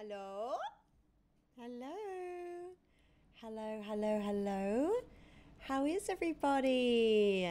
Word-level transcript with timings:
Hello? 0.00 0.54
Hello? 1.58 1.92
Hello, 3.40 3.82
hello, 3.84 4.20
hello. 4.20 4.92
How 5.58 5.86
is 5.86 6.08
everybody? 6.08 7.50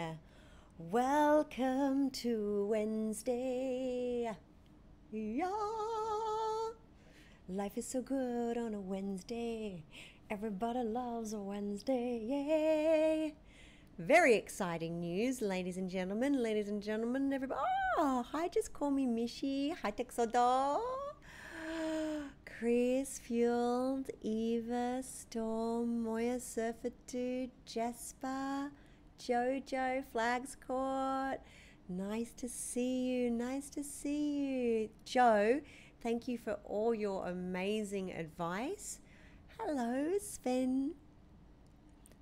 Welcome 0.77 2.09
to 2.11 2.67
Wednesday. 2.69 4.31
Yeah. 5.11 5.49
Life 7.49 7.77
is 7.77 7.85
so 7.85 8.01
good 8.01 8.57
on 8.57 8.73
a 8.75 8.79
Wednesday. 8.79 9.83
Everybody 10.29 10.83
loves 10.83 11.33
a 11.33 11.39
Wednesday. 11.39 12.21
Yay. 12.23 13.35
Very 13.99 14.35
exciting 14.35 15.01
news, 15.01 15.41
ladies 15.41 15.75
and 15.75 15.89
gentlemen. 15.89 16.41
Ladies 16.41 16.69
and 16.69 16.81
gentlemen, 16.81 17.33
everybody. 17.33 17.59
Oh, 17.97 18.25
hi, 18.31 18.47
just 18.47 18.71
call 18.71 18.91
me 18.91 19.05
Mishi. 19.05 19.75
Hi, 19.81 19.91
Texodo. 19.91 20.96
Chris, 22.57 23.19
Fueled, 23.19 24.09
Eva, 24.23 25.03
Storm, 25.03 26.01
Moya, 26.03 26.39
Surfer 26.39 26.89
Dude, 27.05 27.51
Jasper, 27.67 28.71
Jojo, 29.19 30.03
Flags 30.11 30.57
Court. 30.65 31.39
Nice 31.87 32.31
to 32.33 32.49
see 32.49 33.05
you. 33.05 33.29
Nice 33.29 33.69
to 33.69 33.83
see 33.83 34.37
you. 34.39 34.89
Joe, 35.05 35.61
thank 36.01 36.27
you 36.27 36.39
for 36.39 36.57
all 36.63 36.95
your 36.95 37.27
amazing 37.27 38.11
advice. 38.11 39.01
Hello, 39.59 40.17
Sven. 40.19 40.95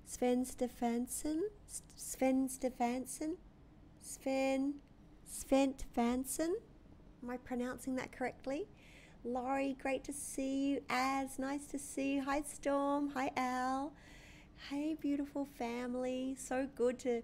Sven 0.04 0.44
Stefansson? 0.44 1.44
S- 1.66 1.82
Sven 1.96 2.48
Stefansson? 2.50 3.36
Sven 4.02 4.74
Sven 5.26 5.74
Stefansson? 5.78 6.56
Am 7.22 7.30
I 7.30 7.38
pronouncing 7.38 7.96
that 7.96 8.12
correctly? 8.12 8.66
Laurie, 9.26 9.76
great 9.82 10.04
to 10.04 10.12
see 10.12 10.68
you. 10.68 10.82
Az, 10.88 11.40
nice 11.40 11.66
to 11.66 11.80
see 11.80 12.14
you. 12.14 12.22
Hi, 12.22 12.42
Storm. 12.42 13.10
Hi, 13.14 13.32
Al. 13.36 13.92
Hey, 14.70 14.94
beautiful 15.00 15.48
family. 15.58 16.36
So 16.38 16.68
good 16.76 17.00
to 17.00 17.22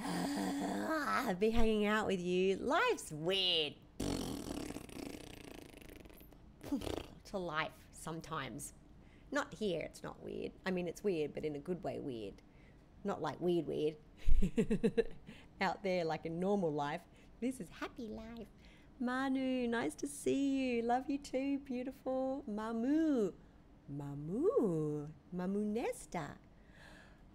be 1.38 1.50
hanging 1.50 1.84
out 1.84 2.06
with 2.06 2.18
you. 2.18 2.56
Life's 2.56 3.12
weird. 3.12 3.74
to 7.26 7.38
life 7.38 7.68
sometimes. 7.92 8.72
Not 9.32 9.52
here, 9.52 9.82
it's 9.84 10.02
not 10.02 10.16
weird. 10.24 10.52
I 10.64 10.70
mean, 10.70 10.88
it's 10.88 11.04
weird, 11.04 11.34
but 11.34 11.44
in 11.44 11.56
a 11.56 11.60
good 11.60 11.84
way, 11.84 11.98
weird. 12.00 12.34
Not 13.04 13.20
like 13.20 13.38
weird, 13.38 13.66
weird. 13.66 13.96
Out 15.60 15.82
there, 15.82 16.06
like 16.06 16.24
in 16.24 16.40
normal 16.40 16.72
life. 16.72 17.02
This 17.42 17.60
is 17.60 17.68
happy 17.80 18.08
life. 18.08 18.46
Manu, 19.04 19.68
nice 19.68 19.94
to 19.96 20.06
see 20.06 20.76
you. 20.76 20.82
Love 20.82 21.10
you 21.10 21.18
too, 21.18 21.58
beautiful. 21.58 22.42
Mamu. 22.50 23.34
Mamu, 23.92 25.06
Mamu 25.36 25.62
Nesta. 25.62 26.28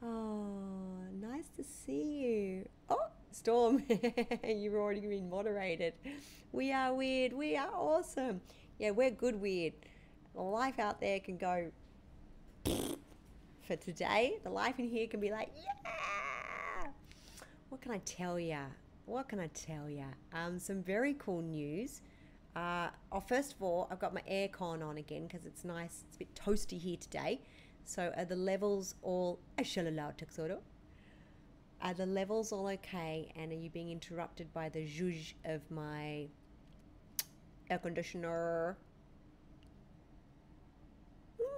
Oh, 0.01 1.03
nice 1.13 1.47
to 1.55 1.63
see 1.63 2.25
you. 2.25 2.69
Oh, 2.89 2.97
Storm, 3.31 3.83
you've 4.43 4.73
already 4.73 5.01
been 5.01 5.29
moderated. 5.29 5.93
We 6.51 6.73
are 6.73 6.91
weird. 6.91 7.33
We 7.33 7.55
are 7.55 7.69
awesome. 7.71 8.41
Yeah, 8.79 8.89
we're 8.89 9.11
good 9.11 9.39
weird. 9.39 9.73
Life 10.33 10.79
out 10.79 10.99
there 10.99 11.19
can 11.19 11.37
go 11.37 11.71
for 13.61 13.75
today. 13.75 14.39
The 14.43 14.49
life 14.49 14.79
in 14.79 14.87
here 14.87 15.05
can 15.05 15.19
be 15.19 15.29
like, 15.29 15.49
yeah. 15.55 16.87
What 17.69 17.81
can 17.81 17.91
I 17.91 17.99
tell 17.99 18.39
ya? 18.39 18.61
What 19.09 19.27
can 19.27 19.39
I 19.39 19.47
tell 19.47 19.89
you? 19.89 20.05
Um, 20.33 20.59
some 20.59 20.83
very 20.83 21.15
cool 21.17 21.41
news. 21.41 22.01
Uh, 22.55 22.89
oh, 23.11 23.19
first 23.19 23.53
of 23.53 23.63
all, 23.63 23.87
I've 23.89 23.97
got 23.97 24.13
my 24.13 24.21
aircon 24.29 24.87
on 24.87 24.99
again 24.99 25.25
because 25.25 25.47
it's 25.47 25.65
nice. 25.65 26.03
It's 26.07 26.17
a 26.17 26.19
bit 26.19 26.35
toasty 26.35 26.79
here 26.79 26.95
today. 26.95 27.41
So 27.85 28.13
are 28.15 28.25
the 28.25 28.35
levels 28.35 28.93
all? 29.01 29.39
Are 31.81 31.93
the 31.95 32.05
levels 32.05 32.51
all 32.51 32.67
okay? 32.67 33.31
And 33.35 33.51
are 33.51 33.55
you 33.55 33.71
being 33.71 33.89
interrupted 33.89 34.53
by 34.53 34.69
the 34.69 34.85
zhuzh 34.85 35.33
of 35.43 35.61
my 35.71 36.27
air 37.71 37.79
conditioner? 37.79 38.77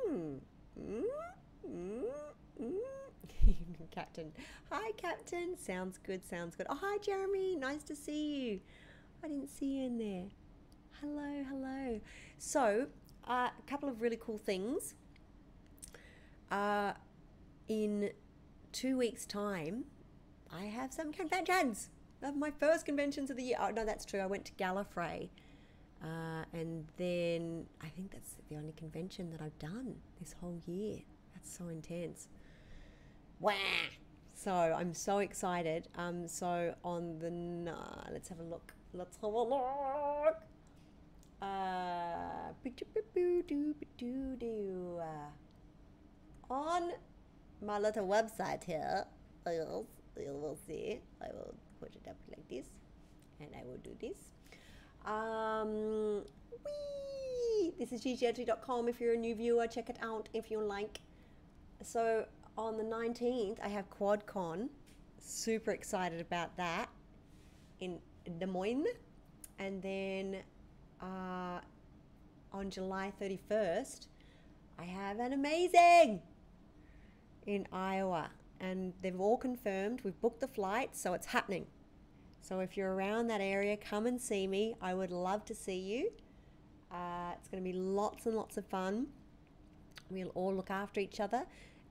Mm, 0.09 0.39
mm, 0.80 1.03
mm. 1.69 2.91
Captain. 3.92 4.32
Hi, 4.72 4.92
Captain. 4.98 5.58
Sounds 5.58 5.98
good. 5.98 6.28
Sounds 6.28 6.56
good. 6.56 6.66
Oh, 6.70 6.80
hi, 6.82 6.98
Jeremy. 7.00 7.56
Nice 7.56 7.84
to 7.84 7.96
see 7.96 8.36
you. 8.36 8.60
I 9.24 9.28
didn't 9.28 9.50
see 9.50 9.78
you 9.78 9.86
in 9.86 9.98
there. 9.98 10.26
Hello, 11.02 11.44
hello. 11.50 12.00
So, 12.38 12.88
uh, 13.28 13.50
a 13.58 13.70
couple 13.70 13.90
of 13.90 14.02
really 14.02 14.18
cool 14.20 14.38
things. 14.38 14.96
Uh, 16.50 16.94
in 17.68 18.12
two 18.72 18.98
weeks' 18.98 19.26
time, 19.26 19.86
I 20.52 20.66
have 20.66 20.94
some 20.94 21.12
conventions. 21.12 21.90
My 22.36 22.52
first 22.52 22.86
conventions 22.86 23.30
of 23.30 23.38
the 23.38 23.44
year. 23.44 23.58
Oh, 23.60 23.70
no, 23.70 23.86
that's 23.86 24.06
true. 24.06 24.20
I 24.20 24.26
went 24.26 24.46
to 24.46 24.54
Gallifrey. 24.54 25.30
Uh, 26.04 26.44
and 26.54 26.88
then 26.98 27.66
I 27.82 27.90
think 27.90 28.12
that's 28.12 28.36
the 28.50 28.56
only 28.56 28.74
convention 28.74 29.30
that 29.32 29.42
I've 29.42 29.58
done 29.60 29.96
this 30.20 30.36
whole 30.40 30.60
year. 30.66 31.00
That's 31.34 31.56
so 31.56 31.68
intense. 31.68 32.28
Wow. 33.42 33.54
So 34.36 34.52
I'm 34.52 34.94
so 34.94 35.18
excited. 35.18 35.88
Um, 35.98 36.28
so 36.28 36.76
on 36.84 37.18
the 37.20 37.32
nah, 37.32 38.04
let's 38.12 38.30
have 38.30 38.40
a 38.40 38.44
look. 38.44 38.74
Let's 38.94 39.18
have 39.18 39.34
a 39.34 39.44
look. 39.44 40.38
Uh, 41.42 42.54
on 46.52 46.92
my 47.66 47.80
little 47.80 48.08
website 48.08 48.64
here, 48.64 49.06
you 49.48 50.34
will 50.34 50.58
see. 50.68 51.00
I 51.20 51.28
will 51.34 51.56
put 51.80 51.96
it 51.96 52.08
up 52.08 52.18
like 52.30 52.48
this, 52.48 52.68
and 53.40 53.50
I 53.56 53.64
will 53.66 53.78
do 53.78 53.96
this. 54.00 54.18
Um! 55.06 56.24
This 57.80 57.92
is 57.92 58.02
ggentry.com. 58.04 58.88
If 58.88 59.02
you're 59.02 59.14
a 59.14 59.18
new 59.18 59.34
viewer, 59.34 59.66
check 59.68 59.90
it 59.90 59.98
out 60.02 60.30
if 60.34 60.52
you 60.52 60.62
like. 60.62 61.00
So 61.82 62.26
on 62.57 62.77
the 62.77 62.83
19th, 62.83 63.57
I 63.63 63.68
have 63.69 63.89
QuadCon. 63.89 64.69
Super 65.19 65.71
excited 65.71 66.19
about 66.19 66.56
that 66.57 66.89
in 67.80 68.00
Des 68.39 68.45
Moines. 68.45 68.88
And 69.59 69.81
then 69.81 70.38
uh, 71.01 71.59
on 72.51 72.69
July 72.69 73.12
31st, 73.21 74.07
I 74.80 74.83
have 74.83 75.19
an 75.19 75.33
amazing 75.33 76.21
in 77.45 77.68
Iowa. 77.71 78.30
And 78.59 78.94
they've 79.01 79.19
all 79.19 79.38
confirmed. 79.38 80.01
We've 80.03 80.19
booked 80.21 80.42
the 80.42 80.48
flight, 80.48 80.95
so 80.95 81.13
it's 81.13 81.27
happening. 81.27 81.65
So 82.42 82.59
if 82.59 82.75
you're 82.75 82.94
around 82.94 83.27
that 83.27 83.42
area, 83.42 83.77
come 83.77 84.07
and 84.07 84.19
see 84.19 84.48
me. 84.48 84.75
I 84.81 84.94
would 84.94 85.12
love 85.12 85.45
to 85.45 85.56
see 85.56 85.77
you. 85.77 86.12
Uh, 86.92 87.31
it's 87.38 87.48
going 87.48 87.63
to 87.63 87.71
be 87.71 87.77
lots 87.77 88.25
and 88.25 88.36
lots 88.36 88.57
of 88.57 88.65
fun. 88.65 89.07
We'll 90.09 90.30
all 90.30 90.53
look 90.53 90.69
after 90.69 91.00
each 91.00 91.19
other 91.19 91.45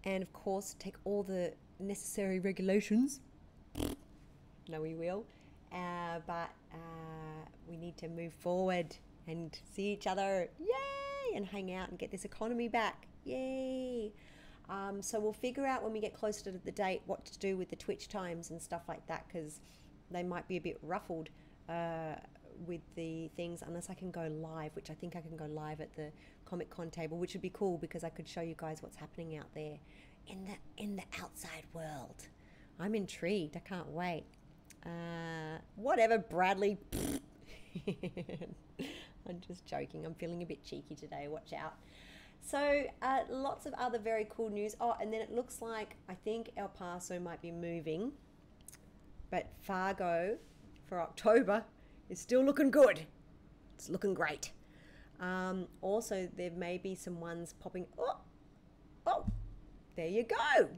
and, 0.05 0.23
of 0.23 0.33
course, 0.33 0.77
take 0.79 0.95
all 1.05 1.23
the 1.23 1.53
necessary 1.79 2.41
regulations. 2.41 3.21
No, 4.69 4.81
we 4.81 4.95
will. 4.95 5.25
Uh, 5.73 6.21
but 6.27 6.51
uh, 6.73 7.47
we 7.69 7.77
need 7.77 7.97
to 7.99 8.09
move 8.09 8.33
forward 8.33 8.97
and 9.27 9.59
see 9.73 9.93
each 9.93 10.07
other. 10.07 10.49
Yay! 10.59 11.37
And 11.37 11.47
hang 11.47 11.73
out 11.73 11.91
and 11.91 11.99
get 11.99 12.11
this 12.11 12.25
economy 12.25 12.69
back. 12.69 13.07
Yay! 13.25 14.13
Um, 14.69 15.03
so 15.03 15.19
we'll 15.19 15.33
figure 15.33 15.67
out 15.67 15.83
when 15.83 15.93
we 15.93 16.01
get 16.01 16.15
closer 16.15 16.45
to 16.45 16.53
the 16.53 16.73
date 16.73 17.03
what 17.07 17.25
to 17.27 17.39
do 17.39 17.57
with 17.57 17.71
the 17.71 17.77
Twitch 17.77 18.09
times 18.09 18.51
and 18.51 18.63
stuff 18.63 18.83
like 18.89 19.05
that 19.09 19.27
because 19.27 19.61
they 20.11 20.23
might 20.23 20.47
be 20.47 20.57
a 20.57 20.61
bit 20.61 20.79
ruffled 20.83 21.29
uh, 21.69 22.15
with 22.67 22.81
the 22.95 23.29
things 23.37 23.63
unless 23.67 23.91
I 23.91 23.95
can 23.95 24.11
go 24.11 24.29
live, 24.41 24.75
which 24.77 24.91
I 24.91 24.95
think 24.95 25.17
I 25.17 25.21
can 25.21 25.37
go 25.37 25.47
live 25.47 25.81
at 25.81 25.95
the 25.95 26.11
Comic 26.45 26.71
Con 26.71 26.91
table, 26.91 27.19
which 27.19 27.33
would 27.35 27.43
be 27.43 27.51
cool 27.51 27.79
because 27.79 28.05
I 28.05 28.09
could 28.11 28.29
show 28.29 28.41
you 28.41 28.55
guys 28.57 28.83
what's 28.83 28.97
happening 28.97 29.37
out 29.37 29.53
there 29.55 29.79
in 30.29 30.45
the 30.45 30.83
in 30.83 30.97
the 30.97 31.05
outside 31.23 31.65
world. 31.73 32.27
I'm 32.79 32.95
intrigued. 32.95 33.57
I 33.57 33.61
can't 33.61 33.89
wait. 33.89 34.25
Uh, 34.85 35.59
whatever, 35.77 36.19
Bradley. 36.19 36.79
I'm 39.29 39.41
just 39.47 39.67
joking. 39.67 40.07
I'm 40.07 40.15
feeling 40.15 40.43
a 40.43 40.47
bit 40.47 40.65
cheeky 40.65 40.95
today. 40.95 41.29
Watch 41.29 41.53
out. 41.53 41.75
So, 42.43 42.85
uh, 43.03 43.21
lots 43.29 43.67
of 43.67 43.75
other 43.75 43.99
very 43.99 44.27
cool 44.31 44.49
news. 44.49 44.75
Oh, 44.81 44.97
and 45.01 45.13
then 45.13 45.21
it 45.21 45.31
looks 45.31 45.61
like 45.61 45.97
I 46.09 46.15
think 46.15 46.51
El 46.57 46.69
Paso 46.69 47.21
might 47.21 47.43
be 47.43 47.51
moving, 47.51 48.13
but 49.31 49.49
Fargo 49.61 50.39
for 50.89 51.01
October 51.01 51.65
is 52.11 52.19
still 52.19 52.45
looking 52.45 52.71
good. 52.71 53.01
It's 53.77 53.89
looking 53.89 54.13
great. 54.13 54.51
Um, 55.21 55.67
also, 55.81 56.29
there 56.37 56.51
may 56.51 56.77
be 56.77 56.95
some 56.95 57.21
ones 57.21 57.55
popping. 57.61 57.87
Oh, 57.99 58.19
oh, 59.07 59.25
there 59.97 60.09
you 60.09 60.25
go. 60.25 60.69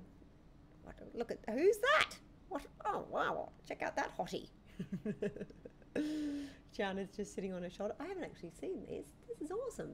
What, 0.84 0.94
look 1.14 1.30
at 1.30 1.38
who's 1.52 1.78
that? 1.78 2.10
What? 2.48 2.62
Oh, 2.84 3.06
wow! 3.10 3.50
Check 3.66 3.82
out 3.82 3.96
that 3.96 4.16
hottie. 4.16 4.48
Jana's 6.76 7.10
just 7.16 7.34
sitting 7.34 7.52
on 7.52 7.62
her 7.62 7.70
shoulder. 7.70 7.94
I 8.00 8.04
haven't 8.04 8.24
actually 8.24 8.52
seen 8.60 8.84
this. 8.88 9.06
This 9.28 9.40
is 9.40 9.52
awesome. 9.52 9.92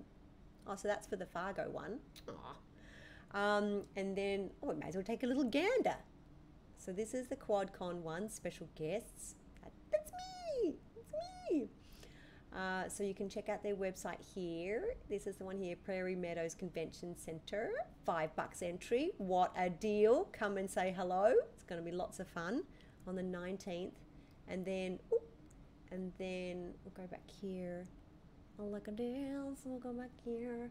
Oh, 0.66 0.76
so 0.76 0.88
that's 0.88 1.07
for 1.07 1.16
the 1.16 1.26
Fargo 1.26 1.68
one. 1.71 1.99
Aw. 2.28 3.38
Um, 3.38 3.83
and 3.97 4.16
then, 4.16 4.50
oh, 4.62 4.68
we 4.68 4.76
may 4.76 4.88
as 4.88 4.95
well 4.95 5.04
take 5.04 5.23
a 5.23 5.26
little 5.26 5.45
gander. 5.45 5.97
So 6.78 6.92
this 6.92 7.14
is 7.14 7.28
the 7.28 7.37
QuadCon 7.37 7.97
one, 8.02 8.28
special 8.28 8.68
guests. 8.75 9.35
Uh, 12.57 12.88
so 12.88 13.05
you 13.05 13.14
can 13.14 13.28
check 13.28 13.49
out 13.49 13.62
their 13.62 13.76
website 13.76 14.21
here. 14.35 14.95
This 15.09 15.26
is 15.26 15.37
the 15.37 15.45
one 15.45 15.59
here, 15.59 15.76
Prairie 15.76 16.17
Meadows 16.17 16.55
Convention 16.55 17.14
Center. 17.17 17.71
Five 18.05 18.35
bucks 18.37 18.62
entry. 18.62 19.11
What 19.19 19.52
a 19.57 19.69
deal! 19.69 20.28
Come 20.33 20.57
and 20.57 20.71
say 20.71 20.95
hello. 20.97 21.33
It's 21.55 21.64
going 21.64 21.81
to 21.81 21.85
be 21.85 21.95
lots 21.95 22.21
of 22.21 22.28
fun 22.28 22.62
on 23.07 23.17
the 23.17 23.23
19th. 23.23 23.93
And 24.49 24.64
then, 24.64 24.99
and 25.93 26.11
then 26.19 26.73
we'll 26.85 26.95
go 26.97 27.07
back 27.07 27.28
here. 27.40 27.85
Oh, 28.59 28.64
look 28.64 28.88
at 28.88 28.97
this. 28.97 29.61
We'll 29.64 29.78
go 29.78 29.93
back 29.93 30.11
here. 30.25 30.71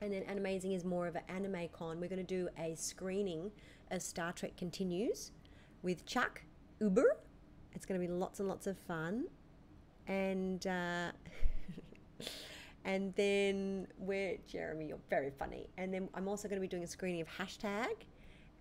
And 0.00 0.12
then 0.12 0.24
Animazing 0.24 0.74
is 0.76 0.84
more 0.84 1.06
of 1.06 1.14
an 1.14 1.22
anime 1.28 1.68
con. 1.72 2.00
We're 2.00 2.08
going 2.08 2.18
to 2.18 2.22
do 2.24 2.48
a 2.58 2.74
screening 2.74 3.50
of 3.90 4.02
Star 4.02 4.32
Trek 4.32 4.56
Continues 4.56 5.30
with 5.82 6.04
Chuck 6.04 6.42
Huber. 6.78 7.16
It's 7.74 7.86
going 7.86 8.00
to 8.00 8.06
be 8.06 8.12
lots 8.12 8.40
and 8.40 8.48
lots 8.48 8.66
of 8.66 8.78
fun. 8.78 9.26
And 10.06 10.66
uh, 10.66 11.12
and 12.84 13.14
then 13.14 13.88
we're 13.98 14.38
Jeremy, 14.46 14.86
you're 14.86 14.98
very 15.10 15.30
funny. 15.30 15.68
And 15.78 15.92
then 15.92 16.08
I'm 16.14 16.28
also 16.28 16.48
going 16.48 16.58
to 16.58 16.60
be 16.60 16.68
doing 16.68 16.84
a 16.84 16.88
screening 16.88 17.20
of 17.20 17.28
hashtag, 17.28 17.94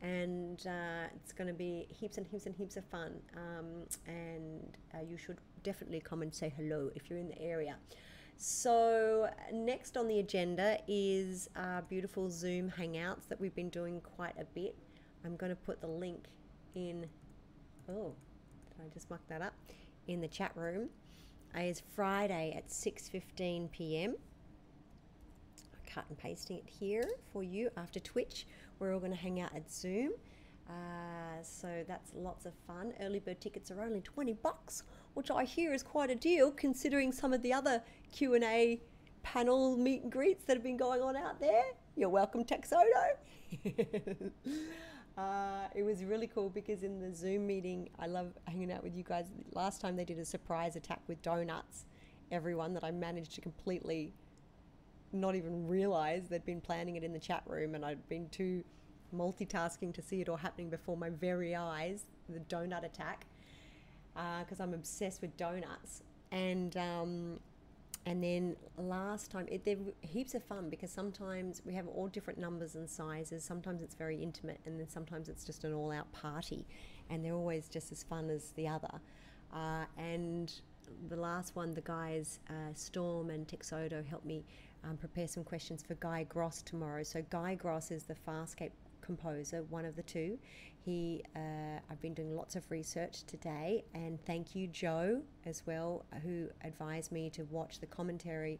and 0.01 0.65
uh, 0.67 1.07
it's 1.15 1.31
going 1.31 1.47
to 1.47 1.53
be 1.53 1.87
heaps 1.89 2.17
and 2.17 2.25
heaps 2.25 2.45
and 2.45 2.55
heaps 2.55 2.77
of 2.77 2.85
fun. 2.85 3.19
Um, 3.35 3.87
and 4.07 4.77
uh, 4.93 4.99
you 5.07 5.17
should 5.17 5.37
definitely 5.63 5.99
come 5.99 6.21
and 6.21 6.33
say 6.33 6.53
hello 6.55 6.91
if 6.95 7.09
you're 7.09 7.19
in 7.19 7.29
the 7.29 7.41
area. 7.41 7.75
So, 8.37 9.29
next 9.53 9.95
on 9.95 10.07
the 10.07 10.19
agenda 10.19 10.79
is 10.87 11.49
our 11.55 11.81
beautiful 11.83 12.29
Zoom 12.29 12.69
Hangouts 12.77 13.27
that 13.29 13.39
we've 13.39 13.55
been 13.55 13.69
doing 13.69 14.01
quite 14.01 14.35
a 14.39 14.43
bit. 14.43 14.75
I'm 15.23 15.35
going 15.37 15.51
to 15.51 15.55
put 15.55 15.79
the 15.79 15.87
link 15.87 16.25
in. 16.75 17.05
Oh, 17.89 18.13
I 18.79 18.87
just 18.93 19.09
muck 19.09 19.21
that 19.29 19.41
up? 19.41 19.53
In 20.07 20.21
the 20.21 20.27
chat 20.27 20.51
room. 20.55 20.89
Uh, 21.55 21.61
is 21.61 21.81
Friday 21.95 22.53
at 22.55 22.69
6:15 22.69 23.71
p.m. 23.71 24.15
I 25.73 25.89
cut 25.89 26.05
and 26.09 26.17
pasting 26.17 26.57
it 26.57 26.67
here 26.67 27.07
for 27.31 27.43
you 27.43 27.69
after 27.77 27.99
Twitch. 27.99 28.47
We're 28.79 28.93
all 28.93 28.99
going 28.99 29.11
to 29.11 29.17
hang 29.17 29.39
out 29.39 29.55
at 29.55 29.71
Zoom. 29.71 30.11
Uh, 30.69 31.43
so 31.43 31.83
that's 31.87 32.11
lots 32.15 32.45
of 32.45 32.53
fun. 32.65 32.93
Early 33.01 33.19
bird 33.19 33.41
tickets 33.41 33.69
are 33.69 33.81
only 33.81 34.01
20 34.01 34.33
bucks, 34.33 34.83
which 35.13 35.29
I 35.29 35.43
hear 35.43 35.73
is 35.73 35.83
quite 35.83 36.09
a 36.09 36.15
deal 36.15 36.51
considering 36.51 37.11
some 37.11 37.33
of 37.33 37.41
the 37.41 37.53
other 37.53 37.83
Q&A 38.11 38.81
panel 39.21 39.77
meet 39.77 40.03
and 40.03 40.11
greets 40.11 40.45
that 40.45 40.55
have 40.55 40.63
been 40.63 40.77
going 40.77 41.01
on 41.01 41.15
out 41.15 41.39
there. 41.39 41.63
You're 41.95 42.09
welcome, 42.09 42.43
Texodo. 42.43 43.17
uh, 45.17 45.67
it 45.75 45.83
was 45.83 46.03
really 46.03 46.27
cool 46.27 46.49
because 46.49 46.83
in 46.83 46.99
the 46.99 47.13
Zoom 47.13 47.45
meeting, 47.45 47.89
I 47.99 48.07
love 48.07 48.33
hanging 48.47 48.71
out 48.71 48.83
with 48.83 48.95
you 48.95 49.03
guys. 49.03 49.27
Last 49.51 49.79
time 49.79 49.95
they 49.95 50.05
did 50.05 50.17
a 50.17 50.25
surprise 50.25 50.75
attack 50.75 51.01
with 51.07 51.21
donuts, 51.21 51.85
everyone 52.31 52.73
that 52.73 52.83
I 52.83 52.91
managed 52.91 53.35
to 53.35 53.41
completely 53.41 54.13
not 55.11 55.35
even 55.35 55.67
realize 55.67 56.27
they'd 56.27 56.45
been 56.45 56.61
planning 56.61 56.95
it 56.95 57.03
in 57.03 57.13
the 57.13 57.19
chat 57.19 57.43
room 57.45 57.75
and 57.75 57.85
I'd 57.85 58.07
been 58.09 58.27
too 58.29 58.63
multitasking 59.15 59.93
to 59.93 60.01
see 60.01 60.21
it 60.21 60.29
all 60.29 60.37
happening 60.37 60.71
before 60.71 60.97
my 60.97 61.11
very 61.11 61.55
eyes 61.55 62.05
the 62.29 62.39
donut 62.39 62.83
attack 62.83 63.27
because 64.15 64.59
I'm 64.59 64.73
obsessed 64.73 65.21
with 65.21 65.35
donuts 65.37 66.01
and 66.31 66.75
um, 66.77 67.39
and 68.05 68.23
then 68.23 68.55
last 68.77 69.31
time 69.31 69.47
it, 69.49 69.63
they're 69.63 69.77
heaps 70.01 70.35
of 70.35 70.43
fun 70.43 70.69
because 70.69 70.91
sometimes 70.91 71.61
we 71.65 71.73
have 71.73 71.87
all 71.87 72.07
different 72.07 72.39
numbers 72.39 72.75
and 72.75 72.89
sizes 72.89 73.43
sometimes 73.43 73.81
it's 73.81 73.95
very 73.95 74.21
intimate 74.21 74.59
and 74.65 74.79
then 74.79 74.89
sometimes 74.89 75.29
it's 75.29 75.45
just 75.45 75.63
an 75.63 75.73
all-out 75.73 76.11
party 76.11 76.65
and 77.09 77.23
they're 77.23 77.33
always 77.33 77.69
just 77.69 77.91
as 77.91 78.03
fun 78.03 78.29
as 78.29 78.51
the 78.51 78.67
other 78.67 78.99
uh, 79.53 79.85
and 79.97 80.61
the 81.09 81.15
last 81.15 81.55
one 81.55 81.73
the 81.73 81.81
guys 81.81 82.39
uh, 82.49 82.73
storm 82.73 83.29
and 83.29 83.47
texodo 83.47 84.05
helped 84.05 84.25
me 84.25 84.43
um, 84.83 84.97
prepare 84.97 85.27
some 85.27 85.43
questions 85.43 85.83
for 85.83 85.95
Guy 85.95 86.25
Gross 86.29 86.61
tomorrow. 86.61 87.03
So 87.03 87.23
Guy 87.29 87.55
Gross 87.55 87.91
is 87.91 88.03
the 88.03 88.15
Farscape 88.27 88.71
composer, 89.01 89.63
one 89.69 89.85
of 89.85 89.95
the 89.95 90.03
two. 90.03 90.37
He, 90.85 91.23
uh, 91.35 91.79
I've 91.89 92.01
been 92.01 92.13
doing 92.13 92.35
lots 92.35 92.55
of 92.55 92.69
research 92.69 93.23
today, 93.23 93.85
and 93.93 94.19
thank 94.25 94.53
you, 94.55 94.67
Joe, 94.67 95.21
as 95.45 95.63
well, 95.65 96.05
who 96.23 96.49
advised 96.63 97.11
me 97.11 97.29
to 97.31 97.43
watch 97.45 97.79
the 97.79 97.85
commentary 97.85 98.59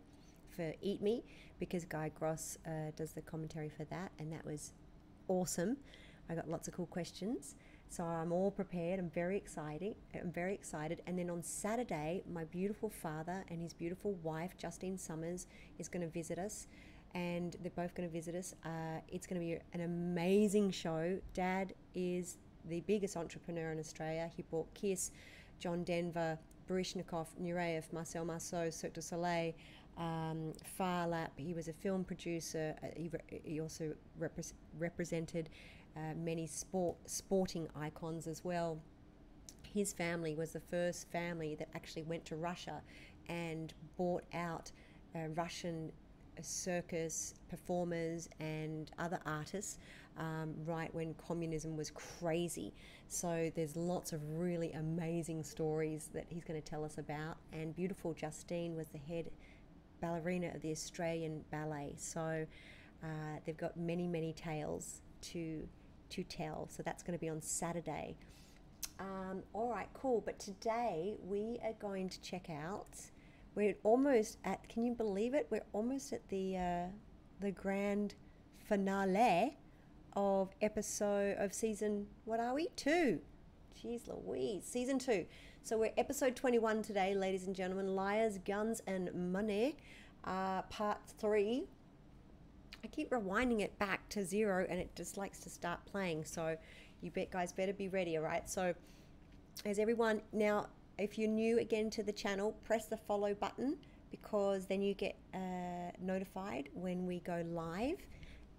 for 0.56 0.74
Eat 0.82 1.02
Me 1.02 1.24
because 1.60 1.84
Guy 1.84 2.12
Gross 2.18 2.58
uh, 2.66 2.92
does 2.96 3.12
the 3.12 3.22
commentary 3.22 3.70
for 3.70 3.84
that, 3.86 4.12
and 4.20 4.32
that 4.32 4.46
was 4.46 4.72
awesome. 5.28 5.78
I 6.30 6.36
got 6.36 6.50
lots 6.50 6.68
of 6.68 6.74
cool 6.74 6.86
questions. 6.86 7.56
So 7.90 8.04
I'm 8.04 8.32
all 8.32 8.50
prepared. 8.50 9.00
I'm 9.00 9.10
very 9.12 9.38
excited. 9.38 9.96
I'm 10.16 10.32
very 10.32 10.56
excited. 10.56 11.04
And 11.06 11.20
then 11.20 11.30
on 11.30 11.44
Saturday, 11.44 12.24
my 12.32 12.44
beautiful 12.46 12.90
father 12.90 13.44
and 13.50 13.62
his 13.62 13.74
beautiful 13.74 14.14
wife, 14.24 14.58
Justine 14.58 14.98
Summers, 14.98 15.46
is 15.78 15.90
going 15.90 16.02
to 16.02 16.12
visit 16.12 16.40
us. 16.40 16.68
And 17.16 17.56
they're 17.62 17.72
both 17.76 17.94
going 17.94 18.10
to 18.10 18.14
visit 18.14 18.36
us. 18.36 18.56
Uh, 18.66 19.00
it's 19.08 19.28
going 19.28 19.40
to 19.40 19.46
be 19.46 19.60
an 19.74 19.82
amazing 19.82 20.72
show. 20.72 21.20
Dad 21.34 21.74
is 21.94 22.38
the 22.66 22.82
biggest 22.82 23.16
entrepreneur 23.18 23.72
in 23.72 23.80
Australia. 23.80 24.30
He 24.36 24.44
bought 24.44 24.74
Kiss, 24.74 25.12
John 25.60 25.84
Denver, 25.84 26.40
Baryshnikov, 26.70 27.28
Nureyev, 27.42 27.92
Marcel 27.92 28.26
Marceau, 28.26 28.70
Cirque 28.70 28.94
du 28.94 29.02
Soleil, 29.02 29.54
um, 29.98 30.54
Phar 30.64 31.08
Lap. 31.08 31.32
He 31.36 31.54
was 31.54 31.68
a 31.68 31.74
film 31.74 32.04
producer. 32.04 32.76
Uh, 32.84 32.88
he, 32.96 33.10
re- 33.10 33.42
he 33.44 33.62
also 33.62 33.94
repres 34.20 34.54
represented 34.80 35.50
uh, 35.96 36.14
many 36.16 36.48
sport 36.48 36.96
sporting 37.06 37.68
icons 37.76 38.28
as 38.28 38.44
well. 38.44 38.80
His 39.62 39.94
family 39.94 40.36
was 40.36 40.52
the 40.52 40.60
first 40.60 41.10
family 41.12 41.56
that 41.56 41.70
actually 41.76 42.04
went 42.04 42.26
to 42.26 42.36
Russia 42.36 42.82
and 43.28 43.74
bought 43.98 44.24
out 44.34 44.72
uh, 45.16 45.28
Russian 45.36 45.92
circus 46.42 47.36
performers 47.50 48.30
and 48.40 48.92
other 48.98 49.20
artists 49.26 49.78
um, 50.18 50.54
right 50.66 50.94
when 50.94 51.14
communism 51.16 51.76
was 51.76 51.92
crazy. 51.92 52.74
So 53.08 53.52
there's 53.56 53.76
lots 53.76 54.14
of 54.14 54.22
really 54.38 54.72
amazing 54.74 55.44
stories 55.44 56.10
that 56.14 56.26
he's 56.30 56.44
going 56.44 56.62
to 56.62 56.68
tell 56.68 56.84
us 56.84 56.98
about. 56.98 57.38
And 57.52 57.76
beautiful 57.76 58.14
Justine 58.14 58.76
was 58.76 58.88
the 58.88 59.00
head 59.00 59.30
ballerina 60.02 60.52
of 60.54 60.62
the 60.62 60.72
Australian 60.72 61.44
Ballet. 61.52 61.94
So 61.98 62.46
uh, 63.04 63.08
they've 63.46 63.58
got 63.58 63.78
many, 63.78 64.08
many 64.08 64.34
tales 64.34 65.02
to 65.22 65.68
to 66.10 66.24
tell. 66.24 66.68
So 66.70 66.84
that's 66.84 67.02
going 67.02 67.18
to 67.18 67.20
be 67.20 67.30
on 67.30 67.42
Saturday. 67.42 68.16
Um, 69.00 69.42
all 69.54 69.70
right, 69.70 69.88
cool. 69.94 70.22
But 70.24 70.38
today 70.38 71.16
we 71.24 71.58
are 71.64 71.74
going 71.80 72.08
to 72.10 72.22
check 72.22 72.50
out. 72.52 72.98
We're 73.56 73.76
almost 73.84 74.38
at. 74.44 74.68
Can 74.70 74.84
you 74.84 74.94
believe 74.94 75.34
it? 75.34 75.48
We're 75.50 75.66
almost 75.74 76.12
at 76.14 76.28
the 76.30 76.58
uh, 76.58 76.86
the 77.40 77.52
grand 77.52 78.16
finale 78.68 79.58
of 80.16 80.50
episode 80.62 81.38
of 81.38 81.54
season. 81.54 82.08
What 82.26 82.40
are 82.40 82.54
we? 82.54 82.68
Two. 82.76 83.20
Jeez 83.80 84.02
Louise, 84.08 84.64
season 84.66 84.98
two. 84.98 85.26
So 85.64 85.78
we're 85.78 85.92
episode 85.98 86.36
21 86.36 86.84
today, 86.84 87.16
ladies 87.16 87.48
and 87.48 87.56
gentlemen. 87.56 87.96
Liars, 87.96 88.38
Guns, 88.46 88.82
and 88.88 89.14
Money, 89.32 89.78
uh, 90.26 90.62
part 90.64 91.00
three. 91.20 91.66
I 92.84 92.88
keep 92.88 93.12
rewinding 93.12 93.62
it 93.62 93.78
back 93.80 94.08
to 94.10 94.26
zero 94.26 94.66
and 94.70 94.80
it 94.80 94.96
just 94.96 95.18
likes 95.18 95.40
to 95.40 95.50
start 95.50 95.84
playing. 95.86 96.26
So 96.26 96.58
you 97.02 97.12
bet 97.12 97.32
guys 97.32 97.54
better 97.54 97.74
be 97.74 97.88
ready, 97.88 98.18
all 98.18 98.24
right? 98.24 98.50
So 98.50 98.74
as 99.66 99.80
everyone 99.80 100.22
now 100.32 100.68
if 100.98 101.18
you're 101.18 101.30
new 101.30 101.60
again 101.60 101.90
to 101.92 102.04
the 102.04 102.12
channel, 102.12 102.56
press 102.64 102.86
the 102.86 102.98
follow 102.98 103.34
button 103.34 103.78
because 104.12 104.66
then 104.66 104.82
you 104.82 104.94
get 104.94 105.18
uh, 105.34 105.92
notified 106.00 106.70
when 106.74 107.06
we 107.08 107.20
go 107.22 107.44
live 107.50 107.98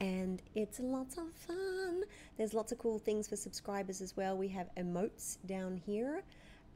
and 0.00 0.42
it's 0.54 0.80
lots 0.80 1.16
of 1.18 1.32
fun. 1.32 2.02
There's 2.36 2.54
lots 2.54 2.72
of 2.72 2.78
cool 2.78 2.98
things 2.98 3.28
for 3.28 3.36
subscribers 3.36 4.00
as 4.00 4.16
well. 4.16 4.36
We 4.36 4.48
have 4.48 4.68
emotes 4.76 5.38
down 5.46 5.76
here. 5.76 6.24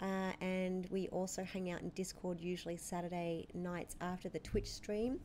Uh, 0.01 0.31
and 0.41 0.87
we 0.91 1.09
also 1.09 1.43
hang 1.43 1.71
out 1.71 1.81
in 1.81 1.89
Discord 1.91 2.41
usually 2.41 2.77
Saturday 2.77 3.49
nights 3.53 3.97
after 4.01 4.29
the 4.29 4.39
Twitch 4.39 4.69
stream. 4.69 5.19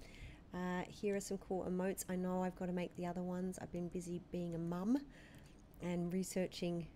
Uh, 0.53 0.81
here 0.87 1.15
are 1.15 1.19
some 1.19 1.37
cool 1.37 1.65
emotes. 1.69 2.05
I 2.09 2.15
know 2.15 2.41
I've 2.43 2.55
got 2.55 2.65
to 2.65 2.73
make 2.73 2.95
the 2.95 3.05
other 3.05 3.21
ones. 3.21 3.59
I've 3.61 3.71
been 3.71 3.87
busy 3.89 4.21
being 4.31 4.55
a 4.55 4.59
mum 4.59 4.97
and 5.81 6.11
researching 6.11 6.87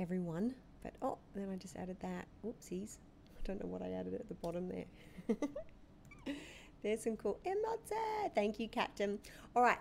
everyone. 0.00 0.54
But 0.82 0.94
oh, 1.02 1.18
then 1.34 1.48
I 1.52 1.56
just 1.56 1.76
added 1.76 1.96
that. 2.00 2.26
Whoopsies. 2.44 2.96
I 3.36 3.40
don't 3.44 3.62
know 3.62 3.70
what 3.70 3.82
I 3.82 3.90
added 3.92 4.14
at 4.14 4.28
the 4.28 4.34
bottom 4.34 4.68
there. 4.68 5.36
There's 6.82 7.02
some 7.04 7.16
cool 7.16 7.38
emotes. 7.46 7.92
Thank 8.34 8.58
you, 8.58 8.68
Captain. 8.68 9.18
All 9.54 9.62
right. 9.62 9.78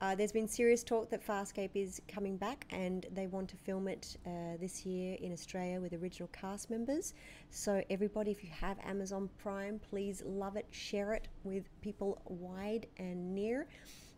Uh, 0.00 0.14
there's 0.14 0.32
been 0.32 0.48
serious 0.48 0.82
talk 0.82 1.08
that 1.08 1.24
Farscape 1.24 1.70
is 1.74 2.02
coming 2.08 2.36
back 2.36 2.66
and 2.70 3.06
they 3.14 3.26
want 3.26 3.48
to 3.48 3.56
film 3.56 3.88
it 3.88 4.16
uh, 4.26 4.56
this 4.60 4.84
year 4.84 5.16
in 5.20 5.32
Australia 5.32 5.80
with 5.80 5.94
original 5.94 6.28
cast 6.32 6.68
members. 6.68 7.14
So, 7.50 7.82
everybody, 7.88 8.30
if 8.30 8.42
you 8.42 8.50
have 8.50 8.76
Amazon 8.84 9.30
Prime, 9.38 9.80
please 9.88 10.22
love 10.26 10.56
it, 10.56 10.66
share 10.70 11.14
it 11.14 11.28
with 11.44 11.64
people 11.80 12.20
wide 12.26 12.86
and 12.98 13.34
near. 13.34 13.66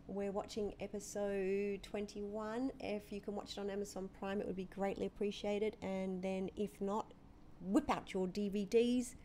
We're 0.09 0.31
watching 0.31 0.73
episode 0.79 1.83
21. 1.83 2.71
If 2.79 3.11
you 3.11 3.19
can 3.19 3.35
watch 3.35 3.51
it 3.51 3.59
on 3.59 3.69
Amazon 3.69 4.09
Prime, 4.17 4.39
it 4.39 4.47
would 4.47 4.55
be 4.55 4.69
greatly 4.73 5.05
appreciated. 5.05 5.75
And 5.81 6.21
then, 6.23 6.49
if 6.55 6.79
not, 6.79 7.11
whip 7.59 7.89
out 7.89 8.13
your 8.13 8.25
DVDs. 8.27 9.15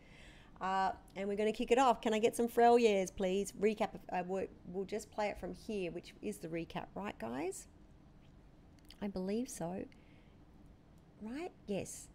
Uh, 0.60 0.90
and 1.14 1.28
we're 1.28 1.36
going 1.36 1.50
to 1.50 1.56
kick 1.56 1.70
it 1.70 1.78
off. 1.78 2.00
Can 2.00 2.12
I 2.12 2.18
get 2.18 2.34
some 2.34 2.48
Frell 2.48 2.80
years, 2.80 3.12
please? 3.12 3.52
Recap. 3.60 3.90
Uh, 4.12 4.24
we'll 4.26 4.84
just 4.84 5.08
play 5.12 5.28
it 5.28 5.38
from 5.38 5.54
here, 5.54 5.92
which 5.92 6.14
is 6.20 6.38
the 6.38 6.48
recap, 6.48 6.86
right, 6.96 7.16
guys? 7.20 7.68
I 9.00 9.06
believe 9.06 9.48
so. 9.48 9.84
Right? 11.20 11.52
Yes. 11.68 12.08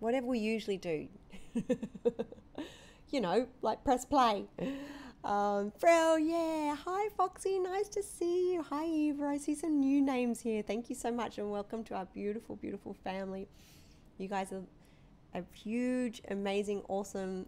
Whatever 0.00 0.26
we 0.26 0.40
usually 0.40 0.78
do. 0.78 1.06
you 3.10 3.20
know, 3.20 3.46
like 3.62 3.84
press 3.84 4.04
play. 4.04 4.46
Um, 5.24 5.72
yeah. 5.82 6.76
Hi, 6.84 7.08
Foxy. 7.16 7.58
Nice 7.58 7.88
to 7.88 8.02
see 8.02 8.52
you. 8.52 8.62
Hi, 8.62 8.84
Eva. 8.84 9.24
I 9.24 9.38
see 9.38 9.54
some 9.54 9.80
new 9.80 10.02
names 10.02 10.42
here. 10.42 10.60
Thank 10.60 10.90
you 10.90 10.94
so 10.94 11.10
much, 11.10 11.38
and 11.38 11.50
welcome 11.50 11.82
to 11.84 11.94
our 11.94 12.04
beautiful, 12.04 12.56
beautiful 12.56 12.92
family. 12.92 13.48
You 14.18 14.28
guys 14.28 14.52
are 14.52 14.62
a 15.32 15.42
huge, 15.54 16.20
amazing, 16.28 16.82
awesome, 16.88 17.46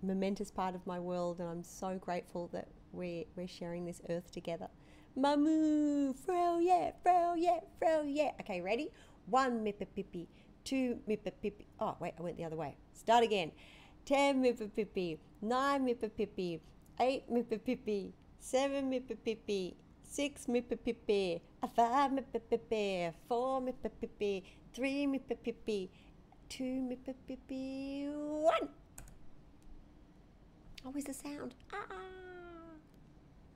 momentous 0.00 0.52
part 0.52 0.76
of 0.76 0.86
my 0.86 1.00
world, 1.00 1.40
and 1.40 1.48
I'm 1.48 1.64
so 1.64 1.98
grateful 1.98 2.48
that 2.52 2.68
we're, 2.92 3.24
we're 3.34 3.48
sharing 3.48 3.84
this 3.84 4.00
earth 4.08 4.30
together. 4.30 4.68
Mamu, 5.18 6.14
Frell, 6.14 6.64
yeah, 6.64 6.92
Frell, 7.04 7.34
yeah, 7.36 7.58
Frell, 7.82 8.04
yeah. 8.06 8.30
Okay, 8.42 8.60
ready? 8.60 8.92
One 9.26 9.64
Mippa 9.64 9.88
two 10.64 11.00
Mippa 11.08 11.32
Oh, 11.80 11.96
wait, 11.98 12.14
I 12.16 12.22
went 12.22 12.36
the 12.36 12.44
other 12.44 12.56
way. 12.56 12.76
Start 12.92 13.24
again. 13.24 13.50
Ten 14.08 14.42
Mippa 14.42 15.18
nine 15.42 15.86
Mippa 15.86 16.60
eight 16.98 17.30
Mippa 17.30 18.12
seven 18.40 18.90
Mippa 18.90 19.74
six 20.02 20.46
Mippa 20.46 21.40
five 21.76 22.12
Mippa 22.12 23.12
four 23.28 23.60
Mippa 23.60 24.42
three 24.72 25.06
Mippa 25.06 25.88
two 26.48 26.88
Mippa 26.88 28.10
one. 28.16 28.68
Always 30.86 31.04
the 31.04 31.12
sound. 31.12 31.54
Ah. 31.74 31.84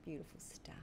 Beautiful 0.05 0.39
Stark. 0.39 0.77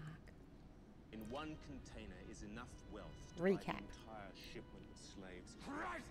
In 1.12 1.20
one 1.30 1.54
container 1.68 2.16
is 2.28 2.42
enough 2.42 2.66
wealth 2.92 3.06
to 3.36 3.42
Recap. 3.44 3.66
buy 3.66 3.72
an 3.74 3.84
entire 4.02 4.34
shipment 4.34 4.84
of 4.90 4.98
slaves. 5.14 5.52
Horizon! 5.64 6.02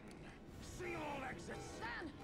Seal 0.61 0.95
all 0.95 1.23
exits! 1.27 1.67
Dan, 1.81 2.07
the 2.07 2.15
doors 2.15 2.18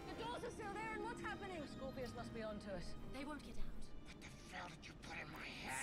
are 0.46 0.52
still 0.54 0.74
there 0.74 0.92
and 0.96 1.04
what's 1.04 1.22
happening? 1.22 1.58
Scorpius 1.78 2.12
must 2.16 2.34
be 2.34 2.44
onto 2.44 2.70
us. 2.75 2.86
They 3.18 3.25
won't 3.25 3.42
get 3.46 3.56
out. 3.58 4.72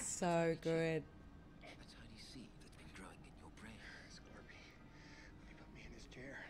So 0.02 0.56
good. 0.62 1.02
A 1.02 1.66
tiny 1.66 2.18
seed 2.18 2.48
that's 2.60 2.70
been 2.78 2.86
growing 2.94 3.18
in 3.26 3.34
your 3.42 3.50
brain. 3.60 3.74
Scorpy, 4.08 4.54
when 5.42 5.48
he 5.48 5.54
put 5.58 5.68
me 5.74 5.82
in 5.86 5.92
his 5.94 6.06
chair, 6.14 6.46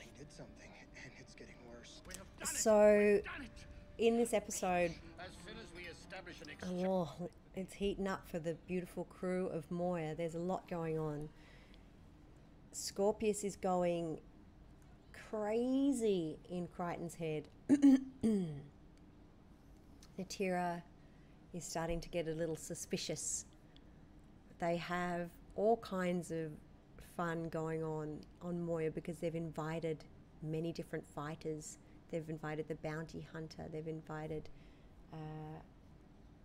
he 0.00 0.10
did 0.18 0.30
something, 0.32 0.68
and 0.96 1.12
it's 1.20 1.34
getting 1.34 1.54
worse. 1.70 2.00
We 2.06 2.14
have 2.14 2.26
done 2.38 2.48
So, 2.56 3.20
Done 3.24 3.44
it! 3.46 4.04
in 4.04 4.16
this 4.16 4.32
episode, 4.34 4.90
As 5.20 5.30
soon 5.46 5.56
as 5.62 5.68
we 5.76 5.84
establish 5.84 6.40
an 6.42 6.50
exchange. 6.50 6.86
oh, 6.86 7.30
it's 7.54 7.74
heating 7.74 8.08
up 8.08 8.26
for 8.28 8.38
the 8.38 8.54
beautiful 8.66 9.04
crew 9.04 9.46
of 9.48 9.70
Moya. 9.70 10.14
There's 10.16 10.34
a 10.34 10.40
lot 10.40 10.68
going 10.68 10.98
on. 10.98 11.28
Scorpius 12.72 13.44
is 13.44 13.54
going 13.56 14.18
crazy 15.32 16.38
in 16.50 16.68
Crichton's 16.68 17.14
head. 17.14 17.48
Natira 20.18 20.82
is 21.54 21.64
starting 21.64 22.00
to 22.00 22.08
get 22.10 22.28
a 22.28 22.32
little 22.32 22.56
suspicious. 22.56 23.46
They 24.58 24.76
have 24.76 25.30
all 25.56 25.78
kinds 25.78 26.30
of 26.30 26.50
fun 27.16 27.48
going 27.48 27.82
on 27.82 28.20
on 28.42 28.62
Moya 28.62 28.90
because 28.90 29.18
they've 29.18 29.34
invited 29.34 30.04
many 30.42 30.70
different 30.70 31.04
fighters. 31.14 31.78
They've 32.10 32.28
invited 32.28 32.68
the 32.68 32.74
bounty 32.76 33.26
hunter. 33.32 33.64
They've 33.72 33.88
invited 33.88 34.50
uh, 35.14 35.60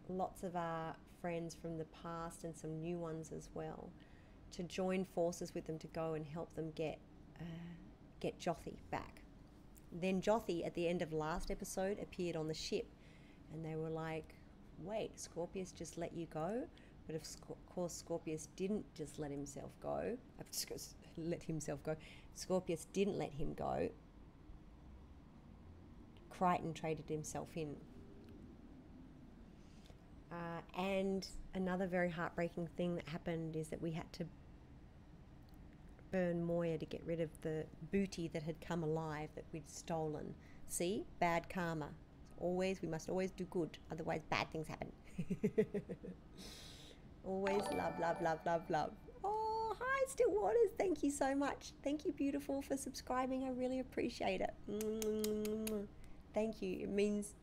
lots 0.07 0.43
of 0.43 0.55
our 0.55 0.95
friends 1.21 1.57
from 1.61 1.77
the 1.77 1.85
past 2.03 2.45
and 2.45 2.55
some 2.55 2.79
new 2.79 2.97
ones 2.97 3.33
as 3.35 3.49
well 3.53 3.89
to 4.51 4.63
join 4.63 5.03
forces 5.13 5.53
with 5.53 5.67
them 5.67 5.77
to 5.79 5.87
go 5.87 6.13
and 6.13 6.25
help 6.25 6.55
them 6.55 6.71
get 6.71 6.99
uh, 7.41 7.43
get 8.19 8.39
Jothee 8.39 8.79
back. 8.91 9.21
Then 9.91 10.21
Jothee, 10.21 10.65
at 10.65 10.73
the 10.73 10.87
end 10.87 11.01
of 11.01 11.13
last 11.13 11.49
episode, 11.49 11.99
appeared 11.99 12.35
on 12.35 12.47
the 12.47 12.53
ship, 12.53 12.93
and 13.53 13.63
they 13.63 13.75
were 13.75 13.89
like, 13.89 14.35
"Wait, 14.83 15.19
Scorpius 15.19 15.71
just 15.71 15.97
let 15.97 16.13
you 16.13 16.25
go?" 16.27 16.67
But 17.07 17.15
of 17.15 17.23
course, 17.67 17.93
Scorpius 17.93 18.49
didn't 18.57 18.85
just 18.93 19.17
let 19.17 19.31
himself 19.31 19.71
go. 19.81 20.17
I've 20.39 20.51
just 20.51 20.95
let 21.17 21.43
himself 21.43 21.81
go. 21.83 21.95
Scorpius 22.35 22.85
didn't 22.93 23.17
let 23.17 23.31
him 23.31 23.53
go. 23.53 23.89
Crichton 26.29 26.73
traded 26.73 27.09
himself 27.09 27.49
in. 27.55 27.75
Uh, 30.31 30.61
and 30.77 31.27
another 31.55 31.87
very 31.87 32.09
heartbreaking 32.09 32.67
thing 32.75 32.95
that 32.95 33.07
happened 33.07 33.55
is 33.55 33.69
that 33.69 33.81
we 33.81 33.91
had 33.91 34.11
to 34.13 34.25
burn 36.11 36.43
Moya 36.43 36.77
to 36.77 36.85
get 36.85 37.01
rid 37.05 37.21
of 37.21 37.29
the 37.41 37.65
booty 37.91 38.27
that 38.29 38.43
had 38.43 38.59
come 38.61 38.83
alive 38.83 39.29
that 39.35 39.45
we'd 39.51 39.69
stolen. 39.69 40.33
See? 40.67 41.05
Bad 41.19 41.49
karma. 41.49 41.89
Always, 42.39 42.81
we 42.81 42.87
must 42.87 43.09
always 43.09 43.31
do 43.31 43.45
good, 43.45 43.77
otherwise, 43.91 44.21
bad 44.29 44.51
things 44.51 44.67
happen. 44.67 44.91
always 47.25 47.63
love, 47.75 47.99
love, 47.99 48.21
love, 48.21 48.39
love, 48.45 48.61
love. 48.69 48.91
Oh, 49.23 49.75
hi, 49.79 50.05
Still 50.07 50.31
Waters. 50.31 50.71
Thank 50.77 51.01
you 51.01 51.09
so 51.09 51.33
much. 51.33 51.71
Thank 51.83 52.05
you, 52.05 52.11
beautiful, 52.11 52.61
for 52.61 52.77
subscribing. 52.77 53.43
I 53.43 53.49
really 53.49 53.79
appreciate 53.79 54.41
it. 54.41 54.53
Thank 56.33 56.61
you. 56.61 56.79
It 56.81 56.89
means 56.89 57.33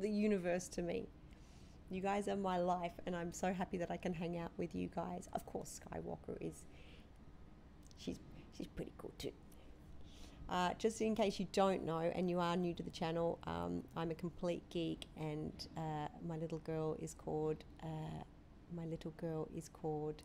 the 0.00 0.10
universe 0.10 0.68
to 0.68 0.82
me. 0.82 1.08
You 1.90 2.00
guys 2.00 2.28
are 2.28 2.36
my 2.36 2.58
life, 2.58 2.92
and 3.06 3.14
I'm 3.14 3.32
so 3.32 3.52
happy 3.52 3.76
that 3.78 3.90
I 3.90 3.96
can 3.96 4.12
hang 4.12 4.38
out 4.38 4.50
with 4.56 4.74
you 4.74 4.88
guys. 4.94 5.28
Of 5.32 5.46
course, 5.46 5.80
Skywalker 5.80 6.36
is. 6.40 6.64
She's 7.98 8.18
she's 8.56 8.66
pretty 8.66 8.92
cool 8.98 9.12
too. 9.18 9.32
Uh, 10.48 10.74
just 10.78 11.00
in 11.00 11.14
case 11.14 11.40
you 11.40 11.46
don't 11.52 11.84
know, 11.84 12.12
and 12.14 12.28
you 12.28 12.38
are 12.38 12.54
new 12.56 12.74
to 12.74 12.82
the 12.82 12.90
channel, 12.90 13.38
um, 13.44 13.82
I'm 13.96 14.10
a 14.10 14.14
complete 14.14 14.62
geek, 14.68 15.06
and 15.16 15.52
uh, 15.76 16.08
my 16.26 16.36
little 16.36 16.58
girl 16.58 16.96
is 17.00 17.14
called. 17.14 17.64
Uh, 17.82 18.22
my 18.74 18.84
little 18.84 19.12
girl 19.12 19.48
is 19.56 19.68
called. 19.68 20.22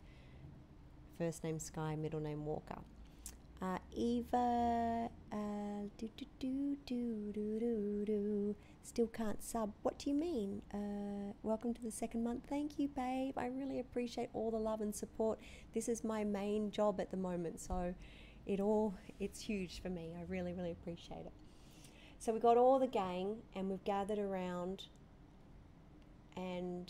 First 1.17 1.43
name 1.43 1.59
Sky, 1.59 1.95
middle 1.95 2.19
name 2.19 2.45
Walker. 2.45 2.79
Uh, 3.61 3.77
Eva, 3.91 5.09
uh, 5.33 5.35
do 5.97 6.09
do 6.15 6.25
do 6.39 6.77
do 6.85 7.31
do 7.33 7.59
do 7.59 8.05
do. 8.05 8.55
Still 8.83 9.07
can't 9.07 9.43
sub. 9.43 9.73
What 9.83 9.99
do 9.99 10.09
you 10.09 10.15
mean? 10.15 10.61
Uh, 10.73 11.33
welcome 11.43 11.73
to 11.73 11.81
the 11.81 11.91
second 11.91 12.23
month. 12.23 12.45
Thank 12.47 12.79
you, 12.79 12.87
babe. 12.87 13.37
I 13.37 13.47
really 13.47 13.81
appreciate 13.81 14.29
all 14.33 14.49
the 14.49 14.57
love 14.57 14.79
and 14.79 14.95
support. 14.95 15.39
This 15.73 15.89
is 15.89 16.05
my 16.05 16.23
main 16.23 16.71
job 16.71 17.01
at 17.01 17.11
the 17.11 17.17
moment, 17.17 17.59
so 17.59 17.93
it 18.45 18.61
all 18.61 18.93
it's 19.19 19.41
huge 19.41 19.81
for 19.81 19.89
me. 19.89 20.13
I 20.17 20.23
really 20.29 20.53
really 20.53 20.71
appreciate 20.71 21.25
it. 21.25 21.33
So 22.17 22.31
we 22.31 22.39
got 22.39 22.55
all 22.55 22.79
the 22.79 22.87
gang, 22.87 23.39
and 23.55 23.69
we've 23.69 23.83
gathered 23.83 24.19
around, 24.19 24.85
and 26.37 26.89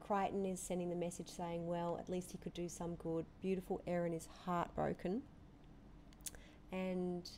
Crichton 0.00 0.46
is 0.46 0.58
sending 0.58 0.88
the 0.88 0.96
message 0.96 1.28
saying, 1.28 1.66
"Well, 1.66 1.98
at 1.98 2.08
least 2.08 2.32
he 2.32 2.38
could 2.38 2.54
do 2.54 2.70
some 2.70 2.94
good." 2.94 3.26
Beautiful 3.42 3.82
Aeryn 3.86 4.16
is 4.16 4.26
heartbroken 4.46 5.22
and 6.72 7.30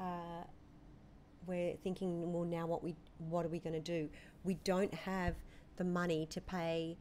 uh, 0.00 0.44
we're 1.46 1.74
thinking, 1.82 2.32
well, 2.32 2.44
now 2.44 2.66
what 2.66 2.82
we 2.82 2.94
what 3.18 3.44
are 3.44 3.48
we 3.48 3.58
going 3.58 3.74
to 3.74 3.80
do? 3.80 4.08
We 4.44 4.54
don't 4.64 4.92
have 4.94 5.34
the 5.76 5.84
money 5.84 6.26
to 6.30 6.40
pay 6.40 6.96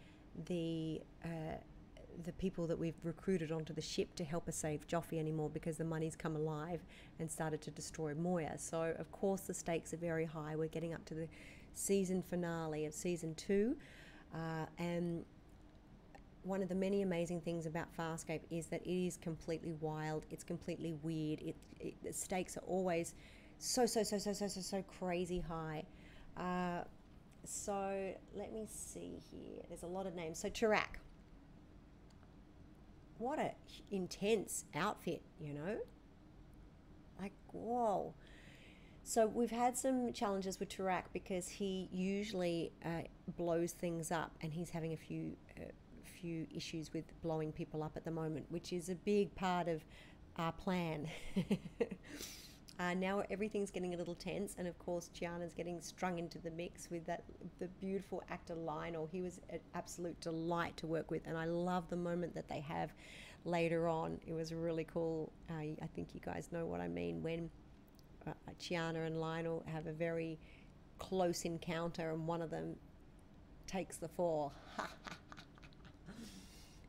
the 0.46 1.02
uh, 1.24 1.58
the 2.24 2.32
people 2.34 2.66
that 2.68 2.78
we've 2.78 2.96
recruited 3.04 3.52
onto 3.52 3.74
the 3.74 3.82
ship 3.82 4.16
to 4.16 4.24
help 4.24 4.48
us 4.48 4.56
save 4.56 4.88
Joffrey 4.88 5.20
anymore 5.20 5.50
because 5.50 5.78
the 5.78 5.84
money's 5.84 6.16
come 6.16 6.36
alive 6.36 6.82
and 7.20 7.30
started 7.30 7.62
to 7.62 7.72
destroy 7.72 8.14
Moya. 8.14 8.58
So 8.58 8.96
of 8.98 9.12
course 9.12 9.42
the 9.42 9.54
stakes 9.54 9.94
are 9.94 9.98
very 9.98 10.26
high. 10.26 10.56
We're 10.56 10.68
getting 10.68 10.94
up 10.94 11.04
to 11.06 11.14
the 11.14 11.28
season 11.74 12.22
finale 12.22 12.86
of 12.86 12.94
season 12.94 13.36
two, 13.36 13.76
uh, 14.34 14.66
and 14.78 15.26
one 16.46 16.62
of 16.62 16.70
the 16.70 16.76
many 16.76 17.02
amazing 17.02 17.42
things 17.42 17.66
about 17.66 17.88
Farscape 17.98 18.42
is 18.52 18.68
that 18.68 18.86
it 18.86 18.90
is 18.90 19.18
completely 19.18 19.74
wild. 19.82 20.26
It's 20.30 20.44
completely 20.44 20.94
weird. 21.02 21.42
It, 21.42 21.56
it 21.80 21.96
the 22.04 22.14
stakes 22.14 22.56
are 22.56 22.64
always 22.68 23.16
so 23.58 23.86
so 23.86 24.04
so 24.04 24.18
so 24.18 24.32
so 24.32 24.48
so 24.48 24.62
so 24.62 24.84
crazy 24.84 25.40
high. 25.40 25.84
Uh, 26.38 26.84
so 27.44 28.14
let 28.36 28.54
me 28.54 28.68
see 28.70 29.20
here. 29.32 29.64
There's 29.68 29.84
a 29.84 29.88
lot 29.88 30.06
of 30.06 30.14
names. 30.14 30.40
So 30.40 30.50
Teurac. 30.50 31.00
What 33.18 33.40
a 33.40 33.52
intense 33.92 34.66
outfit, 34.76 35.22
you 35.42 35.54
know. 35.54 35.78
Like 37.20 37.34
whoa. 37.52 38.14
So 39.04 39.28
we've 39.28 39.52
had 39.52 39.78
some 39.78 40.14
challenges 40.14 40.60
with 40.60 40.70
Teurac 40.70 41.04
because 41.14 41.48
he 41.48 41.90
usually 41.92 42.72
uh, 42.84 43.02
blows 43.38 43.72
things 43.72 44.12
up, 44.12 44.32
and 44.42 44.52
he's 44.52 44.72
having 44.72 44.94
a 44.94 44.98
few 44.98 45.38
uh, 45.58 45.66
few 46.26 46.48
issues 46.56 46.92
with 46.92 47.04
blowing 47.22 47.52
people 47.52 47.84
up 47.84 47.92
at 47.96 48.04
the 48.04 48.10
moment, 48.10 48.48
which 48.50 48.74
is 48.74 48.90
a 48.90 48.96
big 48.96 49.34
part 49.36 49.68
of 49.68 49.86
our 50.38 50.52
plan. 50.52 51.08
uh, 52.80 52.96
now 52.96 53.22
everything's 53.30 53.70
getting 53.70 53.94
a 53.94 53.98
little 53.98 54.16
tense, 54.16 54.56
and 54.58 54.68
of 54.68 54.78
course, 54.80 55.12
Chiana's 55.14 55.54
getting 55.54 55.80
strung 55.82 56.18
into 56.18 56.40
the 56.40 56.50
mix 56.50 56.90
with 56.90 57.06
that 57.06 57.24
the 57.60 57.68
beautiful 57.80 58.24
actor 58.32 58.56
Lionel. 58.56 59.08
He 59.12 59.22
was 59.22 59.40
an 59.52 59.60
absolute 59.76 60.20
delight 60.20 60.76
to 60.78 60.88
work 60.88 61.12
with, 61.12 61.22
and 61.28 61.38
I 61.38 61.46
love 61.46 61.88
the 61.92 61.96
moment 61.96 62.34
that 62.34 62.48
they 62.48 62.62
have 62.62 62.92
later 63.44 63.88
on. 63.88 64.20
It 64.26 64.34
was 64.34 64.52
really 64.52 64.88
cool. 64.92 65.32
I 65.52 65.76
think 65.96 66.16
you 66.16 66.22
guys 66.22 66.50
know 66.52 66.66
what 66.66 66.82
I 66.82 66.88
mean 66.88 67.22
when 67.22 67.52
uh, 68.26 68.32
and 68.72 69.22
Lionel 69.22 69.64
have 69.72 69.86
a 69.86 69.94
very 69.94 70.40
close 70.98 71.46
encounter, 71.46 72.10
and 72.10 72.26
one 72.26 72.42
of 72.42 72.50
them 72.50 72.76
takes 73.68 73.98
the 73.98 74.08
fall. 74.08 74.54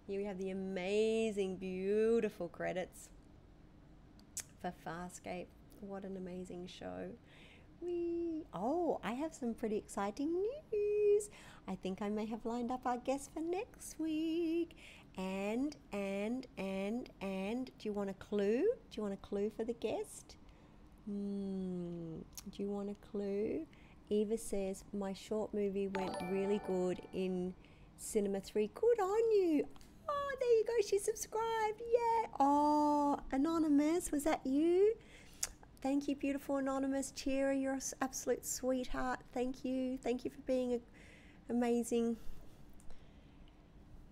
Here 0.06 0.20
we 0.20 0.24
have 0.24 0.38
the 0.38 0.50
amazing, 0.50 1.56
beautiful 1.56 2.46
credits 2.46 3.08
for 4.62 4.72
Farscape. 4.86 5.46
What 5.80 6.04
an 6.04 6.16
amazing 6.16 6.68
show. 6.68 7.10
We 7.80 8.44
oh, 8.54 9.00
I 9.02 9.14
have 9.14 9.34
some 9.34 9.52
pretty 9.52 9.76
exciting 9.76 10.32
news. 10.32 11.28
I 11.66 11.74
think 11.74 12.02
I 12.02 12.08
may 12.08 12.24
have 12.26 12.46
lined 12.46 12.70
up 12.70 12.86
our 12.86 12.98
guest 12.98 13.32
for 13.34 13.40
next 13.40 13.98
week. 13.98 14.76
And 15.18 15.74
and 15.92 16.46
and 16.56 17.10
and 17.20 17.66
do 17.66 17.88
you 17.88 17.92
want 17.92 18.10
a 18.10 18.14
clue? 18.14 18.62
Do 18.62 18.96
you 18.96 19.02
want 19.02 19.14
a 19.14 19.26
clue 19.26 19.50
for 19.56 19.64
the 19.64 19.72
guest? 19.72 20.36
Hmm, 21.06 22.18
do 22.52 22.62
you 22.62 22.68
want 22.68 22.90
a 22.90 23.06
clue? 23.10 23.66
Eva 24.08 24.38
says 24.38 24.84
my 24.92 25.12
short 25.12 25.52
movie 25.52 25.88
went 25.88 26.14
really 26.30 26.60
good 26.68 27.00
in 27.12 27.54
Cinema 27.96 28.40
3. 28.40 28.70
Good 28.72 29.00
on 29.00 29.30
you. 29.32 29.66
Oh, 30.08 30.36
there 30.40 30.48
you 30.50 30.64
go. 30.66 30.72
She 30.86 30.98
subscribed. 30.98 31.80
Yeah. 31.80 32.28
Oh, 32.40 33.18
Anonymous, 33.32 34.10
was 34.10 34.24
that 34.24 34.40
you? 34.44 34.94
Thank 35.82 36.08
you, 36.08 36.16
beautiful 36.16 36.56
Anonymous. 36.56 37.12
Chira, 37.16 37.60
you're 37.60 37.74
an 37.74 37.80
absolute 38.00 38.44
sweetheart. 38.44 39.20
Thank 39.32 39.64
you. 39.64 39.98
Thank 39.98 40.24
you 40.24 40.30
for 40.30 40.40
being 40.42 40.72
an 40.72 40.80
amazing 41.50 42.16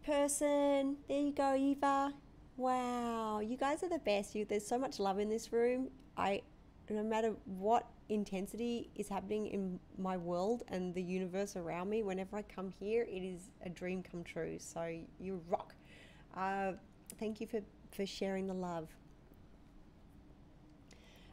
person. 0.04 0.96
There 1.08 1.20
you 1.20 1.32
go, 1.32 1.54
Eva. 1.54 2.12
Wow, 2.56 3.40
you 3.40 3.56
guys 3.56 3.82
are 3.82 3.88
the 3.88 3.98
best. 3.98 4.34
You, 4.34 4.44
there's 4.44 4.66
so 4.66 4.78
much 4.78 5.00
love 5.00 5.18
in 5.18 5.28
this 5.28 5.52
room. 5.52 5.88
I 6.16 6.42
no 6.90 7.02
matter 7.02 7.34
what 7.46 7.88
intensity 8.08 8.90
is 8.94 9.08
happening 9.08 9.46
in 9.46 9.80
my 9.98 10.16
world 10.16 10.62
and 10.68 10.94
the 10.94 11.02
universe 11.02 11.56
around 11.56 11.88
me, 11.88 12.02
whenever 12.02 12.36
I 12.36 12.42
come 12.42 12.70
here, 12.78 13.06
it 13.10 13.22
is 13.22 13.50
a 13.64 13.70
dream 13.70 14.02
come 14.02 14.22
true. 14.22 14.56
So 14.58 14.94
you 15.18 15.40
rock. 15.48 15.74
Uh, 16.36 16.72
thank 17.18 17.40
you 17.40 17.46
for, 17.46 17.60
for 17.92 18.06
sharing 18.06 18.46
the 18.46 18.54
love. 18.54 18.88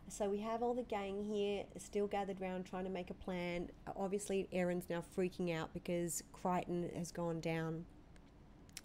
So 0.08 0.30
we 0.30 0.40
have 0.40 0.62
all 0.62 0.74
the 0.74 0.84
gang 0.84 1.24
here 1.24 1.64
still 1.78 2.06
gathered 2.06 2.42
around 2.42 2.66
trying 2.66 2.84
to 2.84 2.90
make 2.90 3.10
a 3.10 3.14
plan. 3.14 3.70
Obviously, 3.96 4.48
Aeryn's 4.54 4.90
now 4.90 5.02
freaking 5.18 5.56
out 5.56 5.74
because 5.74 6.22
Crichton 6.34 6.92
has 6.96 7.12
gone 7.12 7.40
down 7.40 7.86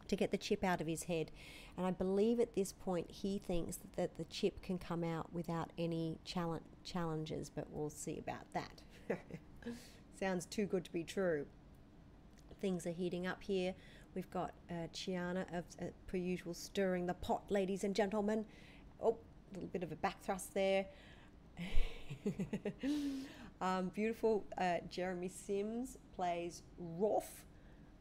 to 0.07 0.15
get 0.15 0.31
the 0.31 0.37
chip 0.37 0.63
out 0.63 0.81
of 0.81 0.87
his 0.87 1.03
head. 1.05 1.33
And 1.77 1.85
I 1.85 1.91
believe 1.91 2.39
at 2.39 2.55
this 2.55 2.73
point 2.73 3.11
he 3.11 3.39
thinks 3.39 3.81
that 3.97 4.17
the 4.17 4.25
chip 4.25 4.63
can 4.63 4.79
come 4.79 5.03
out 5.03 5.33
without 5.33 5.71
any 5.77 6.19
challenge, 6.25 6.63
challenges, 6.85 7.51
but 7.51 7.67
we'll 7.71 7.91
see 7.91 8.19
about 8.19 8.47
that. 8.55 8.83
Sounds 10.21 10.47
too 10.47 10.67
good 10.67 10.85
to 10.85 10.93
be 10.93 11.03
true. 11.03 11.47
Things 12.61 12.87
are 12.87 12.93
heating 12.93 13.27
up 13.27 13.43
here. 13.43 13.75
We've 14.17 14.31
got 14.31 14.55
uh, 14.71 14.89
Chiana, 14.95 15.43
of, 15.55 15.65
uh, 15.79 15.85
per 16.07 16.17
usual, 16.17 16.55
stirring 16.55 17.05
the 17.05 17.13
pot, 17.13 17.43
ladies 17.51 17.85
and 17.85 17.95
gentlemen. 17.95 18.47
Oh, 18.99 19.19
a 19.51 19.55
little 19.55 19.69
bit 19.69 19.83
of 19.83 19.93
a 19.93 19.97
back 19.97 20.23
thrust 20.23 20.55
there. 20.55 20.87
um, 23.61 23.91
beautiful 23.95 24.43
uh, 24.57 24.79
Jeremy 24.91 25.29
Sims 25.29 25.99
plays 26.15 26.63
Rorf, 26.99 27.29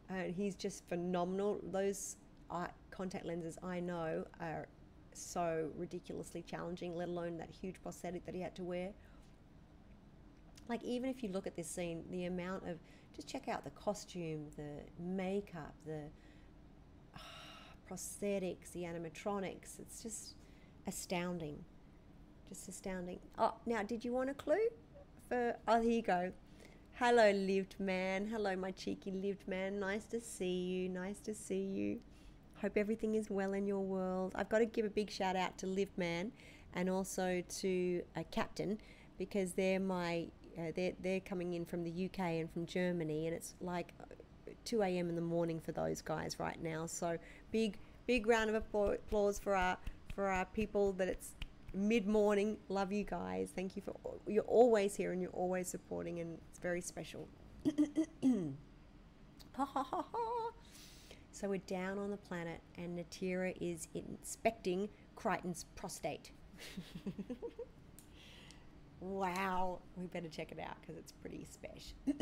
and 0.09 0.33
he's 0.33 0.55
just 0.55 0.87
phenomenal. 0.87 1.59
Those 1.69 2.15
eye 2.49 2.69
contact 2.91 3.25
lenses 3.25 3.57
I 3.61 3.81
know 3.81 4.25
are 4.39 4.69
so 5.11 5.69
ridiculously 5.75 6.43
challenging, 6.43 6.95
let 6.95 7.09
alone 7.09 7.37
that 7.39 7.49
huge 7.49 7.75
prosthetic 7.83 8.25
that 8.25 8.33
he 8.33 8.39
had 8.39 8.55
to 8.55 8.63
wear. 8.63 8.91
Like, 10.69 10.81
even 10.81 11.09
if 11.09 11.23
you 11.23 11.29
look 11.29 11.45
at 11.45 11.57
this 11.57 11.67
scene, 11.67 12.05
the 12.09 12.23
amount 12.23 12.69
of 12.69 12.79
just 13.15 13.27
check 13.27 13.47
out 13.47 13.63
the 13.63 13.69
costume, 13.71 14.47
the 14.57 14.81
makeup, 14.99 15.73
the 15.85 16.01
ah, 17.15 17.19
prosthetics, 17.89 18.71
the 18.73 18.81
animatronics. 18.81 19.79
It's 19.79 20.03
just 20.03 20.35
astounding. 20.87 21.63
Just 22.49 22.67
astounding. 22.67 23.19
Oh, 23.37 23.53
now, 23.65 23.83
did 23.83 24.03
you 24.03 24.11
want 24.11 24.29
a 24.29 24.33
clue? 24.33 24.67
For 25.29 25.55
oh, 25.67 25.81
here 25.81 25.91
you 25.91 26.01
go. 26.01 26.31
Hello, 26.93 27.31
lived 27.31 27.75
man. 27.79 28.27
Hello, 28.27 28.55
my 28.55 28.71
cheeky 28.71 29.11
lived 29.11 29.47
man. 29.47 29.79
Nice 29.79 30.05
to 30.05 30.19
see 30.19 30.45
you. 30.45 30.89
Nice 30.89 31.19
to 31.21 31.33
see 31.33 31.63
you. 31.63 31.99
Hope 32.61 32.77
everything 32.77 33.15
is 33.15 33.29
well 33.29 33.53
in 33.53 33.67
your 33.67 33.81
world. 33.81 34.33
I've 34.35 34.49
got 34.49 34.59
to 34.59 34.65
give 34.65 34.85
a 34.85 34.89
big 34.89 35.09
shout 35.09 35.35
out 35.35 35.57
to 35.59 35.67
Lived 35.67 35.97
Man 35.97 36.31
and 36.73 36.89
also 36.89 37.43
to 37.59 38.01
a 38.15 38.23
captain 38.23 38.79
because 39.17 39.53
they're 39.53 39.79
my 39.79 40.27
uh, 40.57 40.71
they're 40.75 40.93
they're 41.01 41.19
coming 41.19 41.53
in 41.53 41.65
from 41.65 41.83
the 41.83 42.05
UK 42.05 42.19
and 42.19 42.51
from 42.51 42.65
Germany 42.65 43.27
and 43.27 43.35
it's 43.35 43.55
like 43.61 43.93
2 44.65 44.81
a.m. 44.81 45.09
in 45.09 45.15
the 45.15 45.21
morning 45.21 45.59
for 45.59 45.71
those 45.71 46.01
guys 46.01 46.39
right 46.39 46.61
now. 46.61 46.85
So 46.85 47.17
big 47.51 47.77
big 48.07 48.27
round 48.27 48.49
of 48.49 48.55
applause 48.55 49.39
for 49.39 49.55
our 49.55 49.77
for 50.13 50.27
our 50.27 50.45
people 50.45 50.93
that 50.93 51.07
it's 51.07 51.31
mid 51.73 52.07
morning. 52.07 52.57
Love 52.69 52.91
you 52.91 53.03
guys. 53.03 53.49
Thank 53.55 53.75
you 53.75 53.81
for 53.81 53.95
you're 54.27 54.43
always 54.43 54.95
here 54.95 55.11
and 55.11 55.21
you're 55.21 55.31
always 55.31 55.67
supporting 55.67 56.19
and 56.19 56.37
it's 56.49 56.59
very 56.59 56.81
special. 56.81 57.27
So 61.35 61.49
we're 61.49 61.59
down 61.67 61.97
on 61.97 62.11
the 62.11 62.17
planet, 62.17 62.61
and 62.77 62.97
Natira 62.97 63.53
is 63.59 63.89
inspecting 63.93 64.87
Crichton's 65.17 65.65
prostate. 65.75 66.31
wow, 69.05 69.79
we 69.95 70.07
better 70.07 70.27
check 70.27 70.51
it 70.51 70.59
out 70.59 70.75
because 70.81 70.97
it's 70.97 71.11
pretty 71.11 71.45
special. 71.45 71.93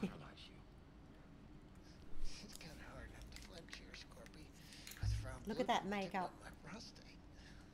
Paralyze 0.00 0.44
you. 0.48 0.56
It's 2.44 2.56
kind 2.56 2.72
of 2.72 2.80
hard 2.96 3.12
not 3.12 3.20
to 3.20 3.40
flinch 3.52 3.74
here, 3.76 3.92
Scorpy. 3.92 4.44
Look 5.46 5.60
at 5.60 5.66
that 5.68 5.84
makeup. 5.86 6.32
up 6.32 6.32
My 6.40 6.48
prostate. 6.64 7.04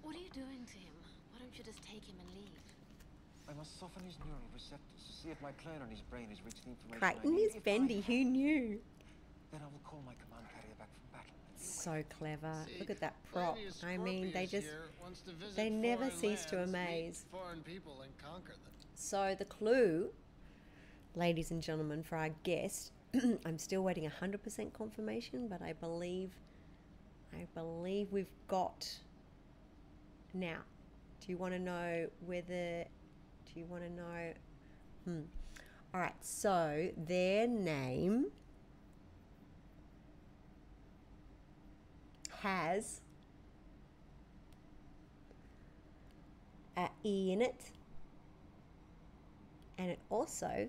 What 0.03 0.17
are 0.17 0.23
you 0.23 0.31
doing 0.35 0.67
to 0.67 0.77
him? 0.79 0.95
Why 1.31 1.39
don't 1.39 1.55
you 1.57 1.63
just 1.63 1.83
take 1.87 2.03
him 2.03 2.19
and 2.19 2.29
leave? 2.35 2.51
I 3.47 3.55
must 3.55 3.79
soften 3.79 4.03
his 4.03 4.19
neural 4.27 4.43
receptors 4.51 5.07
to 5.07 5.13
see 5.23 5.31
if 5.31 5.39
my 5.41 5.53
clone 5.63 5.79
on 5.79 5.87
his 5.89 6.03
brain 6.11 6.27
has 6.35 6.43
reached 6.43 6.67
the 6.67 6.75
information 6.75 6.99
I 7.07 7.15
Crichton 7.15 7.37
need. 7.39 7.55
is 7.55 7.63
bendy. 7.63 8.01
Who 8.03 8.25
knew? 8.27 8.83
Then 9.55 9.63
I 9.63 9.71
will 9.71 9.79
call 9.87 10.03
my 10.03 10.19
command 10.19 10.51
carrier 10.51 10.75
back 10.83 10.91
from 10.91 11.06
battle. 11.06 11.06
and 11.06 11.06
be 11.06 11.06
So 11.87 12.03
clever. 12.19 12.53
Look 12.81 12.91
at 12.91 12.99
that 12.99 13.15
prop. 13.33 13.57
I 13.87 13.97
mean, 13.97 14.33
they 14.33 14.47
just 14.47 14.67
here 14.67 14.87
wants 15.01 15.21
to 15.21 15.31
visit 15.31 15.55
they 15.55 15.71
never 15.71 16.11
cease 16.11 16.45
to 16.47 16.65
amaze. 16.65 17.27
Foreign 17.31 17.61
people 17.61 18.03
and 18.03 18.11
conquer 18.19 18.55
them. 18.55 18.73
So 18.97 19.37
the 19.39 19.45
clue, 19.45 20.09
ladies 21.15 21.53
and 21.53 21.63
gentlemen, 21.63 22.03
for 22.03 22.17
our 22.17 22.31
guest, 22.43 22.91
I'm 23.47 23.57
still 23.57 23.85
waiting 23.85 24.11
100% 24.21 24.73
confirmation, 24.73 25.47
but 25.47 25.63
I 25.63 25.75
believe, 25.75 26.33
I 27.33 27.47
believe 27.55 28.09
we've 28.11 28.35
got. 28.49 28.93
Now, 30.35 30.59
do 31.21 31.31
you 31.31 31.37
want 31.37 31.55
to 31.55 31.61
know 31.61 32.09
whether? 32.27 32.83
Do 32.83 33.61
you 33.61 33.65
want 33.67 33.85
to 33.85 33.91
know? 33.91 34.33
Hmm. 35.05 35.21
All 35.95 36.01
right. 36.01 36.17
So 36.21 36.89
their 36.97 37.47
name 37.47 38.33
has 42.47 43.01
a 46.77 46.89
E 47.05 47.33
in 47.33 47.43
it. 47.43 47.71
And 49.79 49.91
it 49.91 49.99
also 50.09 50.69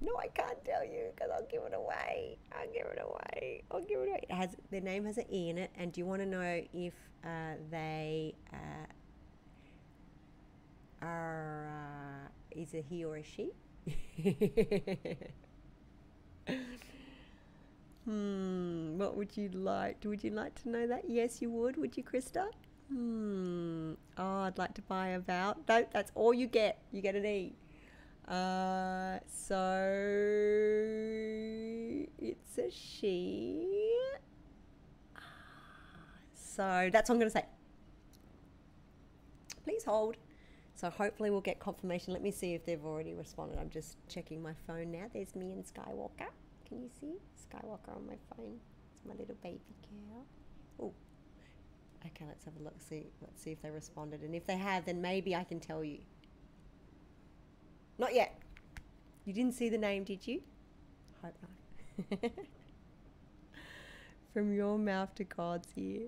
no 0.00 0.12
i 0.16 0.28
can't 0.28 0.64
tell 0.64 0.84
you 0.84 1.06
because 1.12 1.28
i'll 1.34 1.46
give 1.50 1.62
it 1.62 1.74
away. 1.74 2.38
I'll 2.52 2.72
give 2.72 2.86
it 2.86 3.00
away. 3.02 3.62
I'll 3.70 3.80
give 3.80 4.00
it 4.00 4.08
away. 4.08 4.20
It 4.28 4.32
has 4.32 4.50
their 4.70 4.80
name 4.80 5.04
has 5.06 5.18
an 5.18 5.24
e 5.32 5.50
in 5.50 5.58
it. 5.58 5.70
And 5.76 5.92
do 5.92 6.00
you 6.00 6.06
want 6.06 6.22
to 6.22 6.26
know 6.26 6.62
if 6.72 6.94
uh, 7.24 7.54
they 7.70 8.34
uh, 8.52 8.86
are 11.02 11.68
uh, 11.68 12.60
is 12.60 12.74
a 12.74 12.82
he 12.88 13.04
or 13.04 13.16
a 13.16 13.24
she 13.24 13.50
hmm 18.08 18.96
what 18.98 19.16
would 19.16 19.36
you 19.36 19.48
like 19.50 19.96
would 20.04 20.24
you 20.24 20.30
like 20.30 20.54
to 20.62 20.68
know 20.68 20.86
that 20.86 21.02
yes 21.08 21.42
you 21.42 21.50
would 21.50 21.76
would 21.76 21.96
you 21.96 22.02
krista 22.02 22.46
hmm 22.88 23.92
oh 24.16 24.40
i'd 24.40 24.56
like 24.56 24.72
to 24.72 24.82
buy 24.82 25.08
a 25.08 25.18
vouch 25.18 25.58
no 25.68 25.86
that's 25.92 26.10
all 26.14 26.32
you 26.32 26.46
get 26.46 26.80
you 26.90 27.02
get 27.02 27.14
an 27.14 27.26
e 27.26 27.54
uh, 28.28 29.18
so 29.26 29.64
it's 32.18 32.58
a 32.58 32.70
she. 32.70 33.66
So 36.34 36.90
that's 36.92 37.08
what 37.08 37.14
I'm 37.14 37.20
going 37.20 37.30
to 37.30 37.38
say. 37.38 37.46
Please 39.64 39.84
hold. 39.84 40.16
So 40.74 40.90
hopefully 40.90 41.30
we'll 41.30 41.40
get 41.40 41.58
confirmation. 41.58 42.12
Let 42.12 42.22
me 42.22 42.30
see 42.30 42.52
if 42.54 42.66
they've 42.66 42.84
already 42.84 43.14
responded. 43.14 43.58
I'm 43.58 43.70
just 43.70 43.96
checking 44.08 44.42
my 44.42 44.52
phone 44.66 44.92
now. 44.92 45.06
There's 45.12 45.34
me 45.34 45.52
and 45.52 45.64
Skywalker. 45.64 46.28
Can 46.68 46.82
you 46.82 46.90
see 47.00 47.14
Skywalker 47.36 47.96
on 47.96 48.06
my 48.06 48.16
phone? 48.36 48.58
It's 48.94 49.06
my 49.06 49.14
little 49.14 49.36
baby 49.42 49.60
girl. 49.82 50.24
Oh. 50.80 50.92
Okay, 52.06 52.24
let's 52.26 52.44
have 52.44 52.54
a 52.60 52.62
look. 52.62 52.80
See, 52.80 53.06
let's 53.22 53.42
see 53.42 53.50
if 53.52 53.62
they 53.62 53.70
responded. 53.70 54.22
And 54.22 54.34
if 54.34 54.46
they 54.46 54.56
have, 54.56 54.84
then 54.84 55.00
maybe 55.00 55.34
I 55.34 55.44
can 55.44 55.60
tell 55.60 55.82
you. 55.82 55.98
Not 57.98 58.14
yet. 58.14 58.38
You 59.24 59.32
didn't 59.32 59.54
see 59.54 59.68
the 59.68 59.78
name, 59.78 60.04
did 60.04 60.26
you? 60.26 60.42
Hope 61.22 61.34
not. 61.42 62.30
From 64.32 64.54
your 64.54 64.78
mouth 64.78 65.14
to 65.16 65.24
God's 65.24 65.68
ear. 65.76 66.06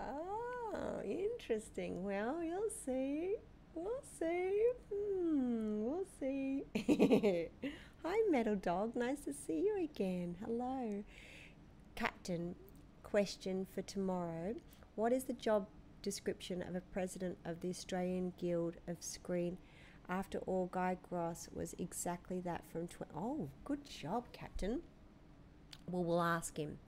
Oh, 0.00 1.00
interesting. 1.04 2.04
Well, 2.04 2.42
you'll 2.42 2.70
see. 2.86 3.34
We'll 3.74 4.02
see. 4.18 4.62
Hmm, 4.92 5.84
we'll 5.84 6.06
see. 6.18 6.64
Hi, 8.04 8.16
Metal 8.30 8.56
Dog. 8.56 8.96
Nice 8.96 9.20
to 9.26 9.32
see 9.34 9.60
you 9.60 9.84
again. 9.84 10.36
Hello. 10.44 11.04
Captain, 11.94 12.54
question 13.02 13.66
for 13.74 13.82
tomorrow. 13.82 14.54
What 14.94 15.12
is 15.12 15.24
the 15.24 15.34
job 15.34 15.66
description 16.02 16.62
of 16.62 16.74
a 16.74 16.80
president 16.80 17.36
of 17.44 17.60
the 17.60 17.68
Australian 17.68 18.32
Guild 18.38 18.76
of 18.88 19.02
Screen 19.02 19.58
after 20.10 20.38
all, 20.40 20.68
Guy 20.72 20.96
Gross 21.08 21.48
was 21.54 21.74
exactly 21.78 22.40
that 22.40 22.64
from. 22.72 22.88
Tw- 22.88 23.02
oh, 23.16 23.48
good 23.64 23.84
job, 23.88 24.24
Captain. 24.32 24.80
Well, 25.88 26.02
we'll 26.02 26.20
ask 26.20 26.56
him. 26.56 26.78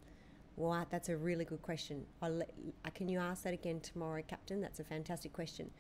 Well, 0.56 0.86
that's 0.90 1.08
a 1.08 1.16
really 1.16 1.44
good 1.44 1.62
question. 1.62 2.04
Let, 2.20 2.50
uh, 2.84 2.90
can 2.90 3.08
you 3.08 3.20
ask 3.20 3.44
that 3.44 3.54
again 3.54 3.80
tomorrow, 3.80 4.22
Captain? 4.26 4.60
That's 4.60 4.80
a 4.80 4.84
fantastic 4.84 5.32
question. 5.32 5.70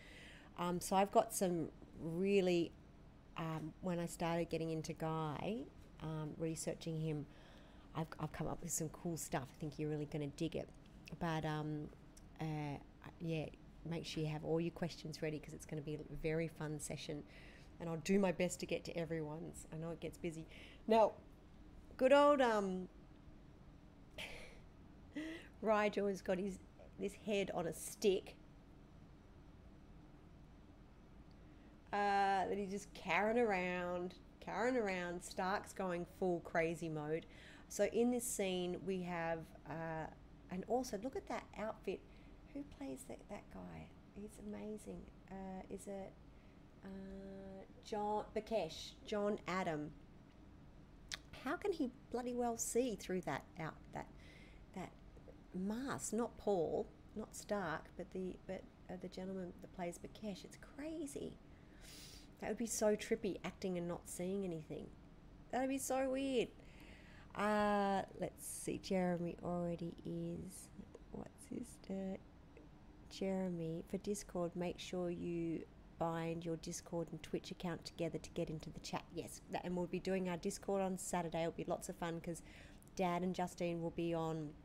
Um, 0.56 0.80
so 0.80 0.94
I've 0.94 1.10
got 1.10 1.34
some 1.34 1.68
really. 2.00 2.70
Um, 3.36 3.72
when 3.80 3.98
I 3.98 4.06
started 4.06 4.50
getting 4.50 4.70
into 4.70 4.92
Guy, 4.92 5.58
um, 6.02 6.30
researching 6.38 7.00
him, 7.00 7.26
I've, 7.94 8.06
I've 8.20 8.32
come 8.32 8.46
up 8.46 8.58
with 8.62 8.72
some 8.72 8.88
cool 8.90 9.16
stuff. 9.16 9.48
I 9.56 9.60
think 9.60 9.78
you're 9.78 9.90
really 9.90 10.06
going 10.06 10.28
to 10.30 10.36
dig 10.36 10.56
it. 10.56 10.68
But 11.18 11.44
um, 11.44 11.88
uh, 12.40 12.78
yeah, 13.20 13.46
make 13.88 14.06
sure 14.06 14.22
you 14.22 14.30
have 14.30 14.44
all 14.44 14.60
your 14.60 14.70
questions 14.72 15.22
ready 15.22 15.38
because 15.38 15.54
it's 15.54 15.66
going 15.66 15.82
to 15.82 15.84
be 15.84 15.94
a 15.94 15.98
very 16.22 16.48
fun 16.48 16.78
session. 16.80 17.22
And 17.80 17.88
I'll 17.88 17.96
do 17.98 18.18
my 18.18 18.32
best 18.32 18.60
to 18.60 18.66
get 18.66 18.84
to 18.84 18.96
everyone's. 18.96 19.66
I 19.72 19.76
know 19.76 19.90
it 19.90 20.00
gets 20.00 20.16
busy. 20.18 20.46
Now, 20.86 21.12
good 21.96 22.12
old 22.12 22.40
um, 22.40 22.88
Rygel 25.64 26.08
has 26.08 26.20
got 26.20 26.38
his 26.38 26.58
this 26.98 27.14
head 27.26 27.50
on 27.54 27.66
a 27.66 27.74
stick. 27.74 28.36
Uh, 31.92 32.48
that 32.48 32.56
he's 32.56 32.70
just 32.70 32.92
carrying 32.94 33.38
around, 33.38 34.14
carrying 34.40 34.76
around. 34.76 35.22
Stark's 35.22 35.72
going 35.72 36.06
full 36.18 36.40
crazy 36.40 36.88
mode. 36.88 37.26
So 37.68 37.84
in 37.92 38.10
this 38.10 38.24
scene, 38.24 38.78
we 38.86 39.02
have, 39.02 39.40
uh, 39.68 40.06
and 40.50 40.64
also 40.68 40.98
look 41.02 41.16
at 41.16 41.26
that 41.28 41.44
outfit. 41.58 42.00
Who 42.54 42.62
plays 42.78 43.04
that, 43.08 43.18
that 43.30 43.42
guy? 43.52 43.88
He's 44.14 44.40
amazing. 44.46 45.00
Uh, 45.30 45.62
is 45.70 45.86
it 45.86 46.12
uh, 46.84 47.64
John 47.84 48.24
Bekhesh, 48.34 48.92
John 49.06 49.38
Adam? 49.48 49.90
How 51.44 51.56
can 51.56 51.72
he 51.72 51.90
bloody 52.10 52.34
well 52.34 52.56
see 52.56 52.94
through 52.94 53.22
that 53.22 53.44
out 53.58 53.74
that 53.94 54.06
that 54.74 54.90
mask? 55.54 56.12
Not 56.12 56.36
Paul, 56.38 56.86
not 57.16 57.34
Stark, 57.34 57.86
but 57.96 58.10
the 58.12 58.36
but 58.46 58.62
uh, 58.90 58.94
the 59.00 59.08
gentleman 59.08 59.52
that 59.60 59.74
plays 59.74 59.98
Bekhesh. 59.98 60.44
It's 60.44 60.58
crazy. 60.76 61.38
That 62.42 62.48
would 62.48 62.58
be 62.58 62.66
so 62.66 62.96
trippy, 62.96 63.38
acting 63.44 63.78
and 63.78 63.86
not 63.86 64.00
seeing 64.04 64.44
anything. 64.44 64.88
That 65.52 65.60
would 65.60 65.70
be 65.70 65.78
so 65.78 66.10
weird. 66.10 66.48
Uh, 67.36 68.02
let's 68.20 68.44
see. 68.44 68.78
Jeremy 68.82 69.36
already 69.44 69.94
is. 70.04 70.68
What's 71.12 71.46
his? 71.48 71.78
Uh, 71.88 72.16
Jeremy 73.10 73.84
for 73.88 73.98
Discord. 73.98 74.56
Make 74.56 74.80
sure 74.80 75.08
you 75.08 75.62
bind 76.00 76.44
your 76.44 76.56
Discord 76.56 77.06
and 77.12 77.22
Twitch 77.22 77.52
account 77.52 77.84
together 77.84 78.18
to 78.18 78.30
get 78.30 78.50
into 78.50 78.70
the 78.70 78.80
chat. 78.80 79.04
Yes, 79.14 79.40
that, 79.52 79.64
and 79.64 79.76
we'll 79.76 79.86
be 79.86 80.00
doing 80.00 80.28
our 80.28 80.36
Discord 80.36 80.82
on 80.82 80.98
Saturday. 80.98 81.42
It'll 81.42 81.52
be 81.52 81.64
lots 81.68 81.88
of 81.88 81.94
fun 81.94 82.16
because 82.18 82.42
Dad 82.96 83.22
and 83.22 83.36
Justine 83.36 83.80
will 83.80 83.90
be 83.90 84.12
on. 84.12 84.50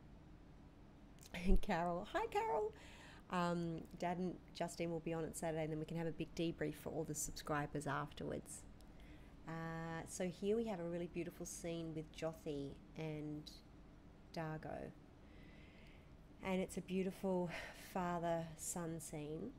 And 1.46 1.60
Carol, 1.60 2.08
hi 2.12 2.26
Carol. 2.30 2.72
Um, 3.30 3.82
Dad 3.98 4.18
and 4.18 4.34
Justine 4.54 4.90
will 4.90 5.00
be 5.00 5.12
on 5.12 5.24
it 5.24 5.36
Saturday, 5.36 5.64
and 5.64 5.72
then 5.72 5.78
we 5.78 5.84
can 5.84 5.98
have 5.98 6.06
a 6.06 6.12
big 6.12 6.34
debrief 6.34 6.76
for 6.76 6.90
all 6.90 7.04
the 7.04 7.14
subscribers 7.14 7.86
afterwards. 7.86 8.62
Uh, 9.46 10.02
so 10.06 10.24
here 10.24 10.56
we 10.56 10.64
have 10.66 10.80
a 10.80 10.84
really 10.84 11.08
beautiful 11.12 11.46
scene 11.46 11.92
with 11.94 12.10
Jothee 12.16 12.72
and 12.96 13.50
Dargo. 14.34 14.90
And 16.44 16.60
it's 16.60 16.76
a 16.76 16.82
beautiful 16.82 17.50
father 17.92 18.44
son 18.56 19.00
scene. 19.00 19.50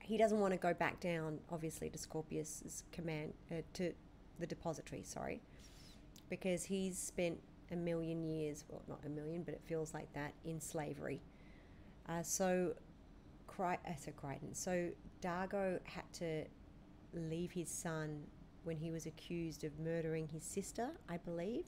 He 0.00 0.16
doesn't 0.16 0.40
want 0.40 0.52
to 0.52 0.58
go 0.58 0.74
back 0.74 1.00
down, 1.00 1.38
obviously, 1.50 1.88
to 1.90 1.98
Scorpius's 1.98 2.82
command, 2.90 3.32
uh, 3.50 3.62
to 3.74 3.92
the 4.40 4.46
depository, 4.46 5.02
sorry, 5.04 5.40
because 6.28 6.64
he's 6.64 6.98
spent 6.98 7.38
a 7.72 7.76
million 7.76 8.22
years, 8.24 8.64
well, 8.68 8.82
not 8.88 9.00
a 9.06 9.08
million, 9.08 9.42
but 9.42 9.54
it 9.54 9.60
feels 9.64 9.94
like 9.94 10.12
that, 10.14 10.32
in 10.44 10.60
slavery. 10.60 11.20
Uh, 12.08 12.22
so, 12.22 12.74
Cry- 13.46 13.78
uh, 13.86 13.92
so 13.98 14.10
Crichton, 14.12 14.54
so 14.54 14.88
Dargo 15.22 15.78
had 15.84 16.10
to 16.14 16.44
leave 17.14 17.52
his 17.52 17.68
son 17.68 18.22
when 18.64 18.76
he 18.76 18.90
was 18.90 19.06
accused 19.06 19.64
of 19.64 19.78
murdering 19.78 20.28
his 20.28 20.44
sister, 20.44 20.90
I 21.08 21.16
believe. 21.16 21.64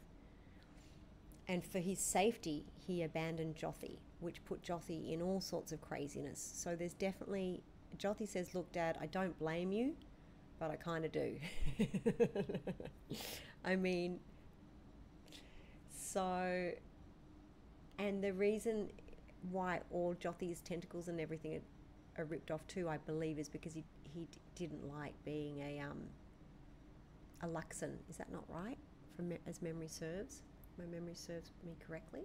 And 1.49 1.65
for 1.65 1.79
his 1.79 1.99
safety, 1.99 2.65
he 2.87 3.03
abandoned 3.03 3.57
Jothee, 3.57 3.99
which 4.21 4.45
put 4.45 4.62
Jothee 4.62 5.12
in 5.12 5.21
all 5.23 5.41
sorts 5.41 5.73
of 5.73 5.81
craziness. 5.81 6.53
So 6.55 6.77
there's 6.77 6.95
definitely, 6.95 7.62
Jothee 7.99 8.29
says, 8.29 8.55
Look, 8.55 8.71
Dad, 8.73 8.97
I 9.01 9.07
don't 9.07 9.37
blame 9.38 9.73
you, 9.73 9.95
but 10.59 10.71
I 10.71 10.77
kind 10.77 11.05
of 11.05 11.12
do. 11.12 11.37
I 13.65 13.77
mean, 13.77 14.21
so, 16.12 16.70
and 17.98 18.22
the 18.22 18.33
reason 18.33 18.90
why 19.51 19.81
all 19.90 20.14
Jothee's 20.14 20.61
tentacles 20.61 21.09
and 21.09 21.20
everything 21.20 21.61
are, 22.18 22.25
ripped 22.25 22.51
off 22.51 22.66
too, 22.66 22.88
I 22.88 22.98
believe, 22.98 23.38
is 23.38 23.48
because 23.48 23.72
he, 23.72 23.85
he 24.14 24.27
didn't 24.55 24.87
like 24.94 25.14
being 25.25 25.61
a, 25.61 25.81
um, 25.81 25.98
a 27.42 27.46
Luxan. 27.46 27.94
Is 28.11 28.18
that 28.18 28.31
not 28.31 28.44
right? 28.48 28.77
From 29.16 29.31
me- 29.31 29.38
as 29.46 29.62
memory 29.62 29.88
serves? 29.88 30.42
My 30.79 30.85
memory 30.85 31.14
serves 31.14 31.51
me 31.64 31.77
correctly. 31.87 32.22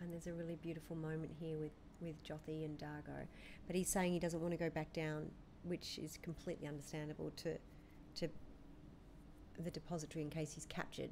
And 0.00 0.12
there's 0.12 0.26
a 0.26 0.32
really 0.32 0.56
beautiful 0.56 0.96
moment 0.96 1.30
here 1.38 1.58
with, 1.58 1.72
with 2.00 2.22
Jothee 2.24 2.64
and 2.64 2.78
Dargo. 2.78 3.26
But 3.66 3.76
he's 3.76 3.88
saying 3.88 4.12
he 4.12 4.18
doesn't 4.18 4.40
want 4.40 4.52
to 4.52 4.58
go 4.58 4.70
back 4.70 4.92
down, 4.92 5.30
which 5.62 5.98
is 5.98 6.18
completely 6.22 6.66
understandable 6.66 7.30
to 7.36 7.58
to 8.16 8.28
the 9.62 9.70
depository 9.70 10.22
in 10.22 10.30
case 10.30 10.52
he's 10.52 10.66
captured. 10.66 11.10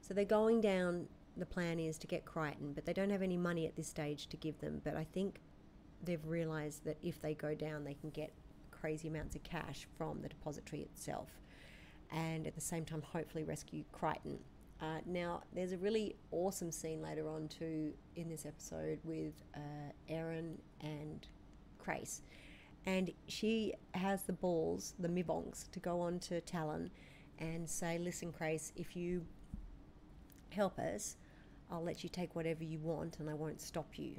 So 0.00 0.14
they're 0.14 0.24
going 0.24 0.60
down. 0.60 1.06
The 1.36 1.46
plan 1.46 1.78
is 1.78 1.96
to 1.98 2.06
get 2.06 2.24
Crichton, 2.24 2.72
but 2.74 2.84
they 2.84 2.92
don't 2.92 3.10
have 3.10 3.22
any 3.22 3.36
money 3.36 3.66
at 3.66 3.74
this 3.76 3.88
stage 3.88 4.26
to 4.28 4.36
give 4.36 4.60
them. 4.60 4.82
But 4.84 4.96
I 4.96 5.04
think 5.04 5.40
they've 6.02 6.24
realised 6.26 6.84
that 6.84 6.98
if 7.02 7.20
they 7.22 7.34
go 7.34 7.54
down, 7.54 7.84
they 7.84 7.94
can 7.94 8.10
get 8.10 8.32
crazy 8.70 9.08
amounts 9.08 9.36
of 9.36 9.42
cash 9.44 9.86
from 9.96 10.20
the 10.20 10.28
depository 10.28 10.82
itself, 10.82 11.28
and 12.10 12.46
at 12.46 12.54
the 12.54 12.60
same 12.60 12.84
time, 12.84 13.00
hopefully 13.00 13.44
rescue 13.44 13.84
Crichton. 13.92 14.38
Uh, 14.80 14.98
now, 15.06 15.42
there's 15.54 15.70
a 15.70 15.78
really 15.78 16.16
awesome 16.32 16.72
scene 16.72 17.00
later 17.00 17.28
on 17.28 17.46
too 17.46 17.92
in 18.16 18.28
this 18.28 18.44
episode 18.44 18.98
with 19.04 19.34
uh, 19.54 20.12
Aeryn 20.12 20.56
and 20.80 21.28
Crais, 21.78 22.22
and 22.84 23.12
she 23.28 23.74
has 23.94 24.24
the 24.24 24.32
balls, 24.32 24.94
the 24.98 25.08
mibongs, 25.08 25.70
to 25.70 25.78
go 25.78 26.00
on 26.00 26.18
to 26.18 26.40
Talyn 26.40 26.90
and 27.42 27.68
say, 27.68 27.98
"Listen, 27.98 28.32
Crais, 28.32 28.72
if 28.76 28.96
you 28.96 29.26
help 30.50 30.78
us, 30.78 31.16
I'll 31.70 31.82
let 31.82 32.02
you 32.02 32.08
take 32.08 32.34
whatever 32.36 32.62
you 32.64 32.78
want, 32.78 33.18
and 33.18 33.28
I 33.28 33.34
won't 33.34 33.60
stop 33.60 33.98
you." 33.98 34.14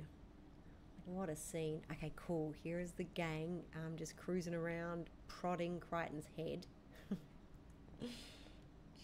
What 1.05 1.29
a 1.29 1.35
scene. 1.35 1.81
Okay, 1.91 2.11
cool. 2.15 2.53
Here 2.63 2.79
is 2.79 2.91
the 2.91 3.03
gang 3.03 3.61
um, 3.75 3.95
just 3.97 4.15
cruising 4.17 4.53
around, 4.53 5.09
prodding 5.27 5.79
Crichton's 5.79 6.27
head. 6.37 6.65
Jeez 8.01 8.09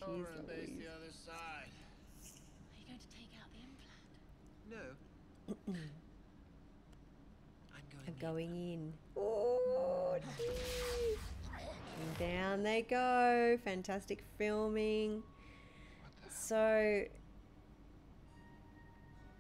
Over 0.02 0.30
Louise. 0.48 0.78
the 0.80 0.88
other 0.88 1.12
side. 1.26 1.68
Are 1.68 2.80
you 2.80 2.86
going 2.88 3.00
to 3.00 3.08
take 3.14 3.32
out 3.42 3.50
the 3.52 3.60
implant? 3.68 4.06
No. 4.70 5.76
I'm 7.76 7.84
going. 7.92 8.08
I'm 8.08 8.14
in. 8.14 8.20
going 8.22 8.56
in. 8.56 8.94
Oh, 9.18 10.18
jeez. 10.38 11.18
And 12.00 12.18
down 12.18 12.64
they 12.64 12.82
go. 12.84 13.58
Fantastic 13.64 14.24
filming. 14.38 15.22
So, 16.30 17.04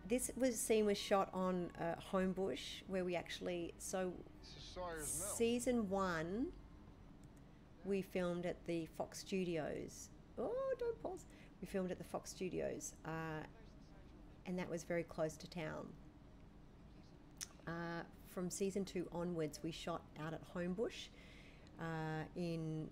this 0.07 0.31
was 0.35 0.59
scene 0.59 0.85
was 0.85 0.97
shot 0.97 1.29
on 1.33 1.69
uh, 1.79 1.95
Homebush, 2.11 2.81
where 2.87 3.05
we 3.05 3.15
actually 3.15 3.73
so 3.77 4.11
This 4.41 4.49
is 4.49 4.63
Sawyer's 4.73 5.19
Mill. 5.19 5.35
season 5.35 5.89
one 5.89 6.47
we 7.85 8.01
filmed 8.01 8.45
at 8.45 8.65
the 8.65 8.85
Fox 8.97 9.19
Studios. 9.19 10.09
Oh, 10.37 10.51
don't 10.77 11.01
pause. 11.01 11.25
We 11.61 11.67
filmed 11.67 11.91
at 11.91 11.97
the 11.97 12.03
Fox 12.03 12.29
Studios, 12.29 12.93
uh, 13.05 13.43
and 14.45 14.57
that 14.57 14.69
was 14.69 14.83
very 14.83 15.03
close 15.03 15.37
to 15.37 15.49
town. 15.49 15.87
Uh, 17.67 18.01
from 18.33 18.49
season 18.49 18.85
two 18.85 19.07
onwards, 19.11 19.59
we 19.63 19.71
shot 19.71 20.01
out 20.23 20.33
at 20.33 20.41
Homebush 20.53 21.09
uh, 21.79 22.23
in 22.35 22.89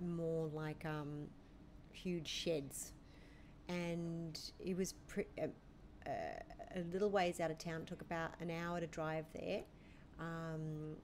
more 0.00 0.48
like 0.52 0.84
um, 0.84 1.28
huge 1.92 2.28
sheds, 2.28 2.92
and 3.68 4.38
it 4.58 4.76
was 4.76 4.94
pre- 5.06 5.26
uh, 5.40 5.46
uh, 6.06 6.10
a 6.76 6.80
little 6.92 7.10
ways 7.10 7.40
out 7.40 7.50
of 7.50 7.58
town. 7.58 7.82
It 7.82 7.86
took 7.86 8.02
about 8.02 8.32
an 8.40 8.50
hour 8.50 8.80
to 8.80 8.86
drive 8.86 9.24
there. 9.32 9.62
Um, 10.18 10.96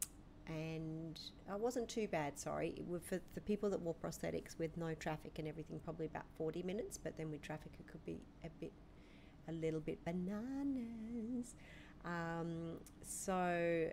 and 0.46 1.20
I 1.48 1.56
wasn't 1.56 1.88
too 1.88 2.08
bad. 2.08 2.38
Sorry, 2.38 2.82
for 3.04 3.20
the 3.34 3.40
people 3.40 3.70
that 3.70 3.80
wore 3.80 3.94
prosthetics 3.94 4.58
with 4.58 4.76
no 4.76 4.94
traffic 4.94 5.38
and 5.38 5.46
everything, 5.46 5.80
probably 5.84 6.06
about 6.06 6.24
forty 6.36 6.62
minutes. 6.62 6.98
But 6.98 7.16
then 7.16 7.30
with 7.30 7.42
traffic, 7.42 7.72
it 7.78 7.86
could 7.86 8.04
be 8.04 8.18
a 8.44 8.48
bit, 8.60 8.72
a 9.48 9.52
little 9.52 9.80
bit 9.80 10.04
bananas. 10.04 11.54
Um, 12.04 12.78
so 13.02 13.90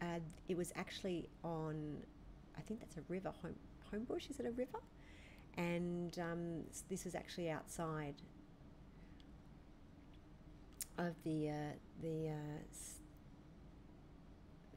uh, 0.00 0.20
it 0.48 0.56
was 0.56 0.72
actually 0.76 1.28
on, 1.42 1.96
I 2.56 2.60
think 2.62 2.80
that's 2.80 2.96
a 2.96 3.02
river, 3.08 3.32
Home 3.42 3.54
Homebush. 3.92 4.30
Is 4.30 4.40
it 4.40 4.46
a 4.46 4.50
river? 4.52 4.78
And 5.56 6.18
um, 6.18 6.64
this 6.90 7.04
was 7.04 7.14
actually 7.14 7.50
outside 7.50 8.14
of 10.98 11.14
the 11.24 11.50
uh, 11.50 11.52
the 12.02 12.28
uh, 12.28 12.62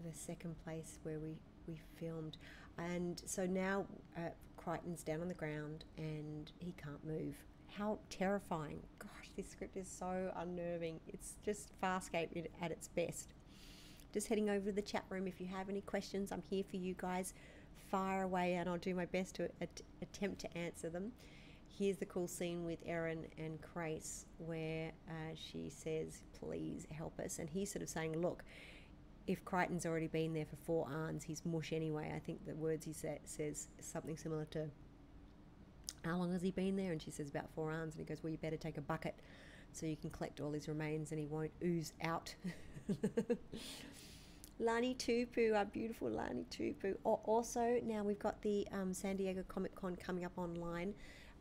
the 0.05 0.13
second 0.13 0.55
place 0.63 0.99
where 1.03 1.19
we, 1.19 1.35
we 1.67 1.79
filmed. 1.99 2.37
And 2.77 3.21
so 3.25 3.45
now 3.45 3.85
uh, 4.17 4.29
Crichton's 4.55 5.03
down 5.03 5.21
on 5.21 5.27
the 5.27 5.33
ground 5.33 5.83
and 5.97 6.51
he 6.59 6.73
can't 6.81 7.05
move. 7.05 7.35
how 7.77 7.99
terrifying. 8.09 8.79
Gosh, 8.99 9.29
this 9.35 9.49
script 9.49 9.77
is 9.77 9.87
so 9.87 10.31
unnerving. 10.35 10.99
It's 11.07 11.35
just 11.43 11.71
Farscape 11.81 12.47
at 12.61 12.71
its 12.71 12.87
best. 12.87 13.33
Just 14.11 14.27
heading 14.27 14.49
over 14.49 14.65
to 14.67 14.71
the 14.71 14.81
chat 14.81 15.03
room. 15.09 15.27
If 15.27 15.39
you 15.39 15.47
have 15.47 15.69
any 15.69 15.81
questions, 15.81 16.31
I'm 16.31 16.41
here 16.49 16.63
for 16.69 16.77
you 16.77 16.95
guys. 16.97 17.33
Fire 17.91 18.23
away, 18.23 18.55
and 18.55 18.67
I'll 18.67 18.77
do 18.77 18.95
my 18.95 19.05
best 19.05 19.35
to 19.35 19.49
at- 19.61 19.81
attempt 20.01 20.41
to 20.41 20.57
answer 20.57 20.89
them. 20.89 21.11
Here's 21.67 21.97
the 21.97 22.05
cool 22.05 22.27
scene 22.27 22.65
with 22.65 22.85
Aeryn 22.87 23.25
and 23.37 23.59
Crais 23.61 24.25
where 24.39 24.91
uh, 25.07 25.35
she 25.35 25.69
says, 25.69 26.23
Please 26.39 26.87
help 26.91 27.19
us. 27.19 27.39
And 27.39 27.49
he's 27.49 27.71
sort 27.71 27.83
of 27.83 27.89
saying, 27.89 28.19
Look, 28.19 28.43
if 29.27 29.45
Crichton's 29.45 29.85
already 29.85 30.07
been 30.07 30.33
there 30.33 30.45
for 30.45 30.55
four 30.55 30.87
arns, 30.87 31.23
he's 31.23 31.45
mush 31.45 31.71
anyway. 31.71 32.11
I 32.15 32.19
think 32.19 32.45
the 32.45 32.55
words 32.55 32.85
he 32.85 32.93
sa- 32.93 33.21
says 33.25 33.67
something 33.79 34.17
similar 34.17 34.45
to, 34.45 34.65
How 36.03 36.17
long 36.17 36.31
has 36.33 36.41
he 36.41 36.51
been 36.51 36.75
there? 36.75 36.91
And 36.91 37.01
she 37.01 37.11
says, 37.11 37.29
About 37.29 37.49
four 37.53 37.71
arns. 37.71 37.91
And 37.91 37.99
he 37.99 38.03
goes, 38.05 38.23
Well, 38.23 38.31
you 38.31 38.37
better 38.39 38.57
take 38.57 38.77
a 38.77 38.81
bucket 38.81 39.15
so 39.73 39.85
you 39.85 39.95
can 39.95 40.09
collect 40.09 40.41
all 40.41 40.51
his 40.51 40.67
remains 40.67 41.11
and 41.11 41.19
he 41.19 41.25
won't 41.25 41.51
ooze 41.63 41.93
out. 42.03 42.33
Lani 44.59 44.93
Tupu, 44.95 45.55
our 45.55 45.65
beautiful 45.65 46.09
Lani 46.09 46.45
Tupu. 46.51 46.95
Also, 47.03 47.79
now 47.85 48.03
we've 48.03 48.19
got 48.19 48.41
the 48.41 48.67
um, 48.73 48.93
San 48.93 49.15
Diego 49.15 49.43
Comic 49.47 49.73
Con 49.73 49.95
coming 49.95 50.25
up 50.25 50.37
online. 50.37 50.93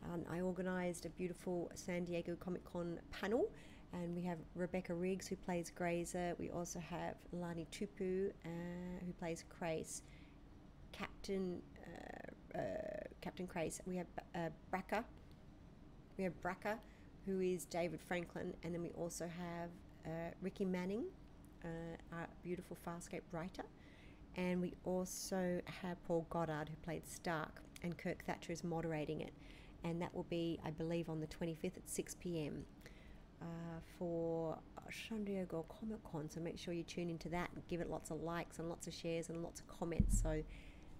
Um, 0.05 0.23
I 0.31 0.39
organised 0.39 1.05
a 1.05 1.09
beautiful 1.09 1.69
San 1.73 2.05
Diego 2.05 2.37
Comic 2.39 2.63
Con 2.63 2.97
panel, 3.11 3.51
and 3.91 4.15
we 4.15 4.21
have 4.21 4.37
Rebecca 4.55 4.93
Riggs 4.93 5.27
who 5.27 5.35
plays 5.35 5.69
Grayza. 5.77 6.33
We 6.39 6.49
also 6.49 6.79
have 6.79 7.15
Lani 7.33 7.67
Tupu 7.71 8.29
uh, 8.45 8.49
who 9.05 9.11
plays 9.19 9.43
Crais. 9.49 10.03
Captain 10.91 11.61
uh, 11.85 12.57
uh, 12.57 12.61
Captain 13.21 13.47
Crais. 13.47 13.81
We 13.85 13.97
have 13.97 14.07
uh, 14.35 14.49
Braca. 14.71 15.03
We 16.17 16.23
have 16.23 16.33
Braca, 16.41 16.77
who 17.29 17.41
is 17.41 17.65
David 17.65 17.99
Franklin, 18.07 18.53
and 18.63 18.73
then 18.73 18.81
we 18.81 18.89
also 18.89 19.25
have 19.25 19.69
uh, 20.05 20.31
Ricky 20.41 20.65
Manning, 20.65 21.05
uh, 21.63 22.15
our 22.15 22.27
beautiful 22.41 22.75
Farscape 22.85 23.21
writer, 23.31 23.63
and 24.35 24.59
we 24.59 24.73
also 24.83 25.61
have 25.81 26.03
Paul 26.05 26.25
Goddard, 26.29 26.69
who 26.69 26.75
played 26.83 27.07
Stark, 27.07 27.61
and 27.83 27.95
Kirk 27.97 28.23
Thatcher 28.25 28.51
is 28.51 28.63
moderating 28.63 29.21
it, 29.21 29.33
and 29.83 30.01
that 30.01 30.13
will 30.15 30.25
be, 30.29 30.59
I 30.65 30.71
believe, 30.71 31.07
on 31.09 31.19
the 31.19 31.27
25th 31.27 31.77
at 31.77 31.87
6 31.89 32.15
p.m. 32.15 32.65
Uh, 33.41 33.45
for 33.97 34.57
San 35.07 35.23
Diego 35.23 35.65
Comic 35.79 35.99
Con. 36.11 36.29
So 36.29 36.39
make 36.39 36.57
sure 36.57 36.73
you 36.73 36.83
tune 36.83 37.09
into 37.09 37.29
that 37.29 37.49
and 37.53 37.65
give 37.67 37.79
it 37.79 37.89
lots 37.89 38.09
of 38.09 38.21
likes 38.21 38.59
and 38.59 38.67
lots 38.67 38.87
of 38.87 38.93
shares 38.93 39.29
and 39.29 39.43
lots 39.43 39.61
of 39.61 39.67
comments 39.67 40.21
so 40.21 40.43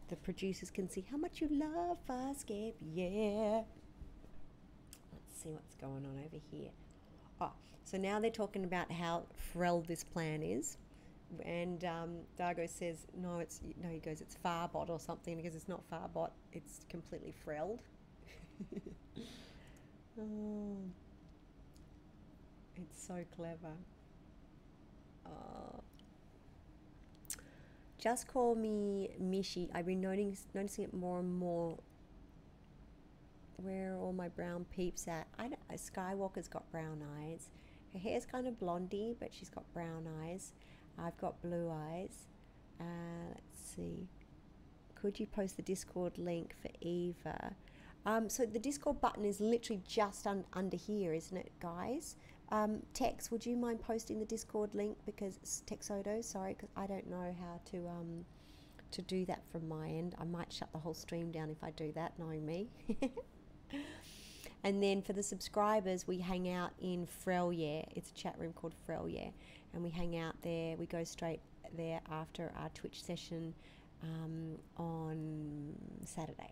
the 0.09 0.15
producers 0.15 0.69
can 0.69 0.89
see 0.89 1.05
how 1.09 1.17
much 1.17 1.41
you 1.41 1.49
love 1.51 1.97
Farscape. 2.07 2.75
Yeah. 2.93 3.63
See 5.41 5.51
what's 5.51 5.75
going 5.75 6.05
on 6.05 6.21
over 6.25 6.37
here. 6.51 6.69
Oh, 7.39 7.51
so 7.85 7.97
now 7.97 8.19
they're 8.19 8.29
talking 8.29 8.65
about 8.65 8.91
how 8.91 9.23
frell 9.53 9.79
this 9.79 10.03
plan 10.03 10.43
is. 10.43 10.75
And 11.45 11.85
um, 11.85 12.17
Dargo 12.37 12.67
says, 12.67 13.05
no, 13.15 13.39
it's 13.39 13.61
no. 13.81 13.87
He 13.89 13.99
goes, 13.99 14.19
it's 14.19 14.35
Farbot 14.43 14.89
or 14.89 14.99
something 14.99 15.37
because 15.37 15.55
it's 15.55 15.69
not 15.69 15.81
Farbot. 15.89 16.31
It's 16.51 16.81
completely 16.89 17.33
frelled. 17.45 17.81
oh, 20.19 20.77
it's 22.75 23.07
so 23.07 23.23
clever. 23.33 23.73
Oh. 25.25 25.83
Just 27.97 28.27
call 28.27 28.55
me 28.55 29.09
Mishi. 29.21 29.69
I've 29.73 29.85
been 29.85 30.01
noticing 30.01 30.37
noticing 30.53 30.85
it 30.85 30.93
more 30.93 31.19
and 31.19 31.33
more. 31.33 31.77
Where 33.63 33.93
are 33.93 33.97
all 33.97 34.13
my 34.13 34.29
brown 34.29 34.65
peeps 34.71 35.07
at? 35.07 35.27
I 35.37 35.49
Skywalker's 35.75 36.47
got 36.47 36.69
brown 36.71 37.03
eyes. 37.19 37.49
Her 37.93 37.99
hair's 37.99 38.25
kind 38.25 38.47
of 38.47 38.59
blondie, 38.59 39.15
but 39.19 39.33
she's 39.33 39.49
got 39.49 39.71
brown 39.73 40.07
eyes. 40.23 40.53
I've 40.97 41.17
got 41.17 41.41
blue 41.41 41.71
eyes. 41.71 42.27
Uh, 42.79 43.29
let's 43.29 43.75
see. 43.75 44.07
Could 44.95 45.19
you 45.19 45.25
post 45.25 45.55
the 45.57 45.63
Discord 45.63 46.17
link 46.17 46.55
for 46.61 46.69
Eva? 46.81 47.55
Um, 48.05 48.29
so 48.29 48.45
the 48.45 48.59
Discord 48.59 49.01
button 49.01 49.25
is 49.25 49.39
literally 49.39 49.81
just 49.87 50.25
un- 50.27 50.45
under 50.53 50.77
here, 50.77 51.13
isn't 51.13 51.35
it, 51.35 51.51
guys? 51.59 52.15
Um, 52.51 52.81
Tex, 52.93 53.29
would 53.31 53.45
you 53.45 53.55
mind 53.55 53.81
posting 53.81 54.19
the 54.19 54.25
Discord 54.25 54.73
link 54.73 54.97
because 55.05 55.39
Texodo? 55.67 56.23
Sorry, 56.23 56.53
because 56.53 56.69
I 56.75 56.87
don't 56.87 57.09
know 57.09 57.35
how 57.39 57.59
to 57.71 57.87
um, 57.87 58.25
to 58.91 59.01
do 59.03 59.25
that 59.25 59.43
from 59.51 59.67
my 59.67 59.87
end. 59.87 60.15
I 60.19 60.23
might 60.23 60.51
shut 60.51 60.71
the 60.71 60.79
whole 60.79 60.93
stream 60.93 61.31
down 61.31 61.49
if 61.49 61.63
I 61.63 61.71
do 61.71 61.91
that, 61.93 62.17
knowing 62.17 62.45
me. 62.45 62.67
and 64.63 64.81
then 64.81 65.01
for 65.01 65.13
the 65.13 65.23
subscribers, 65.23 66.07
we 66.07 66.17
hang 66.17 66.49
out 66.51 66.71
in 66.81 67.07
Frelye. 67.07 67.85
It's 67.95 68.11
a 68.11 68.13
chat 68.13 68.35
room 68.37 68.53
called 68.53 68.73
Frelye, 68.87 69.31
and 69.73 69.83
we 69.83 69.89
hang 69.89 70.17
out 70.17 70.35
there. 70.41 70.75
We 70.77 70.85
go 70.85 71.03
straight 71.03 71.41
there 71.75 72.01
after 72.11 72.51
our 72.57 72.69
Twitch 72.69 73.03
session 73.03 73.53
um, 74.03 74.57
on 74.77 75.75
Saturday. 76.05 76.51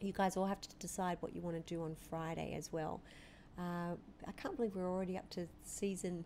You 0.00 0.12
guys 0.12 0.36
all 0.36 0.46
have 0.46 0.60
to 0.60 0.68
decide 0.78 1.18
what 1.20 1.34
you 1.34 1.42
want 1.42 1.56
to 1.56 1.74
do 1.74 1.82
on 1.82 1.96
Friday 2.08 2.54
as 2.56 2.72
well. 2.72 3.00
Uh, 3.58 3.94
I 4.26 4.32
can't 4.36 4.56
believe 4.56 4.76
we're 4.76 4.90
already 4.90 5.18
up 5.18 5.28
to 5.30 5.48
season 5.64 6.24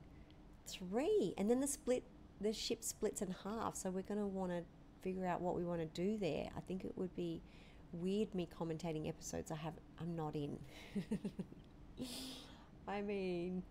three, 0.66 1.35
and 1.38 1.50
then 1.50 1.61
the 1.61 1.66
split, 1.66 2.05
the 2.40 2.52
ship 2.52 2.85
splits 2.85 3.22
in 3.22 3.35
half. 3.44 3.76
So 3.76 3.90
we're 3.90 4.02
going 4.02 4.20
to 4.20 4.26
want 4.26 4.52
to 4.52 4.62
figure 5.00 5.26
out 5.26 5.40
what 5.40 5.57
we 5.57 5.64
want 5.64 5.81
to 5.81 5.87
do 5.87 6.18
there. 6.18 6.48
I 6.57 6.61
think 6.61 6.85
it 6.85 6.92
would 6.96 7.14
be 7.16 7.40
weird 7.92 8.35
me 8.35 8.48
commentating 8.59 9.09
episodes 9.09 9.50
I 9.50 9.57
have 9.57 9.74
I'm 10.00 10.16
not 10.16 10.35
in. 10.35 10.59
I 12.88 13.00
mean, 13.00 13.62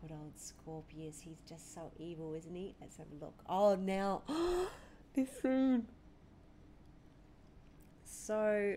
good 0.00 0.12
old 0.12 0.36
Scorpius. 0.36 1.20
He's 1.20 1.40
just 1.48 1.74
so 1.74 1.90
evil, 1.98 2.34
isn't 2.34 2.54
he? 2.54 2.74
Let's 2.80 2.96
have 2.96 3.06
a 3.20 3.24
look. 3.24 3.34
Oh, 3.48 3.74
now 3.74 4.22
this 5.14 5.28
scene. 5.40 5.86
So, 8.04 8.76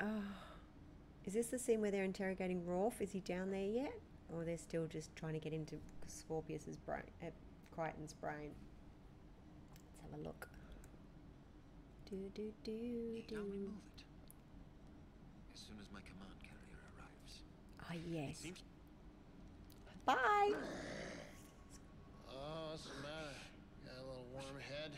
oh, 0.00 0.22
is 1.24 1.34
this 1.34 1.48
the 1.48 1.58
scene 1.58 1.80
where 1.80 1.90
they're 1.90 2.04
interrogating 2.04 2.62
Rorf? 2.64 3.00
Is 3.00 3.12
he 3.12 3.20
down 3.20 3.50
there 3.50 3.60
yet, 3.60 3.92
or 4.32 4.44
they're 4.44 4.56
still 4.56 4.86
just 4.86 5.14
trying 5.16 5.34
to 5.34 5.40
get 5.40 5.52
into 5.52 5.76
Scorpius's 6.06 6.76
brain, 6.76 7.02
uh, 7.22 7.26
Crichton's 7.74 8.14
brain? 8.14 8.52
Let's 10.02 10.12
have 10.12 10.20
a 10.20 10.22
look. 10.22 10.48
Do 12.08 12.16
do 12.34 12.52
do 12.62 12.70
Now 12.72 12.78
we 13.14 13.24
do. 13.28 13.36
move 13.36 13.74
it. 13.96 14.02
As 15.54 15.60
soon 15.60 15.76
as 15.80 15.86
my 15.92 15.98
command 16.00 16.38
carrier 16.40 16.80
arrives. 16.94 17.42
Ah 17.82 17.94
yes. 18.08 18.38
Seems 18.38 18.62
Bye. 20.04 20.52
Oh, 22.30 22.70
what's 22.70 22.84
the 22.84 22.94
matter? 23.02 23.34
Got 23.84 23.96
a 23.96 24.06
little 24.06 24.26
warm 24.32 24.60
head? 24.60 24.92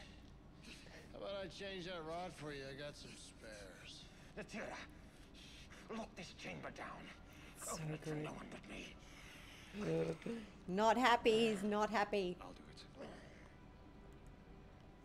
How 1.12 1.18
about 1.18 1.44
I 1.44 1.46
change 1.48 1.86
that 1.86 2.02
rod 2.06 2.32
for 2.36 2.52
you? 2.52 2.64
I 2.68 2.78
got 2.78 2.94
some 2.94 3.10
spares. 3.16 4.04
Natira, 4.36 4.76
lock 5.96 6.14
this 6.16 6.34
chamber 6.38 6.70
down. 6.76 7.00
So 7.64 7.72
Open 7.72 7.94
it 7.94 8.00
for 8.02 8.10
good. 8.10 8.24
no 8.24 8.30
one 8.32 8.46
but 8.50 8.60
me. 8.70 8.94
Not 10.68 10.98
happy. 10.98 11.48
He's 11.48 11.62
not 11.62 11.88
happy. 11.90 12.36
I'll 12.42 12.48
do 12.48 12.62
it. 12.70 12.84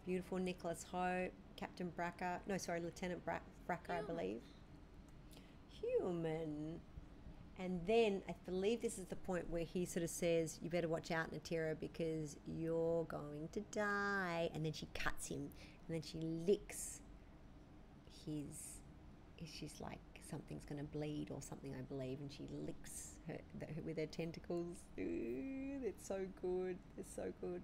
Beautiful 0.06 0.38
Nicholas 0.38 0.86
Hope, 0.92 1.32
Captain 1.56 1.92
Braca. 1.98 2.40
No, 2.48 2.58
sorry, 2.58 2.82
Lieutenant 2.82 3.24
Bra- 3.26 3.40
Braca, 3.68 4.00
I 4.00 4.02
believe. 4.02 4.42
Human. 5.70 6.80
And 7.60 7.82
then 7.86 8.24
I 8.28 8.34
believe 8.46 8.82
this 8.82 8.98
is 8.98 9.06
the 9.06 9.16
point 9.16 9.50
where 9.50 9.64
he 9.64 9.86
sort 9.86 10.04
of 10.04 10.10
says, 10.10 10.60
"You 10.62 10.70
better 10.70 10.88
watch 10.88 11.12
out, 11.12 11.32
Natira, 11.32 11.80
because 11.80 12.36
you're 12.48 13.06
going 13.06 13.50
to 13.52 13.62
die." 13.72 14.50
And 14.54 14.66
then 14.66 14.74
she 14.74 14.88
cuts 14.94 15.28
him, 15.28 15.50
and 15.88 15.96
then 15.96 16.02
she 16.02 16.18
licks 16.18 17.02
his. 18.26 18.80
She's 19.46 19.82
like 19.82 20.00
something's 20.34 20.66
going 20.66 20.80
to 20.80 20.98
bleed 20.98 21.28
or 21.30 21.42
something, 21.42 21.74
I 21.78 21.82
believe, 21.82 22.20
and 22.20 22.32
she 22.32 22.48
licks 22.66 23.12
her 23.28 23.38
the, 23.60 23.68
with 23.86 23.98
her 23.98 24.08
tentacles. 24.08 24.78
Ooh, 25.00 25.82
it's 25.84 26.08
so 26.08 26.22
good. 26.42 26.78
It's 26.98 27.14
so 27.16 27.32
good. 27.40 27.62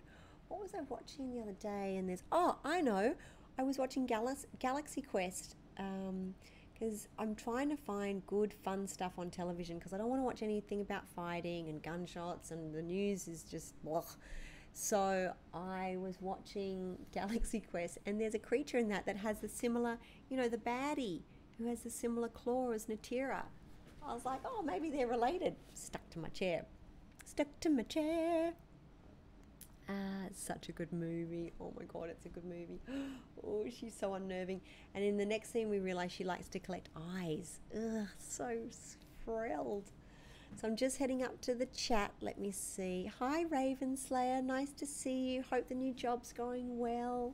What 0.49 0.61
was 0.61 0.73
I 0.75 0.81
watching 0.89 1.33
the 1.33 1.41
other 1.41 1.53
day? 1.53 1.97
And 1.97 2.07
there's 2.07 2.23
oh, 2.31 2.57
I 2.63 2.81
know. 2.81 3.15
I 3.59 3.63
was 3.63 3.77
watching 3.77 4.07
Galax- 4.07 4.45
Galaxy 4.59 5.01
Quest. 5.01 5.57
Um, 5.77 6.33
because 6.73 7.09
I'm 7.17 7.35
trying 7.35 7.67
to 7.71 7.75
find 7.75 8.25
good, 8.25 8.53
fun 8.53 8.87
stuff 8.87 9.19
on 9.19 9.29
television 9.29 9.77
because 9.77 9.91
I 9.91 9.97
don't 9.97 10.07
want 10.07 10.21
to 10.21 10.25
watch 10.25 10.41
anything 10.41 10.79
about 10.79 11.05
fighting 11.09 11.67
and 11.67 11.83
gunshots, 11.83 12.51
and 12.51 12.73
the 12.73 12.81
news 12.81 13.27
is 13.27 13.43
just 13.43 13.73
blah. 13.83 14.05
So 14.71 15.33
I 15.53 15.97
was 15.99 16.21
watching 16.21 16.97
Galaxy 17.11 17.59
Quest, 17.59 17.97
and 18.05 18.19
there's 18.19 18.33
a 18.33 18.39
creature 18.39 18.77
in 18.77 18.87
that 18.87 19.05
that 19.07 19.17
has 19.17 19.39
the 19.39 19.49
similar, 19.49 19.97
you 20.29 20.37
know, 20.37 20.47
the 20.47 20.57
baddie 20.57 21.23
who 21.57 21.67
has 21.67 21.81
the 21.81 21.89
similar 21.89 22.29
claw 22.29 22.71
as 22.71 22.85
Natira. 22.85 23.43
I 24.07 24.13
was 24.13 24.23
like, 24.23 24.39
oh, 24.45 24.61
maybe 24.61 24.89
they're 24.89 25.05
related. 25.05 25.55
Stuck 25.73 26.09
to 26.11 26.19
my 26.19 26.29
chair. 26.29 26.63
Stuck 27.25 27.59
to 27.59 27.69
my 27.69 27.83
chair. 27.83 28.53
Uh, 29.89 30.29
such 30.31 30.69
a 30.69 30.71
good 30.71 30.93
movie. 30.93 31.51
Oh 31.59 31.73
my 31.75 31.83
god, 31.85 32.09
it's 32.09 32.25
a 32.25 32.29
good 32.29 32.45
movie. 32.45 32.79
Oh, 33.41 33.65
she's 33.69 33.95
so 33.97 34.15
unnerving. 34.15 34.59
And 34.93 35.03
in 35.03 35.15
the 35.15 35.25
next 35.25 35.53
scene, 35.53 35.69
we 35.69 35.79
realize 35.79 36.11
she 36.11 36.25
likes 36.25 36.49
to 36.49 36.59
collect 36.59 36.89
eyes. 37.15 37.61
Ugh, 37.73 38.05
so 38.19 38.57
thrilled. 39.23 39.91
So 40.57 40.67
I'm 40.67 40.75
just 40.75 40.97
heading 40.97 41.23
up 41.23 41.39
to 41.41 41.55
the 41.55 41.65
chat. 41.67 42.11
Let 42.19 42.37
me 42.37 42.51
see. 42.51 43.09
Hi, 43.17 43.43
Raven 43.43 43.95
Slayer. 43.95 44.41
Nice 44.41 44.73
to 44.73 44.85
see 44.85 45.35
you. 45.35 45.43
Hope 45.49 45.69
the 45.69 45.75
new 45.75 45.93
job's 45.93 46.33
going 46.33 46.77
well. 46.77 47.33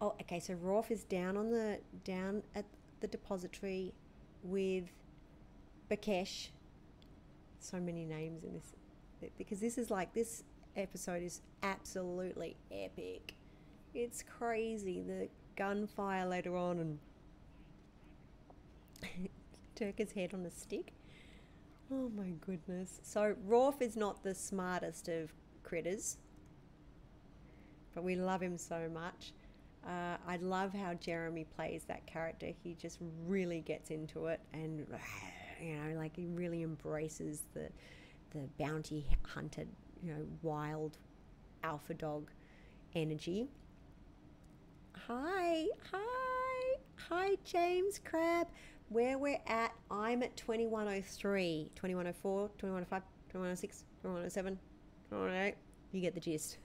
Oh, 0.00 0.14
okay. 0.22 0.40
So 0.40 0.54
Rorf 0.54 0.90
is 0.90 1.04
down 1.04 1.36
on 1.36 1.50
the 1.50 1.78
down 2.04 2.42
at 2.56 2.64
the 3.00 3.06
depository 3.06 3.94
with 4.42 4.86
Bekhesh. 5.88 6.48
So 7.60 7.78
many 7.78 8.04
names 8.04 8.42
in 8.42 8.54
this 8.54 8.74
because 9.38 9.60
this 9.60 9.78
is 9.78 9.88
like 9.88 10.12
this 10.12 10.42
episode 10.76 11.22
is 11.22 11.40
absolutely 11.62 12.56
epic. 12.70 13.34
It's 13.94 14.22
crazy. 14.22 15.02
The 15.02 15.28
gunfire 15.56 16.26
later 16.26 16.56
on 16.56 16.78
and 16.78 16.98
Teurac's 19.74 20.12
head 20.12 20.34
on 20.34 20.46
a 20.46 20.50
stick. 20.50 20.92
Oh 21.90 22.10
my 22.16 22.30
goodness. 22.46 23.00
So 23.02 23.34
Rorf 23.46 23.82
is 23.82 23.96
not 23.96 24.22
the 24.22 24.34
smartest 24.34 25.08
of 25.08 25.32
critters, 25.62 26.16
but 27.94 28.02
we 28.02 28.16
love 28.16 28.40
him 28.40 28.56
so 28.56 28.88
much. 28.92 29.32
Uh, 29.86 30.16
I 30.26 30.36
love 30.36 30.72
how 30.72 30.94
Jeremy 30.94 31.44
plays 31.56 31.84
that 31.88 32.06
character. 32.06 32.46
He 32.62 32.74
just 32.74 32.98
really 33.26 33.60
gets 33.60 33.90
into 33.90 34.26
it, 34.26 34.40
and 34.52 34.86
you 35.62 35.74
know, 35.74 35.98
like 35.98 36.16
he 36.16 36.26
really 36.26 36.62
embraces 36.62 37.42
the 37.52 37.68
the 38.30 38.48
bounty 38.58 39.06
hunted, 39.26 39.68
you 40.02 40.12
know, 40.12 40.26
wild 40.42 40.98
alpha 41.62 41.94
dog 41.94 42.30
energy. 42.94 43.48
Hi, 45.08 45.66
hi, 45.90 46.76
hi, 46.96 47.36
James 47.44 48.00
Crab. 48.04 48.48
Where 48.88 49.16
we're 49.16 49.40
at, 49.46 49.72
I'm 49.90 50.22
at 50.22 50.36
2103, 50.36 51.70
2104, 51.74 52.48
2105, 52.58 53.02
2106, 53.30 53.84
2107, 54.02 54.58
2108. 55.08 55.54
You 55.92 56.00
get 56.00 56.14
the 56.14 56.20
gist. 56.20 56.58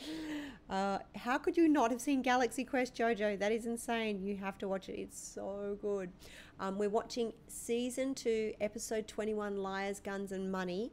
uh, 0.70 0.98
how 1.14 1.38
could 1.38 1.56
you 1.56 1.68
not 1.68 1.90
have 1.90 2.00
seen 2.00 2.22
Galaxy 2.22 2.64
Quest, 2.64 2.94
Jojo? 2.94 3.38
That 3.38 3.52
is 3.52 3.66
insane. 3.66 4.22
You 4.22 4.36
have 4.36 4.58
to 4.58 4.68
watch 4.68 4.88
it. 4.88 4.98
It's 4.98 5.18
so 5.18 5.78
good. 5.80 6.10
Um, 6.58 6.78
we're 6.78 6.88
watching 6.88 7.32
season 7.48 8.14
two, 8.14 8.54
episode 8.60 9.06
21 9.08 9.56
Liars, 9.56 10.00
Guns, 10.00 10.32
and 10.32 10.50
Money, 10.50 10.92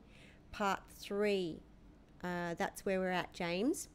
part 0.52 0.82
three. 0.90 1.62
Uh, 2.24 2.54
that's 2.58 2.86
where 2.86 3.00
we're 3.00 3.12
at, 3.12 3.34
James. 3.34 3.90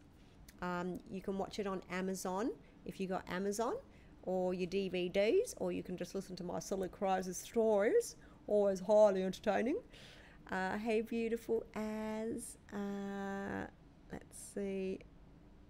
Um, 0.63 1.01
you 1.11 1.21
can 1.21 1.37
watch 1.39 1.59
it 1.59 1.67
on 1.67 1.83
Amazon 1.91 2.51
if 2.85 3.01
you 3.01 3.07
got 3.07 3.25
Amazon 3.31 3.75
or 4.23 4.55
your 4.55 4.69
DVDs, 4.69 5.55
or 5.59 5.73
you 5.73 5.83
can 5.83 5.97
just 5.97 6.15
listen 6.15 6.35
to 6.37 6.45
my 6.45 6.59
silly 6.59 6.89
crisis 6.89 7.39
stories. 7.39 8.17
Always 8.47 8.81
highly 8.81 9.23
entertaining. 9.23 9.77
Uh, 10.51 10.79
hey, 10.79 11.01
beautiful 11.03 11.65
as. 11.75 12.59
Uh, 12.73 13.67
let's 14.13 14.39
see. 14.55 15.01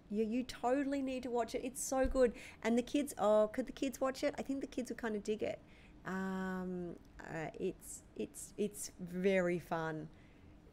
Yeah, 0.09 0.25
you 0.25 0.43
totally 0.43 1.01
need 1.01 1.23
to 1.23 1.31
watch 1.31 1.55
it. 1.55 1.61
It's 1.63 1.83
so 1.83 2.05
good. 2.05 2.33
And 2.63 2.77
the 2.77 2.81
kids, 2.81 3.13
oh, 3.17 3.49
could 3.51 3.65
the 3.65 3.71
kids 3.71 3.99
watch 3.99 4.23
it? 4.23 4.35
I 4.37 4.41
think 4.41 4.61
the 4.61 4.67
kids 4.67 4.91
would 4.91 4.97
kind 4.97 5.15
of 5.15 5.23
dig 5.23 5.43
it. 5.43 5.59
Um, 6.05 6.95
uh, 7.19 7.49
it's 7.59 8.03
it's 8.15 8.53
it's 8.57 8.91
very 8.99 9.59
fun. 9.59 10.07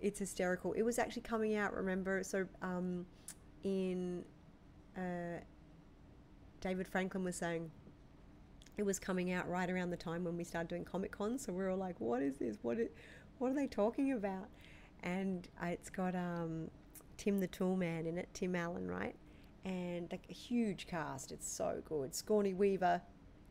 It's 0.03 0.19
hysterical. 0.19 0.73
It 0.73 0.83
was 0.83 0.99
actually 0.99 1.23
coming 1.23 1.57
out. 1.57 1.75
Remember, 1.75 2.23
so 2.23 2.47
um, 2.61 3.07
in 3.63 4.25
uh, 4.97 5.41
David 6.61 6.89
Franklin 6.89 7.25
was 7.25 7.37
saying 7.37 7.71
it 8.77 8.83
was 8.83 8.99
coming 8.99 9.33
out 9.33 9.49
right 9.49 9.71
around 9.71 9.91
the 9.91 9.97
time 9.97 10.25
when 10.25 10.37
we 10.37 10.45
started 10.45 10.69
doing 10.69 10.85
Comic 10.85 11.13
Con. 11.13 11.39
So 11.39 11.53
we 11.53 11.63
were 11.63 11.71
all 11.71 11.79
like, 11.79 12.01
"What 12.01 12.23
is 12.23 12.39
this? 12.39 12.59
What 12.63 12.79
is, 12.79 12.89
what 13.39 13.51
are 13.51 13.55
they 13.55 13.67
talking 13.67 14.13
about?" 14.13 14.49
And 15.03 15.49
uh, 15.63 15.67
it's 15.67 15.91
got 15.91 16.15
um, 16.15 16.69
Tim 17.17 17.39
the 17.39 17.47
Tool 17.47 17.77
Man 17.77 18.07
in 18.07 18.19
it, 18.19 18.29
Tim 18.35 18.57
Allen, 18.57 18.89
right? 18.89 19.15
And 19.65 20.11
like 20.11 20.27
a 20.29 20.33
huge 20.33 20.87
cast. 20.87 21.31
It's 21.33 21.51
so 21.51 21.81
good. 21.89 22.15
Sigourney 22.15 22.55
Weaver. 22.55 23.01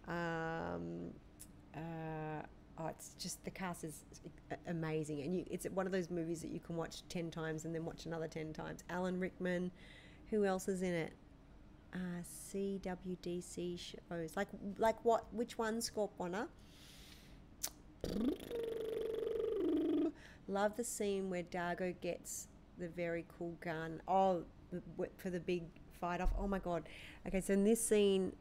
Um, 0.07 1.11
uh, 1.75 2.41
oh, 2.81 2.87
it's 2.87 3.13
just 3.19 3.43
the 3.43 3.51
cast 3.51 3.83
is 3.83 4.03
amazing, 4.67 5.21
and 5.21 5.35
you, 5.35 5.45
it's 5.49 5.65
one 5.67 5.85
of 5.85 5.91
those 5.91 6.09
movies 6.09 6.41
that 6.41 6.51
you 6.51 6.59
can 6.59 6.75
watch 6.75 7.03
ten 7.09 7.29
times 7.29 7.65
and 7.65 7.75
then 7.75 7.85
watch 7.85 8.05
another 8.05 8.27
ten 8.27 8.53
times. 8.53 8.83
Alan 8.89 9.19
Rickman. 9.19 9.71
Who 10.29 10.45
else 10.45 10.69
is 10.69 10.81
in 10.81 10.93
it? 10.93 11.13
uh, 11.93 12.23
CWDC 12.53 13.79
shows. 13.79 14.35
Like 14.35 14.47
like 14.77 15.03
what? 15.03 15.25
Which 15.33 15.57
one? 15.57 15.79
Scorpona. 15.79 16.47
Love 20.47 20.75
the 20.75 20.83
scene 20.83 21.29
where 21.29 21.43
Dargo 21.43 21.93
gets 22.01 22.47
the 22.77 22.89
very 22.89 23.25
cool 23.37 23.55
gun. 23.61 24.01
Oh, 24.07 24.43
for 25.17 25.29
the 25.29 25.39
big 25.39 25.63
fight 25.99 26.21
off. 26.21 26.31
Oh 26.37 26.47
my 26.47 26.59
god. 26.59 26.83
Okay, 27.27 27.41
so 27.41 27.53
in 27.53 27.63
this 27.63 27.85
scene, 27.85 28.33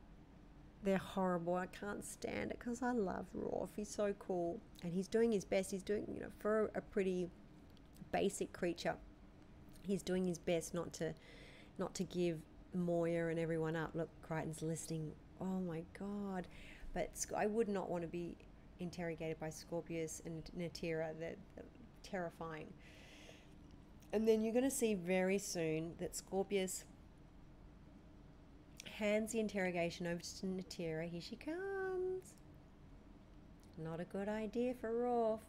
they're 0.83 0.99
horrible. 0.99 1.55
I 1.57 1.67
can't 1.67 2.05
stand 2.05 2.51
it 2.51 2.59
because 2.59 2.83
I 2.83 2.93
love 2.93 3.27
Rorf. 3.35 3.69
He's 3.77 3.89
so 3.89 4.15
cool, 4.19 4.61
and 4.83 4.93
he's 4.93 5.09
doing 5.09 5.33
his 5.33 5.45
best. 5.45 5.71
He's 5.71 5.83
doing 5.83 6.07
you 6.13 6.21
know 6.21 6.31
for 6.39 6.71
a 6.75 6.81
pretty 6.81 7.29
basic 8.13 8.53
creature. 8.53 8.97
He's 9.83 10.03
doing 10.03 10.27
his 10.27 10.39
best 10.39 10.75
not 10.75 10.93
to 10.95 11.15
not 11.79 11.95
to 11.95 12.05
give 12.05 12.39
Moya 12.75 13.29
and 13.29 13.39
everyone 13.39 13.77
up. 13.77 13.91
Look, 13.95 14.09
Crichton's 14.23 14.63
listening. 14.63 15.13
Oh 15.41 15.61
my 15.61 15.83
god! 15.99 16.47
But 16.95 17.11
I 17.37 17.47
would 17.47 17.69
not 17.69 17.91
want 17.91 18.03
to 18.03 18.09
be 18.09 18.37
interrogated 18.79 19.39
by 19.39 19.51
Scorpius 19.51 20.23
and 20.25 20.43
Natira. 20.59 21.11
They're, 21.19 21.37
they're 21.55 21.65
terrifying. 22.03 22.73
And 24.13 24.27
then 24.27 24.43
you're 24.43 24.53
going 24.53 24.65
to 24.65 24.71
see 24.71 24.95
very 24.95 25.39
soon 25.39 25.93
that 26.01 26.17
Scorpius 26.17 26.85
hands 29.01 29.33
the 29.33 29.41
interrogation 29.41 30.07
over 30.07 30.21
to 30.21 30.47
Natira. 30.47 31.09
Here 31.09 31.23
she 31.23 31.37
comes. 31.37 32.35
Not 33.79 33.99
a 33.99 34.05
good 34.05 34.29
idea 34.29 34.75
for 34.79 34.91
Rorf. 34.93 35.41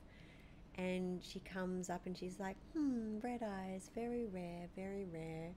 And 0.78 1.22
she 1.22 1.39
comes 1.41 1.89
up 1.89 2.06
and 2.06 2.18
she's 2.18 2.39
like, 2.39 2.56
hmm, 2.74 3.20
red 3.22 3.43
eyes, 3.43 3.89
very 3.93 4.26
rare, 4.34 4.68
very 4.74 5.06
rare. 5.14 5.49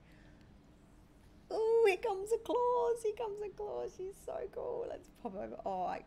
Oh, 1.52 1.84
here 1.86 1.96
comes 1.98 2.32
a 2.32 2.38
claws. 2.38 3.02
Here 3.04 3.14
comes 3.16 3.40
a 3.44 3.48
claws. 3.50 3.92
She's 3.96 4.16
so 4.26 4.40
cool. 4.52 4.86
Let's 4.88 5.08
pop 5.22 5.36
over. 5.36 5.56
Oh, 5.64 5.84
I... 5.84 6.00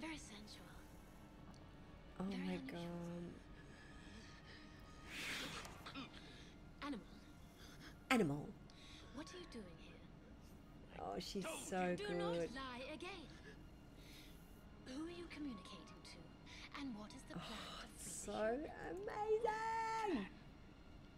Very 0.00 0.16
sensual. 0.16 0.64
oh 2.20 2.24
Very 2.30 2.46
my 2.46 2.52
unusual. 2.54 2.80
god. 2.80 3.47
Animal. 8.10 8.48
what 9.14 9.26
are 9.26 9.38
you 9.38 9.46
doing 9.52 9.64
here? 9.78 11.00
Oh, 11.00 11.18
she's 11.18 11.44
so 11.68 11.94
Do 11.96 12.04
good. 12.06 12.18
not 12.18 12.32
lie 12.32 12.84
again. 12.94 13.10
Who 14.86 15.04
are 15.04 15.10
you 15.10 15.26
communicating 15.30 16.00
to? 16.04 16.80
And 16.80 16.94
what 16.96 17.10
is 17.10 17.22
the 17.28 17.34
oh, 17.34 17.38
plan 17.38 17.88
to 18.02 18.10
So 18.10 18.32
the 18.32 18.70
amazing. 18.90 20.26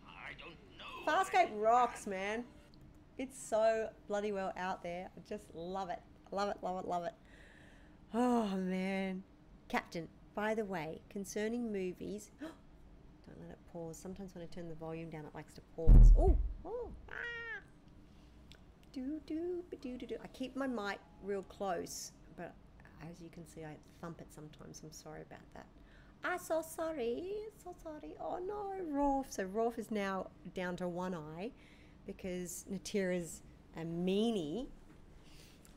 I 0.07 0.33
don't 0.39 0.57
know. 0.79 1.13
Farscape 1.13 1.51
rocks, 1.55 2.07
man. 2.07 2.45
It's 3.19 3.41
so 3.41 3.89
bloody 4.09 4.33
well 4.33 4.53
out 4.57 4.83
there. 4.83 5.11
I 5.17 5.21
just 5.29 5.45
love 5.55 5.91
it. 5.91 6.01
Love 6.33 6.49
it, 6.51 6.57
love 6.63 6.83
it, 6.83 6.89
love 6.89 7.05
it. 7.05 7.15
Oh, 8.15 8.47
man. 8.57 9.23
Captain, 9.69 10.09
by 10.35 10.55
the 10.55 10.65
way, 10.65 11.01
concerning 11.11 11.73
movies, 11.73 12.31
let 13.41 13.51
it 13.51 13.59
pause. 13.73 13.97
Sometimes 13.97 14.35
when 14.35 14.43
I 14.43 14.47
turn 14.47 14.69
the 14.69 14.75
volume 14.75 15.11
down, 15.11 15.25
it 15.25 15.35
likes 15.35 15.55
to 15.55 15.61
pause. 15.77 16.13
Oh, 16.19 16.37
oh, 16.65 16.91
ah. 17.11 17.63
Do, 18.93 19.21
do, 19.27 19.63
do, 19.81 19.97
do, 19.97 20.07
do. 20.07 20.17
I 20.23 20.27
keep 20.29 20.57
my 20.57 20.67
mic 20.67 20.99
real 21.23 21.43
close, 21.43 22.13
but 22.37 22.53
as 23.09 23.21
you 23.21 23.29
can 23.31 23.47
see, 23.47 23.65
I 23.65 23.77
thump 24.01 24.21
it 24.21 24.27
sometimes. 24.35 24.81
I'm 24.85 24.93
sorry 24.93 25.23
about 25.23 25.41
that. 25.55 25.67
I'm 26.25 26.39
so 26.39 26.63
sorry. 26.63 27.33
So 27.63 27.75
sorry. 27.83 28.15
Oh 28.21 28.39
no, 28.47 28.75
Rorf. 28.93 29.27
So 29.31 29.45
Rorf 29.45 29.79
is 29.79 29.91
now 29.91 30.27
down 30.55 30.77
to 30.77 30.89
one 30.89 31.15
eye 31.15 31.53
because 32.07 32.67
Natira's 32.71 33.43
a 33.77 33.81
meanie. 33.81 34.67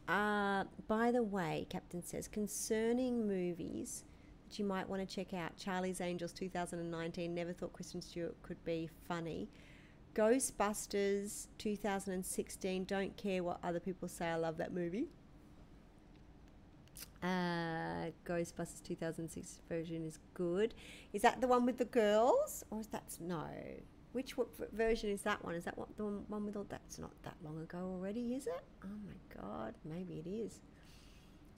Uh, 0.08 0.66
by 0.88 1.12
the 1.12 1.24
way, 1.24 1.66
Captain 1.70 2.04
says 2.04 2.28
concerning 2.28 3.26
movies 3.26 4.04
you 4.60 4.66
might 4.66 4.88
want 4.88 5.08
to 5.08 5.16
check 5.16 5.34
out 5.34 5.56
Charlie's 5.58 6.02
Angels 6.02 6.32
2019. 6.34 7.34
Never 7.34 7.54
thought 7.54 7.74
Kristen 7.74 8.02
Stewart 8.02 8.36
could 8.44 8.64
be 8.64 8.90
funny. 9.08 9.50
Ghostbusters 10.16 11.48
2016. 11.58 12.86
Don't 12.86 13.18
care 13.18 13.44
what 13.44 13.60
other 13.64 13.80
people 13.80 14.08
say. 14.08 14.28
I 14.28 14.36
love 14.36 14.58
that 14.58 14.74
movie. 14.74 15.08
Uh, 17.22 18.12
Ghostbusters 18.26 18.84
2006 18.84 19.60
version 19.70 20.04
is 20.06 20.20
good. 20.34 20.74
Is 21.14 21.22
that 21.22 21.42
the 21.42 21.48
one 21.48 21.66
with 21.66 21.78
the 21.78 21.86
girls, 21.86 22.64
or 22.70 22.82
is 22.82 22.88
that 22.88 23.18
no? 23.20 23.46
Which 24.12 24.36
version 24.72 25.10
is 25.10 25.22
that 25.22 25.44
one? 25.44 25.56
Is 25.56 25.64
that 25.64 25.78
what 25.78 25.96
the 25.98 26.04
one 26.04 26.26
one 26.28 26.46
with 26.46 26.56
all 26.56 26.68
that's 26.70 27.00
not 27.00 27.12
that 27.24 27.36
long 27.44 27.60
ago 27.62 27.80
already? 27.80 28.36
Is 28.36 28.46
it? 28.46 28.64
Oh 28.84 28.98
my 29.08 29.42
god, 29.42 29.76
maybe 29.84 30.22
it 30.24 30.30
is. 30.30 30.60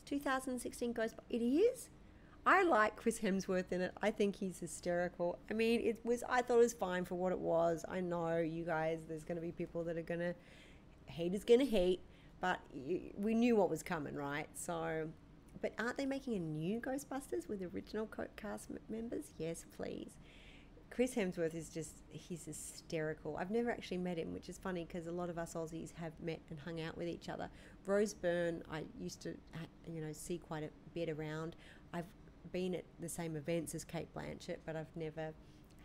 It's 0.01 0.09
2016 0.09 0.93
Ghostbusters. 0.93 1.19
It 1.29 1.41
is. 1.41 1.89
I 2.45 2.63
like 2.63 2.95
Chris 2.95 3.19
Hemsworth 3.19 3.71
in 3.71 3.81
it. 3.81 3.93
I 4.01 4.11
think 4.11 4.35
he's 4.35 4.59
hysterical. 4.59 5.39
I 5.49 5.53
mean, 5.53 5.81
it 5.81 5.99
was. 6.05 6.23
I 6.29 6.41
thought 6.41 6.57
it 6.57 6.59
was 6.59 6.73
fine 6.73 7.03
for 7.05 7.15
what 7.15 7.31
it 7.31 7.39
was. 7.39 7.83
I 7.89 8.01
know 8.01 8.37
you 8.37 8.63
guys. 8.65 8.99
There's 9.07 9.23
going 9.23 9.37
to 9.37 9.41
be 9.41 9.51
people 9.51 9.83
that 9.85 9.97
are 9.97 10.03
going 10.03 10.19
to 10.19 10.35
hate 11.05 11.33
is 11.33 11.43
going 11.43 11.59
to 11.59 11.65
hate, 11.65 12.01
but 12.41 12.59
we 13.17 13.33
knew 13.33 13.55
what 13.55 13.69
was 13.69 13.83
coming, 13.83 14.15
right? 14.15 14.47
So, 14.53 15.07
but 15.61 15.73
aren't 15.79 15.97
they 15.97 16.05
making 16.05 16.35
a 16.35 16.39
new 16.39 16.79
Ghostbusters 16.79 17.47
with 17.47 17.61
original 17.73 18.09
cast 18.35 18.69
members? 18.89 19.25
Yes, 19.37 19.65
please. 19.75 20.11
Chris 20.91 21.15
Hemsworth 21.15 21.55
is 21.55 21.69
just, 21.69 22.03
he's 22.09 22.45
hysterical. 22.45 23.35
I've 23.37 23.51
never 23.51 23.69
actually 23.69 23.97
met 23.97 24.17
him, 24.17 24.33
which 24.33 24.47
is 24.47 24.57
funny 24.57 24.85
because 24.85 25.07
a 25.07 25.11
lot 25.11 25.29
of 25.29 25.37
us 25.37 25.53
Aussies 25.55 25.91
have 25.95 26.13
met 26.21 26.39
and 26.49 26.59
hung 26.59 26.79
out 26.79 26.97
with 26.97 27.07
each 27.07 27.27
other. 27.27 27.49
Rose 27.85 28.13
Byrne, 28.13 28.63
I 28.71 28.83
used 28.97 29.21
to, 29.23 29.35
you 29.87 29.99
know, 29.99 30.13
see 30.13 30.37
quite 30.37 30.63
a 30.63 30.69
bit 30.93 31.09
around. 31.09 31.57
I've 31.93 32.05
been 32.55 32.73
at 32.73 32.85
the 33.01 33.09
same 33.09 33.35
events 33.35 33.75
as 33.75 33.83
Cate 33.83 34.07
Blanchett, 34.15 34.59
but 34.65 34.77
I've 34.77 34.95
never 34.95 35.33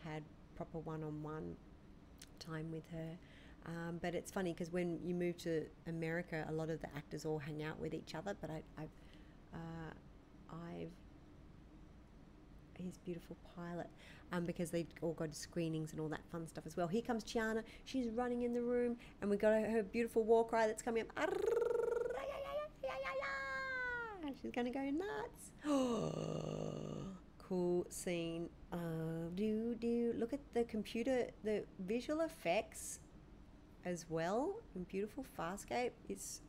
had 0.05 0.23
proper 0.55 0.79
one 0.79 1.03
on 1.03 1.21
one 1.21 1.57
time 2.39 2.71
with 2.71 2.85
her. 2.93 3.18
Um, 3.66 3.99
but 4.01 4.14
it's 4.14 4.31
funny 4.31 4.53
because 4.53 4.71
when 4.71 5.01
you 5.05 5.12
move 5.12 5.37
to 5.39 5.66
America, 5.89 6.47
a 6.49 6.53
lot 6.53 6.71
of 6.71 6.81
the 6.81 6.87
actors 6.97 7.27
all 7.27 7.41
hang 7.41 7.64
out 7.64 7.81
with 7.81 7.93
each 7.93 8.14
other. 8.14 8.37
But 8.41 8.51
I, 8.51 8.62
I've, 8.79 8.89
uh, 9.53 10.55
I've, 10.68 10.93
his 12.79 12.99
beautiful 12.99 13.37
pilot, 13.57 13.89
um, 14.31 14.47
because 14.47 14.71
they 14.71 14.87
all 15.03 15.14
go 15.14 15.27
to 15.27 15.35
screenings 15.35 15.91
and 15.91 16.01
all 16.01 16.09
that 16.09 16.25
fun 16.31 16.47
stuff 16.47 16.68
as 16.68 16.77
well. 16.77 16.87
Here 16.87 17.03
comes 17.03 17.25
Chiana. 17.25 17.64
She's 17.85 18.11
running 18.11 18.43
in 18.43 18.55
the 18.55 18.62
room, 18.62 18.97
and 19.21 19.29
we 19.29 19.37
got 19.37 19.61
her, 19.61 19.68
her 19.68 19.83
beautiful 19.83 20.23
war 20.23 20.47
cry 20.47 20.68
that's 20.68 20.83
coming 20.83 21.03
up. 21.16 21.35
She's 24.41 24.53
gonna 24.53 24.71
go 24.71 24.91
nuts. 24.91 25.53
cool 27.39 27.87
scene. 27.91 28.49
Uh, 28.73 29.29
do 29.35 29.75
do 29.75 30.14
look 30.16 30.33
at 30.33 30.41
the 30.55 30.64
computer, 30.64 31.27
the 31.45 31.64
visual 31.81 32.21
effects 32.21 33.01
as 33.85 34.07
well 34.09 34.57
in 34.75 34.85
beautiful 34.85 35.25
Farscape 35.39 35.93
is 36.09 36.43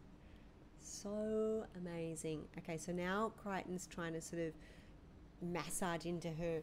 so 0.79 1.65
amazing. 1.77 2.43
Okay, 2.57 2.77
so 2.77 2.91
now 2.91 3.31
Crichton's 3.41 3.87
trying 3.87 4.13
to 4.13 4.21
sort 4.21 4.41
of 4.41 4.53
massage 5.41 6.05
into 6.05 6.29
her 6.29 6.61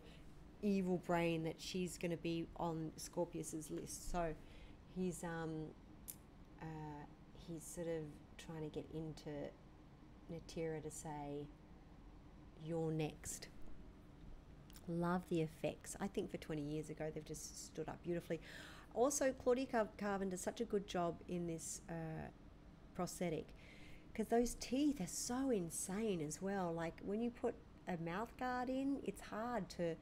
evil 0.63 0.99
brain 1.07 1.45
that 1.45 1.57
she's 1.59 1.99
going 1.99 2.11
to 2.11 2.17
be 2.17 2.47
on 2.57 2.91
Scorpius's 2.97 3.71
list. 3.71 4.11
So 4.11 4.35
he's 4.95 5.25
um 5.25 5.67
uh, 6.61 7.05
he's 7.35 7.65
sort 7.65 7.89
of 7.89 8.03
trying 8.37 8.63
to 8.63 8.69
get 8.69 8.87
into 8.93 9.31
Natira 10.33 10.83
to 10.83 10.91
say 10.91 11.47
you're 12.65 12.91
next. 12.91 13.49
Love 14.89 15.23
the 15.29 15.43
effects. 15.43 15.97
I 16.01 16.07
think 16.07 16.31
for 16.31 16.39
20 16.39 16.63
years 16.63 16.91
ago 16.91 17.11
they've 17.15 17.25
just 17.25 17.67
stood 17.67 17.89
up 17.89 18.03
beautifully. 18.03 18.41
Also, 18.95 19.33
Claudia 19.33 19.67
Car- 19.67 20.19
does 20.29 20.41
such 20.41 20.61
a 20.61 20.65
good 20.65 20.87
job 20.87 21.17
in 21.29 21.47
this 21.47 21.83
uh, 21.89 21.93
prosthetic 22.95 23.47
because 24.13 24.29
those 24.29 24.55
teeth 24.55 25.01
are 25.01 25.07
so 25.07 25.51
insane 25.51 26.21
as 26.27 26.43
well. 26.43 26.73
Like 26.73 27.01
when 27.05 27.21
you 27.23 27.31
put 27.31 27.55
a 27.87 27.97
mouth 28.03 28.37
guard 28.39 28.69
in, 28.69 28.99
it's 29.05 29.21
hard 29.21 29.69
to 29.71 29.95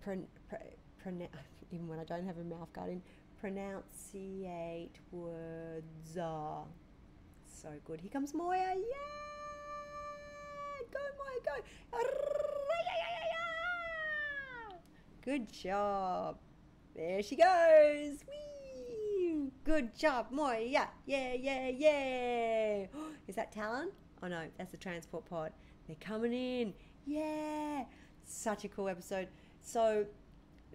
pron- 0.00 0.26
pr- 0.48 0.56
pronounce, 1.02 1.30
even 1.72 1.88
when 1.88 1.98
I 1.98 2.04
don't 2.04 2.26
have 2.26 2.38
a 2.38 2.44
mouth 2.44 2.72
guard 2.72 2.90
in, 2.90 3.02
pronunciate 3.42 4.96
words. 5.10 6.16
Uh, 6.16 6.60
so 7.60 7.68
good. 7.84 8.00
Here 8.00 8.10
comes 8.10 8.34
Moya. 8.34 8.74
Yeah! 8.76 8.94
Go, 10.92 11.00
Moya, 11.18 11.40
go! 11.44 11.52
Good 15.24 15.52
job. 15.52 16.38
There 16.94 17.22
she 17.22 17.36
goes. 17.36 18.24
Whee! 18.28 19.50
Good 19.64 19.94
job, 19.96 20.28
Moya. 20.30 20.60
Yeah, 20.68 20.86
yeah, 21.04 21.34
yeah, 21.34 21.68
yeah. 21.68 22.86
Is 23.26 23.34
that 23.34 23.52
Talyn? 23.52 23.88
Oh 24.22 24.28
no, 24.28 24.44
that's 24.56 24.70
the 24.70 24.76
transport 24.76 25.24
pod. 25.28 25.52
They're 25.86 25.96
coming 26.00 26.32
in. 26.32 26.72
Yeah. 27.06 27.84
Such 28.24 28.64
a 28.64 28.68
cool 28.68 28.88
episode. 28.88 29.28
So 29.60 30.06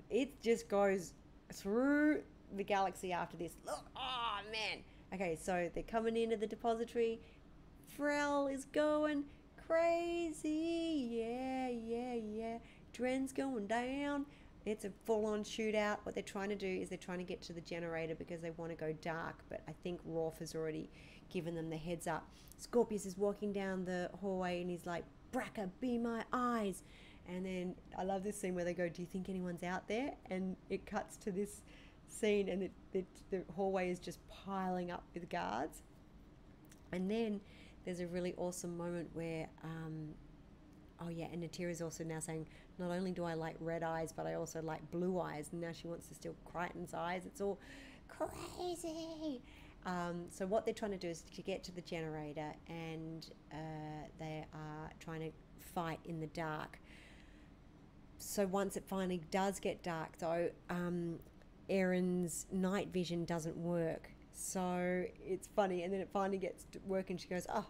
it 0.09 0.41
just 0.41 0.67
goes 0.67 1.13
through 1.51 2.23
the 2.55 2.63
galaxy 2.63 3.13
after 3.13 3.37
this. 3.37 3.53
Look, 3.65 3.85
oh 3.95 4.39
man. 4.51 4.83
Okay, 5.13 5.37
so 5.39 5.69
they're 5.75 5.83
coming 5.83 6.17
into 6.17 6.37
the 6.37 6.47
depository. 6.47 7.21
Frell 7.97 8.51
is 8.51 8.65
going 8.65 9.25
crazy. 9.67 11.07
Yeah, 11.11 11.67
yeah, 11.69 12.13
yeah. 12.15 12.57
Dren's 12.93 13.31
going 13.31 13.67
down. 13.67 14.25
It's 14.65 14.85
a 14.85 14.91
full 15.05 15.25
on 15.27 15.43
shootout. 15.43 15.97
What 16.03 16.15
they're 16.15 16.23
trying 16.23 16.49
to 16.49 16.55
do 16.55 16.67
is 16.67 16.89
they're 16.89 16.97
trying 16.97 17.19
to 17.19 17.23
get 17.23 17.43
to 17.43 17.53
the 17.53 17.61
generator 17.61 18.15
because 18.15 18.41
they 18.41 18.51
want 18.51 18.71
to 18.71 18.77
go 18.77 18.93
dark, 19.01 19.35
but 19.49 19.61
I 19.67 19.73
think 19.83 19.99
Rorf 20.07 20.39
has 20.39 20.55
already 20.55 20.89
given 21.29 21.53
them 21.53 21.69
the 21.69 21.77
heads 21.77 22.07
up. 22.07 22.27
Scorpius 22.57 23.05
is 23.05 23.17
walking 23.17 23.51
down 23.51 23.85
the 23.85 24.09
hallway 24.19 24.61
and 24.61 24.69
he's 24.69 24.85
like, 24.85 25.03
Braca, 25.31 25.69
be 25.79 25.97
my 25.97 26.23
eyes. 26.31 26.83
And 27.27 27.45
then 27.45 27.75
I 27.97 28.03
love 28.03 28.23
this 28.23 28.39
scene 28.39 28.55
where 28.55 28.65
they 28.65 28.73
go, 28.73 28.89
Do 28.89 29.01
you 29.01 29.07
think 29.07 29.29
anyone's 29.29 29.63
out 29.63 29.87
there? 29.87 30.13
And 30.29 30.55
it 30.69 30.85
cuts 30.85 31.17
to 31.17 31.31
this 31.31 31.61
scene 32.13 32.49
and 32.49 32.69
the 32.91 33.43
hallway 33.55 33.89
is 33.89 33.99
just 33.99 34.19
piling 34.27 34.91
up 34.91 35.03
with 35.13 35.29
guards. 35.29 35.81
And 36.91 37.09
then 37.09 37.41
there's 37.85 37.99
a 37.99 38.07
really 38.07 38.33
awesome 38.37 38.77
moment 38.77 39.09
where, 39.13 39.47
um, 39.63 40.09
oh 41.01 41.09
yeah, 41.09 41.27
and 41.31 41.43
Natira 41.43 41.71
is 41.71 41.81
also 41.81 42.03
now 42.03 42.19
saying, 42.19 42.47
not 42.77 42.91
only 42.91 43.11
do 43.11 43.23
I 43.23 43.33
like 43.33 43.55
red 43.59 43.83
eyes, 43.83 44.11
but 44.11 44.25
I 44.25 44.35
also 44.35 44.61
like 44.61 44.89
blue 44.91 45.19
eyes. 45.19 45.49
And 45.51 45.61
now 45.61 45.71
she 45.71 45.87
wants 45.87 46.07
to 46.07 46.15
steal 46.15 46.35
Crichton's 46.45 46.93
eyes. 46.93 47.25
It's 47.25 47.41
all 47.41 47.59
crazy. 48.07 49.41
Um, 49.85 50.25
so 50.29 50.45
what 50.45 50.65
they're 50.65 50.73
trying 50.73 50.91
to 50.91 50.97
do 50.97 51.09
is 51.09 51.23
to 51.35 51.41
get 51.41 51.63
to 51.65 51.71
the 51.71 51.81
generator, 51.81 52.53
and 52.69 53.29
uh, 53.51 54.07
they 54.19 54.45
are 54.53 54.89
trying 54.99 55.19
to 55.21 55.31
fight 55.73 55.99
in 56.05 56.19
the 56.19 56.27
dark. 56.27 56.79
So 58.17 58.45
once 58.47 58.77
it 58.77 58.85
finally 58.87 59.21
does 59.31 59.59
get 59.59 59.83
dark, 59.83 60.17
though, 60.19 60.49
um, 60.69 61.19
Aeryn's 61.69 62.45
night 62.51 62.89
vision 62.89 63.25
doesn't 63.25 63.57
work. 63.57 64.09
So 64.31 65.05
it's 65.25 65.47
funny, 65.55 65.83
and 65.83 65.93
then 65.93 66.01
it 66.01 66.09
finally 66.11 66.37
gets 66.39 66.65
to 66.71 66.79
work, 66.85 67.09
and 67.09 67.19
she 67.19 67.27
goes, 67.27 67.45
"Oh, 67.49 67.65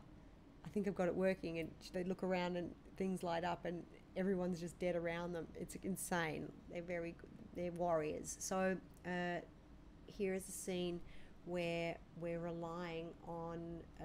I 0.66 0.70
think 0.70 0.88
I've 0.88 0.96
got 0.96 1.08
it 1.08 1.16
working." 1.16 1.60
And 1.60 1.70
they 1.94 2.04
look 2.04 2.24
around, 2.24 2.58
and 2.58 2.74
things 2.98 3.24
light 3.24 3.44
up, 3.44 3.66
and 3.66 3.84
everyone's 4.16 4.60
just 4.60 4.80
dead 4.80 4.96
around 4.96 5.34
them. 5.34 5.48
It's 5.56 5.76
insane. 5.84 6.52
They're 6.72 6.82
very, 6.82 7.16
good. 7.20 7.30
they're 7.56 7.72
warriors. 7.72 8.38
So 8.39 8.78
uh, 9.06 9.39
here 10.08 10.34
is 10.34 10.48
a 10.48 10.52
scene 10.52 11.00
where 11.46 11.98
we're 12.20 12.39
relying 12.39 13.08
on 13.28 13.82
uh, 14.00 14.04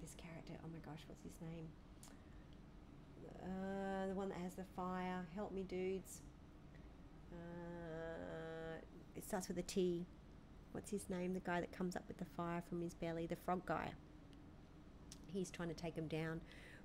this 0.00 0.14
character. 0.16 0.54
Oh 0.64 0.68
my 0.72 0.80
gosh, 0.80 1.04
what's 1.06 1.22
his 1.22 1.40
name? 1.40 1.68
Uh, 3.40 4.06
the 4.08 4.14
one 4.14 4.28
that 4.28 4.38
has 4.38 4.54
the 4.54 4.64
fire. 4.76 5.24
Help 5.34 5.52
me, 5.52 5.62
dudes. 5.62 6.22
Uh, 7.38 8.80
it 9.16 9.24
starts 9.24 9.48
with 9.48 9.58
a 9.58 9.62
T. 9.62 10.06
What's 10.72 10.90
his 10.90 11.08
name? 11.08 11.34
The 11.34 11.40
guy 11.40 11.60
that 11.60 11.72
comes 11.72 11.96
up 11.96 12.04
with 12.08 12.18
the 12.18 12.24
fire 12.36 12.62
from 12.68 12.82
his 12.82 12.94
belly, 12.94 13.26
the 13.26 13.36
frog 13.36 13.64
guy. 13.66 13.90
He's 15.26 15.50
trying 15.50 15.68
to 15.68 15.74
take 15.74 15.94
him 15.94 16.06
down 16.08 16.40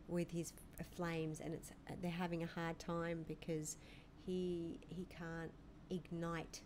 with 0.07 0.31
his 0.31 0.53
flames, 0.95 1.39
and 1.39 1.53
it's 1.53 1.71
uh, 1.89 1.93
they're 2.01 2.11
having 2.11 2.43
a 2.43 2.47
hard 2.47 2.79
time 2.79 3.25
because 3.27 3.77
he 4.25 4.79
he 4.89 5.05
can't 5.05 5.51
ignite. 5.89 6.61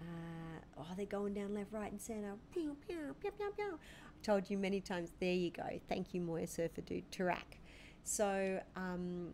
Uh, 0.00 0.60
oh, 0.78 0.86
they're 0.96 1.06
going 1.06 1.34
down 1.34 1.54
left, 1.54 1.72
right, 1.72 1.90
and 1.90 2.00
centre. 2.00 2.34
Pew, 2.52 2.76
pew, 2.86 3.14
pew, 3.20 3.30
pew, 3.32 3.52
pew. 3.56 3.78
I 3.78 4.24
told 4.24 4.48
you 4.48 4.56
many 4.56 4.80
times. 4.80 5.12
There 5.18 5.32
you 5.32 5.50
go. 5.50 5.80
Thank 5.88 6.14
you, 6.14 6.20
Moya 6.20 6.46
Surfer 6.46 6.82
Dude. 6.82 7.10
Teurac. 7.10 7.58
So 8.04 8.60
um, 8.76 9.32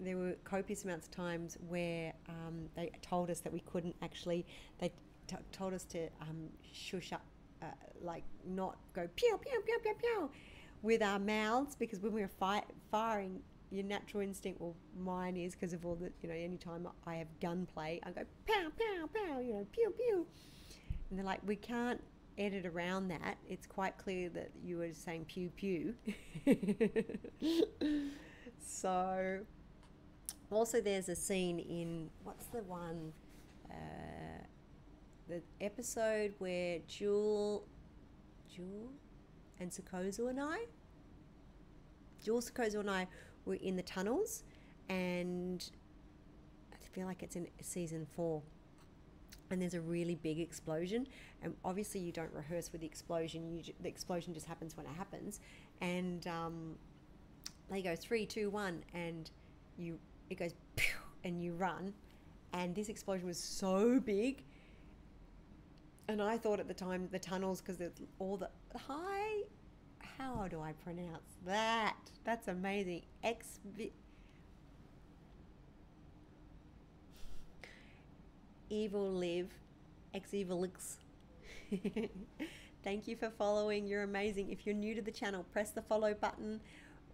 there 0.00 0.16
were 0.16 0.34
copious 0.44 0.84
amounts 0.84 1.06
of 1.06 1.12
times 1.12 1.56
where 1.68 2.12
um, 2.28 2.68
they 2.76 2.90
told 3.02 3.30
us 3.30 3.40
that 3.40 3.52
we 3.52 3.60
couldn't 3.60 3.96
actually. 4.02 4.46
They 4.78 4.92
t- 5.26 5.36
told 5.52 5.74
us 5.74 5.84
to 5.86 6.08
um, 6.20 6.48
shush 6.72 7.12
up, 7.12 7.24
uh, 7.62 7.66
like 8.00 8.24
not 8.46 8.78
go 8.94 9.08
pew 9.16 9.38
pew 9.42 9.62
pew 9.64 9.78
pew 9.82 9.94
pew 10.00 10.30
with 10.82 11.02
our 11.02 11.18
mouths 11.18 11.74
because 11.74 12.00
when 12.00 12.12
we 12.12 12.20
were 12.20 12.28
fi- 12.28 12.64
firing, 12.90 13.40
your 13.70 13.84
natural 13.84 14.22
instinct, 14.22 14.60
well, 14.60 14.74
mine 14.98 15.36
is 15.36 15.54
because 15.54 15.72
of 15.72 15.84
all 15.84 15.94
the, 15.94 16.10
you 16.22 16.28
know, 16.28 16.34
anytime 16.34 16.88
I 17.06 17.16
have 17.16 17.28
gunplay, 17.40 18.00
I 18.04 18.10
go 18.10 18.22
pow 18.46 18.68
pow 18.78 19.08
pow, 19.12 19.40
you 19.40 19.54
know, 19.54 19.66
pew 19.72 19.92
pew, 19.96 20.26
and 21.10 21.18
they're 21.18 21.26
like, 21.26 21.40
we 21.46 21.56
can't 21.56 22.00
edit 22.38 22.64
around 22.64 23.08
that. 23.08 23.36
It's 23.48 23.66
quite 23.66 23.98
clear 23.98 24.28
that 24.30 24.50
you 24.64 24.78
were 24.78 24.92
saying 24.92 25.26
pew 25.26 25.50
pew. 25.50 25.94
so, 28.64 29.40
also 30.50 30.80
there's 30.80 31.08
a 31.08 31.16
scene 31.16 31.58
in 31.58 32.10
what's 32.24 32.46
the 32.46 32.62
one, 32.62 33.12
uh, 33.70 34.42
the 35.28 35.42
episode 35.60 36.34
where 36.38 36.78
Jool, 36.86 37.64
Jool, 38.54 38.90
and 39.60 39.70
Sikozu 39.70 40.30
and 40.30 40.40
I, 40.40 40.64
Jool 42.24 42.40
Sikozu 42.40 42.80
and 42.80 42.90
I 42.90 43.06
were 43.44 43.54
in 43.54 43.76
the 43.76 43.82
tunnels, 43.82 44.44
and 44.88 45.70
I 46.72 46.76
feel 46.94 47.06
like 47.06 47.22
it's 47.22 47.36
in 47.36 47.46
season 47.60 48.06
four. 48.16 48.42
And 49.50 49.62
there's 49.62 49.74
a 49.74 49.80
really 49.80 50.14
big 50.16 50.40
explosion 50.40 51.06
and 51.42 51.54
obviously 51.64 52.00
you 52.00 52.12
don't 52.12 52.32
rehearse 52.34 52.70
with 52.70 52.80
the 52.80 52.86
explosion 52.86 53.50
you 53.50 53.62
the 53.80 53.88
explosion 53.88 54.34
just 54.34 54.46
happens 54.46 54.76
when 54.76 54.86
it 54.86 54.92
happens. 54.96 55.40
And 55.80 56.26
um, 56.26 56.74
they 57.70 57.82
go 57.82 57.96
three 57.96 58.26
two 58.26 58.50
one 58.50 58.82
and 58.92 59.30
you 59.76 59.98
it 60.30 60.38
goes 60.38 60.52
and 61.24 61.42
you 61.42 61.52
run. 61.52 61.92
And 62.52 62.74
this 62.74 62.88
explosion 62.88 63.26
was 63.26 63.38
so 63.38 64.00
big. 64.00 64.42
And 66.08 66.22
i 66.22 66.38
thought 66.38 66.58
at 66.58 66.68
the 66.68 66.74
time 66.74 67.08
the 67.12 67.18
tunnels 67.18 67.60
because 67.60 67.82
it's 67.82 68.00
all 68.18 68.38
the 68.38 68.48
hi 68.74 69.42
how 70.16 70.48
do 70.48 70.60
i 70.60 70.72
pronounce 70.72 71.36
that? 71.46 71.96
That's 72.24 72.48
amazing. 72.48 73.02
Ex- 73.22 73.60
evil 78.70 79.10
live 79.12 79.50
ex 80.14 80.30
evilix. 80.30 80.96
Thank 82.84 83.06
you 83.06 83.16
for 83.16 83.30
following. 83.30 83.86
You're 83.86 84.04
amazing. 84.04 84.50
If 84.50 84.64
you're 84.66 84.74
new 84.74 84.94
to 84.94 85.02
the 85.02 85.12
channel 85.12 85.44
press 85.52 85.70
the 85.70 85.82
follow 85.82 86.14
button 86.14 86.60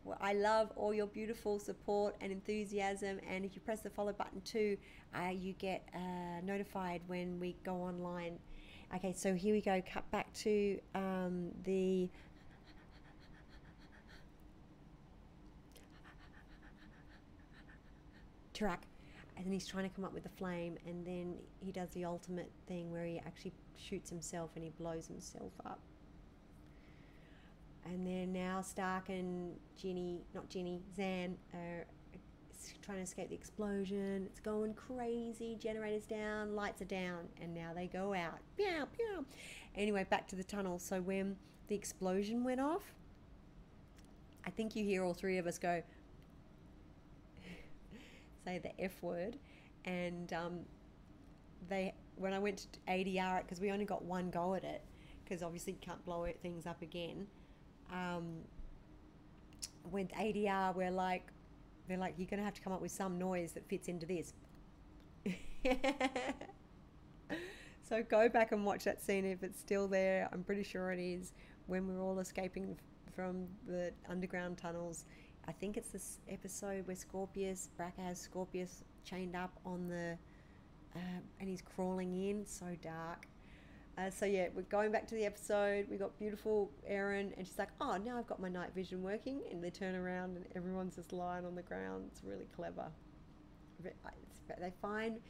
Well, 0.05 0.18
i 0.20 0.34
love 0.34 0.70
all 0.76 0.92
your 0.92 1.07
beautiful 1.07 1.59
support 1.59 2.14
and 2.20 2.30
enthusiasm 2.30 3.20
and 3.28 3.42
if 3.44 3.55
you 3.55 3.62
press 3.62 3.80
the 3.80 3.88
follow 3.88 4.12
button 4.12 4.42
too 4.42 4.76
uh, 5.14 5.30
you 5.30 5.55
get 5.55 5.88
uh, 5.94 6.40
notified 6.42 7.00
when 7.07 7.40
we 7.40 7.57
go 7.64 7.74
online. 7.76 8.38
Okay 8.94 9.14
so 9.14 9.34
here 9.34 9.55
we 9.55 9.62
go 9.62 9.82
cut 9.90 10.09
back 10.11 10.32
to 10.34 10.78
um, 10.94 11.48
the 11.64 12.09
track 18.52 18.82
and 19.36 19.46
then 19.46 19.52
he's 19.52 19.66
trying 19.66 19.88
to 19.88 19.94
come 19.94 20.05
up 20.05 20.12
with 20.12 20.22
the 20.22 20.28
flame 20.28 20.76
and 20.86 21.07
then 21.07 21.34
he 21.64 21.72
does 21.72 21.90
the 21.90 22.05
ultimate 22.05 22.50
thing 22.68 22.92
where 22.92 23.05
he 23.05 23.18
actually 23.20 23.52
shoots 23.76 24.11
himself 24.11 24.50
and 24.55 24.64
he 24.64 24.70
blows 24.78 25.07
himself 25.07 25.52
up 25.64 25.80
and 27.87 28.07
then 28.07 28.32
now 28.32 28.61
stark 28.61 29.09
and 29.09 29.55
ginny 29.80 30.22
not 30.35 30.49
ginny 30.49 30.80
Zhaan 30.99 31.35
are 31.53 31.85
trying 32.82 32.99
to 32.99 33.05
escape 33.05 33.28
the 33.28 33.35
explosion. 33.35 34.26
It's 34.26 34.41
going 34.41 34.74
crazy. 34.74 35.57
Generators 35.61 36.07
down 36.07 36.55
lights 36.55 36.82
are 36.82 36.87
down 36.87 37.28
and 37.41 37.55
now 37.55 37.72
they 37.74 37.87
go 37.87 38.14
out. 38.14 38.39
Pew, 38.57 38.87
pew. 38.97 39.24
anyway 39.76 40.07
back 40.09 40.26
to 40.28 40.37
the 40.37 40.45
tunnel. 40.45 40.78
So 40.78 41.01
when 41.01 41.37
the 41.68 41.74
explosion 41.74 42.45
went 42.45 42.61
off 42.61 42.93
i 44.47 44.51
think 44.51 44.76
you 44.76 44.85
hear 44.85 45.03
all 45.03 45.14
three 45.14 45.39
of 45.39 45.47
us 45.47 45.57
go 45.57 45.82
say 48.45 48.59
the 48.59 48.78
F 48.80 49.03
word, 49.03 49.37
and 49.85 50.32
um, 50.32 50.61
they 51.68 51.95
when 52.16 52.32
I 52.32 52.39
went 52.39 52.66
to 52.72 52.78
ADR 52.89 53.41
it 53.41 53.45
because 53.45 53.61
we 53.61 53.70
only 53.70 53.85
got 53.85 54.05
one 54.05 54.30
go 54.30 54.55
at 54.55 54.64
it 54.64 54.82
because 55.24 55.43
obviously 55.43 55.72
you 55.72 55.78
can't 55.80 56.05
blow 56.05 56.24
it, 56.24 56.39
things 56.43 56.66
up 56.66 56.82
again. 56.82 57.26
Um, 57.93 58.43
with 59.91 60.09
ADR, 60.12 60.74
we're 60.74 60.91
like, 60.91 61.28
they're 61.89 61.99
like, 61.99 62.14
you're 62.16 62.28
gonna 62.28 62.43
have 62.43 62.55
to 62.55 62.61
come 62.62 62.72
up 62.72 62.80
with 62.80 62.93
some 62.93 63.18
noise 63.18 63.53
that 63.53 63.68
fits 63.68 63.89
into 63.89 64.07
this. 64.07 64.32
so 67.82 68.03
go 68.03 68.28
back 68.28 68.53
and 68.53 68.64
watch 68.64 68.85
that 68.85 69.03
scene 69.03 69.24
if 69.24 69.43
it's 69.43 69.59
still 69.59 69.89
there. 69.89 70.28
I'm 70.32 70.43
pretty 70.43 70.62
sure 70.62 70.93
it 70.93 71.01
is 71.01 71.32
when 71.66 71.87
we're 71.87 72.03
all 72.03 72.18
escaping 72.18 72.76
from 73.14 73.47
the 73.66 73.93
underground 74.09 74.59
tunnels. 74.59 75.05
I 75.47 75.53
think 75.53 75.76
it's 75.76 75.91
this 75.91 76.18
episode 76.28 76.87
where 76.87 76.97
Scorpius, 76.97 77.68
Braca 77.78 77.99
has 78.07 78.20
Scorpius 78.20 78.82
chained 79.05 79.37
up 79.37 79.53
on 79.64 79.89
the, 79.89 80.16
uh, 80.97 81.20
and 81.39 81.49
he's 81.49 81.62
crawling 81.62 82.28
in. 82.28 82.47
So 82.47 82.76
dark. 82.82 83.26
Uh, 83.97 84.11
so 84.11 84.26
yeah, 84.26 84.49
we're 84.55 84.62
going 84.62 84.90
back 84.90 85.07
to 85.07 85.14
the 85.14 85.24
episode. 85.24 85.86
We 85.88 85.97
got 85.97 86.18
beautiful 86.18 86.70
Aeryn, 86.90 87.36
and 87.36 87.47
she's 87.47 87.59
like, 87.59 87.70
"Oh, 87.80 87.97
now 87.97 88.18
I've 88.18 88.26
got 88.26 88.40
my 88.40 88.49
night 88.49 88.74
vision 88.74 89.03
working." 89.03 89.42
And 89.51 89.62
they 89.62 89.70
turn 89.70 89.95
around, 89.95 90.36
and 90.36 90.45
everyone's 90.57 90.97
just 90.97 91.12
lying 91.12 91.47
on 91.47 91.55
the 91.55 91.62
ground. 91.62 92.07
It's 92.11 92.24
really 92.24 92.49
clever. 92.57 92.86
They 94.61 94.72
find 94.82 95.20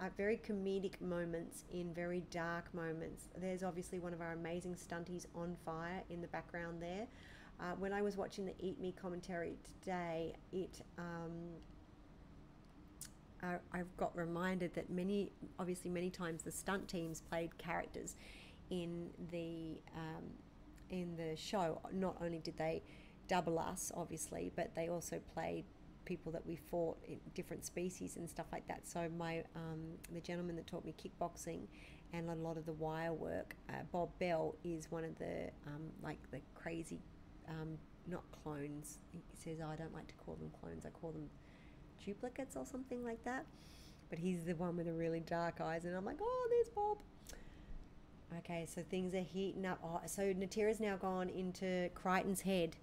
uh, 0.00 0.08
very 0.16 0.38
comedic 0.38 1.00
moments 1.00 1.64
in 1.72 1.92
very 1.92 2.22
dark 2.30 2.72
moments. 2.74 3.28
There's 3.38 3.62
obviously 3.62 3.98
one 3.98 4.12
of 4.12 4.20
our 4.20 4.32
amazing 4.32 4.74
stunties 4.74 5.26
on 5.34 5.56
fire 5.64 6.02
in 6.08 6.20
the 6.20 6.28
background 6.28 6.82
there. 6.82 7.06
Uh, 7.60 7.74
when 7.78 7.92
I 7.92 8.00
was 8.00 8.16
watching 8.16 8.46
the 8.46 8.54
Eat 8.58 8.80
Me 8.80 8.94
commentary 9.00 9.56
today, 9.62 10.34
it 10.52 10.80
um, 10.96 11.32
I, 13.42 13.56
I 13.72 13.82
got 13.96 14.16
reminded 14.16 14.74
that 14.74 14.90
many, 14.90 15.32
obviously, 15.58 15.90
many 15.90 16.10
times 16.10 16.42
the 16.42 16.52
stunt 16.52 16.88
teams 16.88 17.20
played 17.20 17.56
characters 17.58 18.16
in 18.70 19.10
the 19.30 19.80
um, 19.96 20.24
in 20.90 21.16
the 21.16 21.36
show. 21.36 21.80
Not 21.92 22.16
only 22.22 22.38
did 22.38 22.56
they 22.58 22.82
double 23.28 23.58
us, 23.58 23.92
obviously, 23.96 24.52
but 24.56 24.74
they 24.74 24.88
also 24.88 25.20
played 25.34 25.64
people 26.04 26.32
that 26.32 26.44
we 26.46 26.56
fought 26.56 26.98
in 27.06 27.18
different 27.34 27.64
species 27.64 28.16
and 28.16 28.28
stuff 28.28 28.46
like 28.52 28.66
that. 28.68 28.86
So 28.86 29.08
my 29.16 29.44
um, 29.54 29.80
the 30.12 30.20
gentleman 30.20 30.56
that 30.56 30.66
taught 30.66 30.84
me 30.84 30.94
kickboxing 31.02 31.60
and 32.12 32.28
a 32.28 32.34
lot 32.34 32.56
of 32.56 32.66
the 32.66 32.72
wire 32.72 33.12
work, 33.12 33.54
uh, 33.68 33.82
Bob 33.92 34.10
Bell, 34.18 34.56
is 34.64 34.90
one 34.90 35.04
of 35.04 35.16
the 35.18 35.50
um, 35.66 35.82
like 36.02 36.18
the 36.30 36.40
crazy, 36.54 36.98
um, 37.48 37.78
not 38.06 38.24
clones. 38.42 38.98
He 39.12 39.20
says 39.34 39.58
"Oh, 39.64 39.70
I 39.70 39.76
don't 39.76 39.94
like 39.94 40.08
to 40.08 40.14
call 40.14 40.34
them 40.34 40.50
clones. 40.60 40.84
I 40.84 40.90
call 40.90 41.12
them 41.12 41.28
duplicates 42.04 42.56
or 42.56 42.64
something 42.64 43.04
like 43.04 43.22
that. 43.24 43.44
But 44.08 44.18
he's 44.18 44.44
the 44.44 44.54
one 44.54 44.76
with 44.76 44.86
the 44.86 44.92
really 44.92 45.20
dark 45.20 45.60
eyes, 45.60 45.84
and 45.84 45.96
I'm 45.96 46.04
like, 46.04 46.18
oh, 46.20 46.48
there's 46.50 46.68
Bob. 46.68 46.98
Okay, 48.38 48.66
so 48.72 48.82
things 48.90 49.14
are 49.14 49.20
heating 49.20 49.66
up. 49.66 49.78
Oh, 49.84 50.00
so 50.06 50.22
Natira's 50.22 50.80
now 50.80 50.96
gone 50.96 51.28
into 51.28 51.88
Crichton's 51.94 52.40
head, 52.40 52.76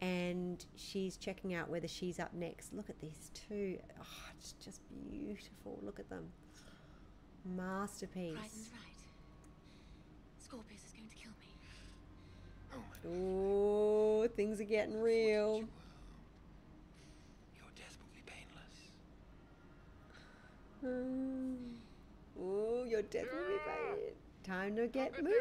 and 0.00 0.64
she's 0.76 1.16
checking 1.16 1.54
out 1.54 1.68
whether 1.68 1.88
she's 1.88 2.18
up 2.18 2.32
next. 2.34 2.72
Look 2.74 2.90
at 2.90 3.00
these 3.00 3.30
two. 3.34 3.78
Oh, 4.00 4.30
it's 4.38 4.52
just 4.64 4.80
beautiful. 5.10 5.78
Look 5.82 5.98
at 5.98 6.08
them. 6.08 6.24
Masterpiece. 7.44 8.32
Crichton's 8.32 8.70
right. 8.72 8.84
Scorpius 10.38 10.80
is 10.86 10.92
going 10.92 11.08
to 11.08 11.16
kill 11.16 11.32
me. 11.40 11.48
Oh 12.74 12.82
my 12.90 14.24
Oh, 14.24 14.28
things 14.36 14.60
are 14.60 14.64
getting 14.64 15.00
real. 15.00 15.64
Your 17.56 17.70
death 17.76 17.96
will 18.00 18.12
be 18.14 18.22
painless. 18.24 18.92
Oh, 20.86 22.84
you're 22.86 23.02
definitely 23.02 23.56
right. 23.66 24.14
Time 24.42 24.76
to 24.76 24.86
get 24.86 25.12
moving. 25.16 25.32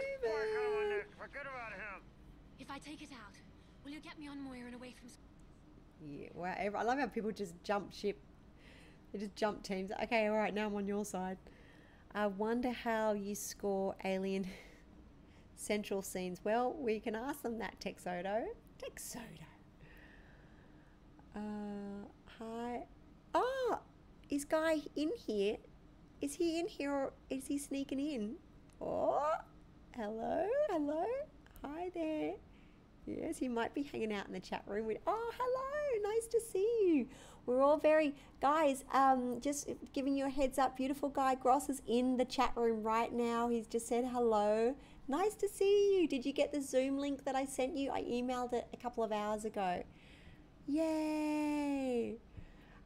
Forget 1.18 1.42
about 1.42 1.74
him. 1.74 2.02
If 2.60 2.72
I 2.72 2.80
take 2.80 3.02
it 3.02 3.10
out, 3.12 3.34
will 3.84 3.92
you 3.92 4.00
get 4.00 4.18
me 4.18 4.28
on 4.30 4.42
Moya 4.42 4.66
and 4.66 4.76
away 4.76 4.94
from 4.98 5.10
Sc- 5.10 5.20
Yeah, 6.02 6.30
wow. 6.34 6.56
I 6.58 6.84
love 6.84 7.00
how 7.00 7.08
people 7.08 7.32
just 7.32 7.54
jump 7.64 7.92
ship. 7.92 8.18
They 9.12 9.20
just 9.20 9.36
jump 9.36 9.64
teams. 9.64 9.92
Okay, 10.04 10.28
all 10.28 10.36
right, 10.38 10.54
now 10.54 10.68
I'm 10.68 10.76
on 10.76 10.88
your 10.88 11.04
side. 11.04 11.38
I 12.16 12.28
wonder 12.28 12.72
how 12.72 13.14
you 13.14 13.36
score 13.36 13.96
Alien 14.06 14.48
Central 15.56 16.02
scenes. 16.02 16.40
Well, 16.44 16.74
we 16.80 17.00
can 17.00 17.16
ask 17.16 17.42
them 17.42 17.60
that, 17.60 17.80
Texodo. 17.80 18.46
Texodo. 18.82 19.46
Uh, 21.36 22.08
hi. 22.40 22.84
Oh, 23.34 23.80
is 24.34 24.46
Guy 24.46 24.82
in 24.96 25.12
here? 25.28 25.58
Is 26.20 26.34
he 26.34 26.60
in 26.60 26.68
here 26.68 26.92
or 26.92 27.14
is 27.30 27.46
he 27.46 27.60
sneaking 27.60 28.00
in? 28.00 28.36
Oh, 28.82 29.32
hello, 29.96 30.48
hello. 30.72 31.06
Hi 31.64 31.92
there. 31.94 32.34
Yes, 33.06 33.38
he 33.38 33.48
might 33.48 33.76
be 33.76 33.84
hanging 33.84 34.12
out 34.12 34.26
in 34.26 34.34
the 34.34 34.40
chat 34.40 34.64
room 34.66 34.88
with. 34.88 34.98
Oh, 35.06 35.32
hello, 35.38 36.12
nice 36.12 36.26
to 36.28 36.42
see 36.42 36.80
you. 36.84 37.08
We're 37.46 37.62
all 37.62 37.78
very 37.78 38.16
guys. 38.42 38.84
Um, 38.92 39.40
just 39.40 39.70
giving 39.94 40.16
you 40.16 40.26
a 40.26 40.30
heads 40.30 40.58
up. 40.58 40.78
Beautiful 40.78 41.10
guy 41.10 41.36
Gross 41.36 41.70
is 41.70 41.84
in 41.88 42.18
the 42.18 42.26
chat 42.26 42.54
room 42.56 42.82
right 42.82 43.14
now. 43.14 43.50
He's 43.50 43.68
just 43.68 43.88
said 43.88 44.06
hello. 44.06 44.74
Nice 45.08 45.36
to 45.36 45.48
see 45.48 46.00
you. 46.00 46.08
Did 46.08 46.26
you 46.26 46.34
get 46.34 46.52
the 46.52 46.62
Zoom 46.62 46.98
link 46.98 47.24
that 47.26 47.36
I 47.36 47.46
sent 47.46 47.78
you? 47.78 47.92
I 47.92 48.02
emailed 48.02 48.54
it 48.54 48.68
a 48.74 48.78
couple 48.78 49.04
of 49.04 49.12
hours 49.12 49.46
ago. 49.46 49.84
Yay! 50.66 52.18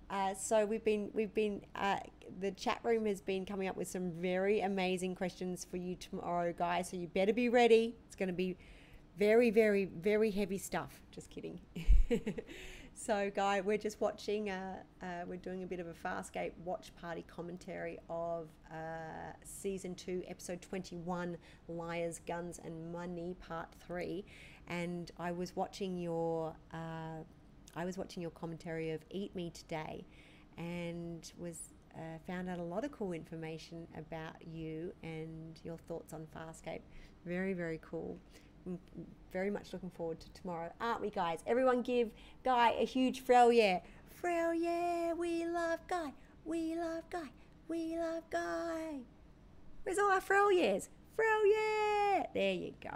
Uh, 0.10 0.34
so 0.34 0.66
we've 0.66 0.84
been 0.84 1.10
we've 1.14 1.34
been 1.34 1.62
uh, 1.76 1.98
the 2.40 2.52
chat 2.52 2.80
room 2.84 3.06
has 3.06 3.22
been 3.22 3.46
coming 3.46 3.68
up 3.68 3.76
with 3.76 3.88
some 3.88 4.12
very 4.12 4.62
amazing 4.62 5.16
questions 5.16 5.66
for 5.70 5.78
you 5.78 5.96
tomorrow, 5.96 6.54
guys. 6.54 6.90
So 6.90 6.98
you 6.98 7.08
better 7.08 7.34
be 7.34 7.50
ready. 7.50 7.96
It's 8.06 8.16
going 8.16 8.28
to 8.28 8.34
be 8.34 8.58
very 9.18 9.50
very 9.50 9.86
very 9.86 10.32
heavy 10.32 10.58
stuff. 10.58 11.02
Just 11.12 11.30
kidding. 11.30 11.60
so, 12.94 13.30
guy, 13.36 13.60
we're 13.60 13.78
just 13.78 14.00
watching. 14.00 14.50
Uh, 14.50 14.78
uh, 15.02 15.06
we're 15.28 15.38
doing 15.38 15.64
a 15.64 15.68
bit 15.68 15.80
of 15.80 15.88
a 15.88 15.94
Farscape 15.94 16.52
watch 16.64 16.92
party 17.02 17.26
commentary 17.28 18.00
of 18.10 18.48
uh, 18.72 19.34
season 19.44 19.94
two, 19.96 20.24
episode 20.28 20.62
twenty-one, 20.62 21.38
"Liars, 21.68 22.22
Guns, 22.26 22.60
and 22.64 22.94
Money," 22.94 23.36
part 23.46 23.68
three. 23.86 24.26
And 24.68 25.12
I 25.18 25.32
was 25.32 25.56
watching 25.56 25.98
your. 25.98 26.56
I 27.78 27.86
was 27.86 27.96
watching 27.96 28.24
your 28.24 28.32
commentary 28.32 28.90
of 28.90 29.02
Eat 29.12 29.36
Me 29.36 29.52
Today 29.52 30.04
and 30.58 31.32
was 31.38 31.76
uh, 31.96 32.18
found 32.26 32.50
out 32.50 32.58
a 32.58 32.64
lot 32.64 32.84
of 32.84 32.92
cool 32.92 33.14
information 33.14 33.88
about 33.96 34.36
you 34.48 34.92
and 35.04 35.60
your 35.64 35.78
thoughts 35.78 36.12
on 36.12 36.26
Farscape. 36.36 36.82
Very, 37.24 37.54
very 37.54 37.80
cool. 37.84 38.18
Mm, 38.68 38.80
Very 39.32 39.52
much 39.52 39.74
looking 39.74 39.92
forward 39.92 40.20
to 40.22 40.30
tomorrow, 40.32 40.74
aren't 40.82 41.02
we, 41.02 41.12
guys? 41.12 41.44
Everyone 41.46 41.84
give 41.84 42.10
Guy 42.44 42.72
a 42.80 42.84
huge 42.86 43.24
Frell 43.24 43.56
yeah. 43.56 43.82
Frell 44.24 44.60
yeah, 44.60 45.14
we 45.14 45.46
love 45.46 45.80
Guy. 45.88 46.14
We 46.46 46.76
love 46.76 47.08
Guy. 47.12 47.30
We 47.68 47.96
love 48.00 48.24
Guy. 48.32 49.02
Where's 49.84 50.00
all 50.00 50.12
our 50.12 50.20
Frell 50.22 50.52
yeahs? 50.52 50.90
Frell 51.16 51.44
yeah. 51.46 52.26
There 52.34 52.54
you 52.54 52.74
go. 52.82 52.90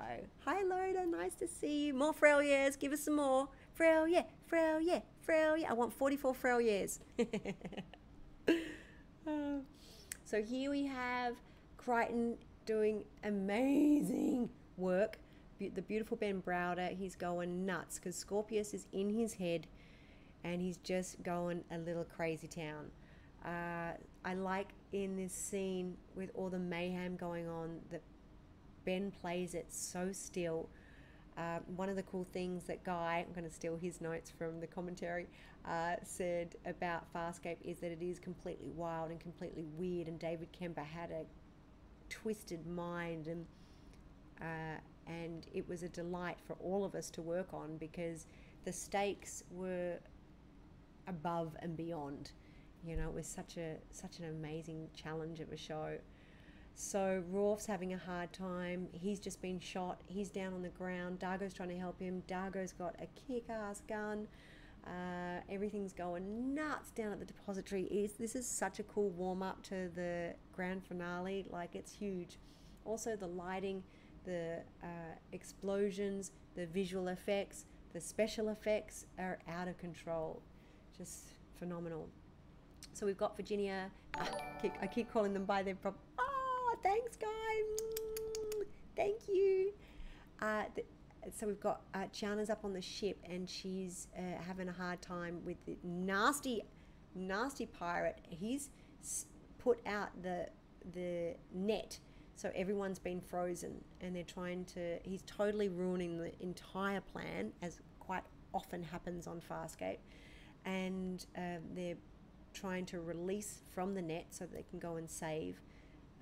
Hi, 0.45 0.63
Loda. 0.63 1.05
Nice 1.05 1.35
to 1.35 1.47
see 1.47 1.85
you. 1.85 1.93
More 1.93 2.13
Frell 2.13 2.43
yeahs. 2.43 2.75
Give 2.75 2.93
us 2.93 3.01
some 3.01 3.17
more. 3.17 3.47
Frell 3.81 4.07
yeah. 4.07 4.23
Frell 4.51 4.79
yeah. 4.81 4.99
Frell 5.27 5.59
yeah. 5.59 5.69
I 5.69 5.73
want 5.73 5.93
44 5.93 6.33
Frell 6.35 6.63
years. 6.63 6.99
So 10.31 10.41
here 10.41 10.71
we 10.71 10.85
have 10.85 11.35
Crichton 11.75 12.37
doing 12.65 13.03
amazing 13.25 14.49
work. 14.77 15.17
The 15.59 15.81
beautiful 15.81 16.15
Ben 16.15 16.41
Browder, 16.41 16.97
he's 16.97 17.17
going 17.17 17.65
nuts 17.65 17.99
because 17.99 18.15
Scorpius 18.15 18.73
is 18.73 18.87
in 18.93 19.09
his 19.09 19.33
head 19.33 19.67
and 20.45 20.61
he's 20.61 20.77
just 20.77 21.21
going 21.21 21.65
a 21.69 21.77
little 21.79 22.05
crazy 22.05 22.47
town. 22.47 22.91
Uh, 23.43 23.97
I 24.23 24.35
like 24.35 24.69
in 24.93 25.17
this 25.17 25.33
scene 25.33 25.97
with 26.15 26.31
all 26.33 26.49
the 26.49 26.59
mayhem 26.59 27.17
going 27.17 27.49
on 27.49 27.81
that 27.89 28.01
Ben 28.85 29.11
plays 29.11 29.53
it 29.53 29.65
so 29.73 30.13
still. 30.13 30.69
Uh, 31.37 31.59
one 31.75 31.89
of 31.89 31.95
the 31.95 32.03
cool 32.03 32.27
things 32.33 32.65
that 32.65 32.83
Guy, 32.83 33.25
I'm 33.25 33.33
going 33.33 33.47
to 33.47 33.53
steal 33.53 33.77
his 33.77 34.01
notes 34.01 34.29
from 34.29 34.59
the 34.59 34.67
commentary, 34.67 35.27
uh, 35.65 35.95
said 36.03 36.55
about 36.65 37.11
Farscape 37.13 37.57
is 37.63 37.79
that 37.79 37.91
it 37.91 38.01
is 38.01 38.19
completely 38.19 38.69
wild 38.69 39.11
and 39.11 39.19
completely 39.19 39.65
weird. 39.77 40.07
And 40.07 40.19
David 40.19 40.49
Kemper 40.51 40.83
had 40.83 41.11
a 41.11 41.23
twisted 42.09 42.67
mind, 42.67 43.27
and 43.27 43.45
uh, 44.41 44.79
and 45.07 45.47
it 45.53 45.67
was 45.67 45.83
a 45.83 45.89
delight 45.89 46.37
for 46.45 46.53
all 46.59 46.83
of 46.83 46.95
us 46.95 47.09
to 47.11 47.21
work 47.21 47.53
on 47.53 47.77
because 47.77 48.27
the 48.65 48.71
stakes 48.71 49.43
were 49.51 49.97
above 51.07 51.55
and 51.59 51.75
beyond. 51.77 52.31
You 52.83 52.97
know, 52.97 53.07
it 53.07 53.13
was 53.13 53.27
such 53.27 53.57
a 53.57 53.75
such 53.91 54.19
an 54.19 54.25
amazing 54.25 54.89
challenge 54.95 55.39
of 55.39 55.51
a 55.51 55.57
show. 55.57 55.97
So 56.75 57.23
Rorf's 57.29 57.65
having 57.65 57.93
a 57.93 57.97
hard 57.97 58.33
time. 58.33 58.87
He's 58.91 59.19
just 59.19 59.41
been 59.41 59.59
shot. 59.59 60.01
He's 60.07 60.29
down 60.29 60.53
on 60.53 60.61
the 60.61 60.69
ground. 60.69 61.19
Dargo's 61.19 61.53
trying 61.53 61.69
to 61.69 61.77
help 61.77 61.99
him. 61.99 62.23
Dargo's 62.27 62.73
got 62.73 62.95
a 62.99 63.07
kick-ass 63.27 63.81
gun. 63.87 64.27
Uh, 64.85 65.41
everything's 65.49 65.93
going 65.93 66.55
nuts 66.55 66.89
down 66.91 67.11
at 67.11 67.19
the 67.19 67.25
depository. 67.25 67.83
Is 67.83 68.13
this 68.13 68.35
is 68.35 68.47
such 68.47 68.79
a 68.79 68.83
cool 68.83 69.09
warm 69.11 69.43
up 69.43 69.61
to 69.63 69.89
the 69.93 70.33
grand 70.53 70.83
finale. 70.83 71.45
Like 71.51 71.75
it's 71.75 71.91
huge. 71.91 72.39
Also 72.83 73.15
the 73.15 73.27
lighting, 73.27 73.83
the 74.25 74.63
uh, 74.83 74.87
explosions, 75.33 76.31
the 76.55 76.65
visual 76.65 77.09
effects, 77.09 77.65
the 77.93 78.01
special 78.01 78.49
effects 78.49 79.05
are 79.19 79.37
out 79.47 79.67
of 79.67 79.77
control. 79.77 80.41
Just 80.97 81.27
phenomenal. 81.59 82.07
So 82.93 83.05
we've 83.05 83.17
got 83.17 83.37
Virginia. 83.37 83.91
I 84.15 84.27
keep, 84.61 84.73
I 84.81 84.87
keep 84.87 85.11
calling 85.11 85.33
them 85.33 85.45
by 85.45 85.61
their 85.61 85.75
prop. 85.75 85.95
Oh, 86.17 86.30
thanks, 86.83 87.15
guy. 87.15 88.65
Thank 88.95 89.27
you. 89.27 89.71
Uh, 90.41 90.63
so 91.35 91.47
we've 91.47 91.59
got 91.59 91.81
uh, 91.93 92.05
Chiana's 92.13 92.49
up 92.49 92.65
on 92.65 92.73
the 92.73 92.81
ship, 92.81 93.17
and 93.29 93.49
she's 93.49 94.07
uh, 94.17 94.41
having 94.45 94.69
a 94.69 94.71
hard 94.71 95.01
time 95.01 95.39
with 95.45 95.57
the 95.65 95.77
nasty, 95.83 96.63
nasty 97.15 97.65
pirate. 97.65 98.19
He's 98.29 98.69
put 99.59 99.79
out 99.85 100.09
the 100.21 100.47
the 100.93 101.35
net, 101.53 101.99
so 102.35 102.51
everyone's 102.55 102.99
been 102.99 103.21
frozen, 103.21 103.83
and 104.01 104.15
they're 104.15 104.23
trying 104.23 104.65
to. 104.65 104.97
He's 105.03 105.23
totally 105.23 105.69
ruining 105.69 106.17
the 106.17 106.31
entire 106.41 107.01
plan, 107.01 107.51
as 107.61 107.79
quite 107.99 108.23
often 108.53 108.83
happens 108.83 109.27
on 109.27 109.41
Farscape, 109.41 109.99
and 110.65 111.25
um, 111.37 111.59
they're 111.75 111.97
trying 112.53 112.85
to 112.85 112.99
release 112.99 113.61
from 113.73 113.93
the 113.93 114.01
net 114.01 114.25
so 114.31 114.45
they 114.45 114.65
can 114.69 114.79
go 114.79 114.97
and 114.97 115.09
save 115.09 115.61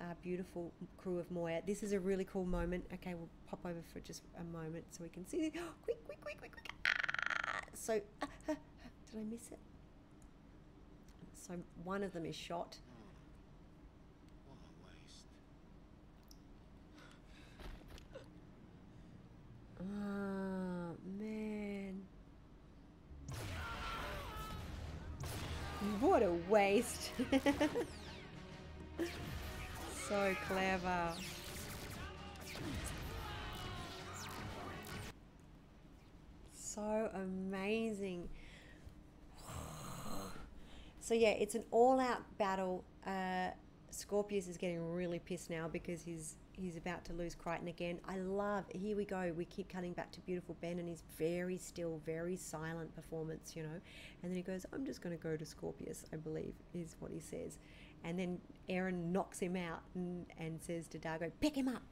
our 0.00 0.16
beautiful 0.22 0.72
crew 0.98 1.18
of 1.18 1.30
Moya. 1.30 1.62
This 1.66 1.82
is 1.82 1.92
a 1.92 2.00
really 2.00 2.24
cool 2.24 2.44
moment. 2.44 2.84
Okay, 2.94 3.14
we'll 3.14 3.28
pop 3.48 3.60
over 3.64 3.82
for 3.92 4.00
just 4.00 4.22
a 4.38 4.44
moment 4.44 4.84
so 4.90 5.02
we 5.02 5.10
can 5.10 5.26
see. 5.26 5.50
quick, 5.84 6.04
quick, 6.04 6.20
quick, 6.20 6.38
quick, 6.38 6.52
quick. 6.52 6.70
Ah! 6.86 7.60
So, 7.74 8.00
ah, 8.22 8.26
ah, 8.48 8.52
ah, 8.52 8.54
did 9.10 9.20
I 9.20 9.24
miss 9.30 9.48
it? 9.50 9.58
So 11.34 11.54
one 11.84 12.02
of 12.02 12.12
them 12.12 12.26
is 12.26 12.36
shot. 12.36 12.76
Oh 19.80 20.96
man. 21.18 22.02
What 26.00 26.22
a 26.22 26.32
waste. 26.48 27.12
so 30.10 30.34
clever. 30.48 31.12
So 36.52 37.10
amazing. 37.14 38.28
So 41.02 41.14
yeah, 41.14 41.30
it's 41.30 41.56
an 41.56 41.64
all-out 41.72 42.20
battle. 42.38 42.84
Uh, 43.04 43.48
Scorpius 43.90 44.46
is 44.46 44.56
getting 44.56 44.92
really 44.92 45.18
pissed 45.18 45.50
now 45.50 45.66
because 45.66 46.02
he's 46.02 46.36
he's 46.52 46.76
about 46.76 47.04
to 47.06 47.12
lose 47.14 47.34
Crichton 47.34 47.66
again. 47.66 47.98
I 48.06 48.18
love. 48.18 48.64
Here 48.72 48.96
we 48.96 49.04
go. 49.04 49.32
We 49.36 49.44
keep 49.46 49.68
cutting 49.68 49.92
back 49.92 50.12
to 50.12 50.20
beautiful 50.20 50.56
Ben 50.60 50.78
and 50.78 50.88
his 50.88 51.02
very 51.18 51.58
still, 51.58 52.00
very 52.06 52.36
silent 52.36 52.94
performance. 52.94 53.56
You 53.56 53.64
know, 53.64 53.80
and 54.22 54.30
then 54.30 54.36
he 54.36 54.42
goes, 54.42 54.66
"I'm 54.72 54.84
just 54.84 55.02
going 55.02 55.16
to 55.16 55.22
go 55.22 55.36
to 55.36 55.44
Scorpius." 55.44 56.04
I 56.12 56.16
believe 56.16 56.52
is 56.74 56.94
what 57.00 57.10
he 57.10 57.18
says, 57.18 57.58
and 58.04 58.18
then 58.18 58.38
Aeryn 58.68 59.12
knocks 59.12 59.38
him 59.38 59.56
out 59.56 59.82
and, 59.94 60.26
and 60.38 60.60
says 60.60 60.88
to 60.88 60.98
Dargo, 60.98 61.30
"Pick 61.40 61.54
him 61.54 61.68
up." 61.68 61.82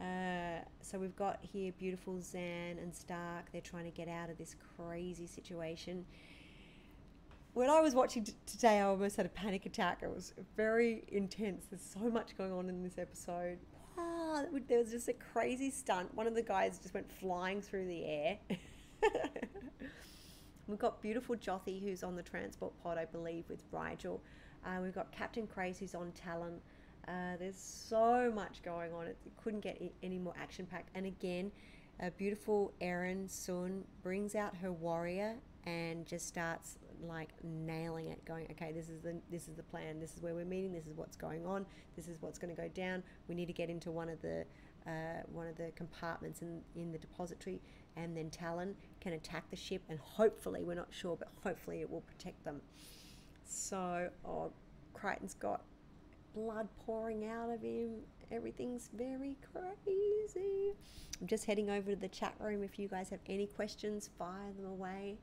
Uh, 0.00 0.64
so 0.80 0.98
we've 0.98 1.16
got 1.16 1.38
here 1.40 1.72
beautiful 1.78 2.14
Zhaan 2.14 2.82
and 2.82 2.94
Stark. 2.94 3.52
They're 3.52 3.60
trying 3.60 3.84
to 3.84 3.90
get 3.90 4.08
out 4.08 4.28
of 4.28 4.38
this 4.38 4.56
crazy 4.76 5.26
situation 5.26 6.04
when 7.54 7.70
I 7.70 7.80
was 7.80 7.94
watching 7.94 8.24
t- 8.24 8.34
today, 8.46 8.80
I 8.80 8.82
almost 8.82 9.16
had 9.16 9.26
a 9.26 9.30
panic 9.30 9.64
attack. 9.64 10.00
It 10.02 10.12
was 10.12 10.34
very 10.56 11.04
intense. 11.08 11.66
There's 11.70 11.82
so 11.82 12.10
much 12.10 12.36
going 12.36 12.52
on 12.52 12.68
in 12.68 12.82
this 12.82 12.98
episode. 12.98 13.58
Wow, 13.96 14.44
there 14.68 14.80
was 14.80 14.90
just 14.90 15.08
a 15.08 15.12
crazy 15.12 15.70
stunt. 15.70 16.12
One 16.14 16.26
of 16.26 16.34
the 16.34 16.42
guys 16.42 16.78
just 16.80 16.94
went 16.94 17.10
flying 17.10 17.62
through 17.62 17.86
the 17.86 18.04
air. 18.04 18.38
we've 20.66 20.80
got 20.80 21.00
beautiful 21.00 21.36
Jothee, 21.36 21.80
who's 21.80 22.02
on 22.02 22.16
the 22.16 22.22
transport 22.22 22.72
pod, 22.82 22.98
I 22.98 23.04
believe, 23.04 23.44
with 23.48 23.70
Rygel. 23.70 24.18
Uh, 24.64 24.80
we've 24.82 24.94
got 24.94 25.12
Captain 25.12 25.46
Crazy's 25.46 25.94
on 25.94 26.12
Talyn. 26.12 26.58
Uh, 27.06 27.36
there's 27.38 27.58
so 27.58 28.32
much 28.34 28.62
going 28.62 28.92
on. 28.92 29.06
It, 29.06 29.18
it 29.26 29.32
couldn't 29.42 29.60
get 29.60 29.80
any 30.02 30.18
more 30.18 30.34
action 30.40 30.66
packed. 30.66 30.88
And 30.94 31.06
again, 31.06 31.52
a 32.00 32.10
beautiful 32.10 32.72
Aeryn 32.80 33.28
Sun 33.28 33.84
brings 34.02 34.34
out 34.34 34.56
her 34.56 34.72
warrior 34.72 35.36
and 35.66 36.06
just 36.06 36.26
starts 36.26 36.78
like 37.02 37.30
nailing 37.42 38.08
it 38.08 38.24
going 38.24 38.46
okay 38.50 38.72
this 38.72 38.88
is 38.88 39.00
the 39.02 39.20
this 39.30 39.48
is 39.48 39.54
the 39.56 39.62
plan 39.62 39.98
this 39.98 40.14
is 40.14 40.22
where 40.22 40.34
we're 40.34 40.44
meeting 40.44 40.72
this 40.72 40.86
is 40.86 40.96
what's 40.96 41.16
going 41.16 41.44
on 41.44 41.66
this 41.96 42.08
is 42.08 42.20
what's 42.22 42.38
going 42.38 42.54
to 42.54 42.60
go 42.60 42.68
down 42.68 43.02
we 43.28 43.34
need 43.34 43.46
to 43.46 43.52
get 43.52 43.68
into 43.68 43.90
one 43.90 44.08
of 44.08 44.20
the 44.22 44.44
uh, 44.86 45.22
one 45.32 45.46
of 45.46 45.56
the 45.56 45.70
compartments 45.74 46.42
in 46.42 46.60
in 46.76 46.92
the 46.92 46.98
depository 46.98 47.60
and 47.96 48.16
then 48.16 48.30
Talyn 48.30 48.74
can 49.00 49.14
attack 49.14 49.50
the 49.50 49.56
ship 49.56 49.82
and 49.88 49.98
hopefully 49.98 50.62
we're 50.62 50.74
not 50.74 50.88
sure 50.90 51.16
but 51.16 51.28
hopefully 51.42 51.80
it 51.80 51.90
will 51.90 52.02
protect 52.02 52.44
them 52.44 52.60
so 53.44 54.08
oh 54.26 54.50
Crichton's 54.92 55.34
got 55.34 55.62
blood 56.34 56.68
pouring 56.84 57.26
out 57.26 57.50
of 57.50 57.62
him 57.62 58.00
everything's 58.30 58.90
very 58.92 59.36
crazy 59.52 60.74
I'm 61.20 61.26
just 61.26 61.44
heading 61.44 61.70
over 61.70 61.90
to 61.90 61.96
the 61.96 62.08
chat 62.08 62.34
room 62.40 62.62
if 62.62 62.78
you 62.78 62.88
guys 62.88 63.10
have 63.10 63.20
any 63.28 63.46
questions 63.46 64.10
fire 64.18 64.52
them 64.56 64.66
away 64.66 65.18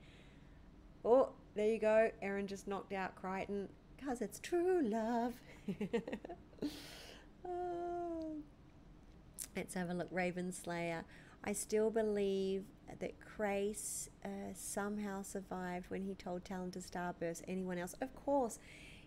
Oh, 1.03 1.29
there 1.55 1.67
you 1.67 1.79
go. 1.79 2.11
Aeryn 2.23 2.45
just 2.45 2.67
knocked 2.67 2.93
out 2.93 3.15
Crichton 3.15 3.67
because 3.97 4.21
it's 4.21 4.39
true 4.39 4.81
love. 4.83 5.33
Oh. 7.43 8.35
Let's 9.55 9.73
have 9.73 9.89
a 9.89 9.95
look. 9.95 10.09
Raven 10.11 10.51
Slayer. 10.51 11.03
I 11.43 11.53
still 11.53 11.89
believe 11.89 12.65
that 12.99 13.13
Crais 13.19 14.09
uh, 14.23 14.53
somehow 14.53 15.23
survived 15.23 15.89
when 15.89 16.03
he 16.03 16.13
told 16.13 16.43
Talyn 16.43 16.71
to 16.73 16.79
starburst 16.79 17.41
anyone 17.47 17.77
else. 17.77 17.95
Of 18.01 18.13
course, 18.15 18.59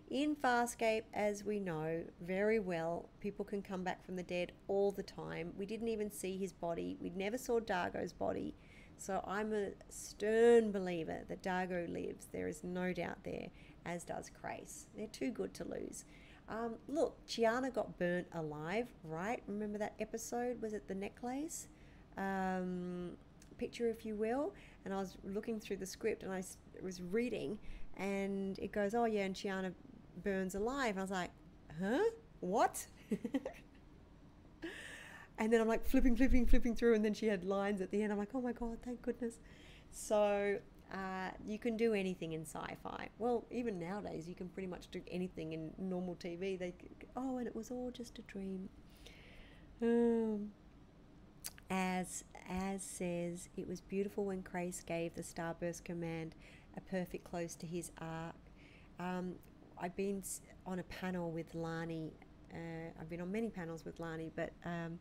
in 0.09 0.35
Farscape, 0.35 1.03
as 1.13 1.43
we 1.43 1.59
know 1.59 2.03
very 2.21 2.59
well, 2.59 3.09
people 3.21 3.45
can 3.45 3.61
come 3.61 3.83
back 3.83 4.05
from 4.05 4.15
the 4.15 4.23
dead 4.23 4.51
all 4.67 4.91
the 4.91 5.03
time. 5.03 5.53
We 5.57 5.65
didn't 5.65 5.87
even 5.87 6.11
see 6.11 6.37
his 6.37 6.51
body. 6.51 6.97
We 6.99 7.09
never 7.09 7.37
saw 7.37 7.59
Dargo's 7.59 8.13
body. 8.13 8.53
So 8.97 9.23
I'm 9.27 9.53
a 9.53 9.71
stern 9.89 10.71
believer 10.71 11.21
that 11.27 11.41
Dargo 11.41 11.91
lives. 11.91 12.27
There 12.31 12.47
is 12.47 12.63
no 12.63 12.93
doubt 12.93 13.23
there, 13.23 13.49
as 13.85 14.03
does 14.03 14.29
Crais. 14.29 14.87
They're 14.95 15.07
too 15.07 15.31
good 15.31 15.53
to 15.55 15.65
lose. 15.65 16.05
Um, 16.47 16.75
look, 16.87 17.25
Chiana 17.27 17.73
got 17.73 17.97
burnt 17.97 18.27
alive, 18.33 18.87
right? 19.03 19.41
Remember 19.47 19.79
that 19.79 19.95
episode? 19.99 20.61
Was 20.61 20.73
it 20.73 20.87
the 20.87 20.95
necklace? 20.95 21.67
Um, 22.17 23.11
picture, 23.57 23.89
if 23.89 24.05
you 24.05 24.15
will. 24.15 24.53
And 24.83 24.93
I 24.93 24.97
was 24.97 25.17
looking 25.23 25.59
through 25.59 25.77
the 25.77 25.85
script 25.85 26.23
and 26.23 26.31
I 26.31 26.43
was 26.81 27.01
reading, 27.01 27.57
and 27.97 28.57
it 28.59 28.71
goes, 28.71 28.93
Oh, 28.93 29.05
yeah, 29.05 29.23
and 29.23 29.35
Chiana 29.35 29.73
burns 30.23 30.55
alive. 30.55 30.97
I 30.97 31.01
was 31.01 31.11
like, 31.11 31.31
Huh? 31.79 32.03
What? 32.39 32.85
and 35.37 35.51
then 35.51 35.61
I'm 35.61 35.67
like 35.67 35.85
flipping, 35.85 36.15
flipping, 36.15 36.45
flipping 36.45 36.75
through, 36.75 36.95
and 36.95 37.03
then 37.03 37.13
she 37.13 37.27
had 37.27 37.43
lines 37.43 37.81
at 37.81 37.91
the 37.91 38.01
end. 38.01 38.11
I'm 38.11 38.17
like, 38.19 38.29
Oh 38.33 38.41
my 38.41 38.51
God, 38.51 38.77
thank 38.83 39.01
goodness. 39.01 39.39
So 39.91 40.59
uh, 40.93 41.31
you 41.45 41.57
can 41.57 41.77
do 41.77 41.93
anything 41.93 42.33
in 42.33 42.41
sci-fi. 42.41 43.09
Well, 43.17 43.45
even 43.49 43.79
nowadays, 43.79 44.27
you 44.27 44.35
can 44.35 44.49
pretty 44.49 44.67
much 44.67 44.91
do 44.91 45.01
anything 45.09 45.53
in 45.53 45.71
normal 45.79 46.15
TV. 46.15 46.59
They, 46.59 46.73
oh, 47.15 47.37
and 47.37 47.47
it 47.47 47.55
was 47.55 47.71
all 47.71 47.91
just 47.91 48.19
a 48.19 48.21
dream. 48.23 48.69
Um, 49.81 50.51
as 51.69 52.23
as 52.49 52.83
says, 52.83 53.49
it 53.57 53.67
was 53.67 53.81
beautiful 53.81 54.25
when 54.25 54.43
Crais 54.43 54.85
gave 54.85 55.15
the 55.15 55.23
Starburst 55.23 55.83
command 55.83 56.35
a 56.77 56.81
perfect 56.81 57.23
close 57.23 57.55
to 57.55 57.65
his 57.65 57.91
arc. 57.99 58.35
Um, 58.99 59.33
I've 59.77 59.95
been 59.95 60.23
on 60.65 60.79
a 60.79 60.83
panel 60.83 61.31
with 61.31 61.53
Lani. 61.55 62.11
Uh, 62.53 62.91
I've 62.99 63.09
been 63.09 63.21
on 63.21 63.31
many 63.31 63.49
panels 63.49 63.83
with 63.83 63.99
Lani, 63.99 64.31
but 64.35 64.51
um, 64.63 64.99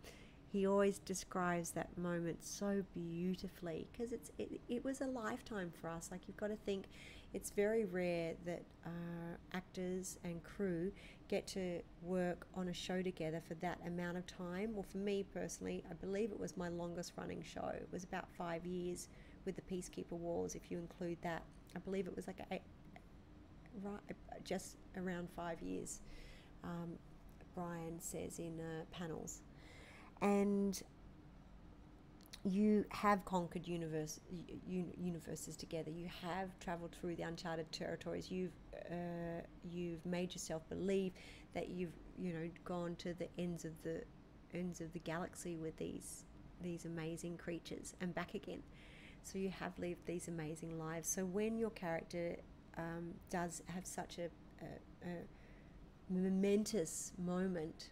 he 0.50 0.66
always 0.66 0.98
describes 1.00 1.70
that 1.72 1.96
moment 1.98 2.44
so 2.44 2.82
beautifully 2.94 3.86
because 3.92 4.12
it's 4.12 4.30
it, 4.38 4.60
it 4.68 4.84
was 4.84 5.00
a 5.00 5.06
lifetime 5.06 5.72
for 5.80 5.88
us. 5.88 6.08
Like 6.10 6.22
you've 6.26 6.36
got 6.36 6.48
to 6.48 6.56
think, 6.64 6.86
it's 7.34 7.50
very 7.50 7.84
rare 7.84 8.34
that 8.46 8.62
uh, 8.86 9.36
actors 9.52 10.18
and 10.24 10.42
crew 10.44 10.92
get 11.28 11.46
to 11.48 11.80
work 12.02 12.46
on 12.54 12.68
a 12.68 12.74
show 12.74 13.02
together 13.02 13.40
for 13.46 13.54
that 13.54 13.78
amount 13.86 14.16
of 14.16 14.26
time. 14.26 14.74
Well, 14.74 14.84
for 14.90 14.98
me 14.98 15.24
personally, 15.32 15.82
I 15.90 15.94
believe 15.94 16.30
it 16.30 16.38
was 16.38 16.56
my 16.56 16.68
longest 16.68 17.12
running 17.16 17.42
show. 17.42 17.70
It 17.74 17.88
was 17.90 18.04
about 18.04 18.28
five 18.36 18.66
years 18.66 19.08
with 19.44 19.56
the 19.56 19.62
Peacekeeper 19.62 20.12
Wars, 20.12 20.54
if 20.54 20.70
you 20.70 20.78
include 20.78 21.18
that. 21.22 21.42
I 21.74 21.78
believe 21.80 22.06
it 22.06 22.14
was 22.14 22.26
like 22.26 22.40
a, 22.50 22.60
right, 23.82 24.00
just 24.44 24.76
around 24.96 25.28
five 25.34 25.60
years. 25.62 26.00
Um, 26.62 26.92
Brian 27.54 28.00
says 28.00 28.38
in 28.38 28.58
uh, 28.60 28.84
panels, 28.90 29.40
and 30.20 30.82
you 32.44 32.84
have 32.90 33.24
conquered 33.24 33.66
universe 33.66 34.20
universes 34.66 35.56
together. 35.56 35.90
You 35.90 36.08
have 36.22 36.58
traveled 36.60 36.94
through 37.00 37.16
the 37.16 37.22
uncharted 37.22 37.70
territories. 37.72 38.30
You've 38.30 38.52
uh, 38.90 39.40
you've 39.70 40.04
made 40.04 40.32
yourself 40.32 40.68
believe 40.68 41.12
that 41.54 41.68
you've 41.68 41.92
you 42.18 42.32
know 42.32 42.48
gone 42.64 42.94
to 42.96 43.14
the 43.14 43.28
ends 43.38 43.64
of 43.64 43.72
the 43.82 44.02
ends 44.52 44.80
of 44.80 44.92
the 44.92 44.98
galaxy 45.00 45.56
with 45.56 45.76
these 45.76 46.24
these 46.62 46.84
amazing 46.84 47.36
creatures 47.36 47.94
and 48.00 48.14
back 48.14 48.34
again. 48.34 48.62
So 49.22 49.38
you 49.38 49.50
have 49.50 49.78
lived 49.78 50.06
these 50.06 50.28
amazing 50.28 50.78
lives. 50.78 51.08
So 51.08 51.24
when 51.24 51.58
your 51.58 51.70
character 51.70 52.36
um, 52.76 53.14
does 53.30 53.62
have 53.66 53.86
such 53.86 54.18
a, 54.18 54.24
a, 54.62 55.08
a 55.08 56.12
momentous 56.12 57.12
moment. 57.18 57.90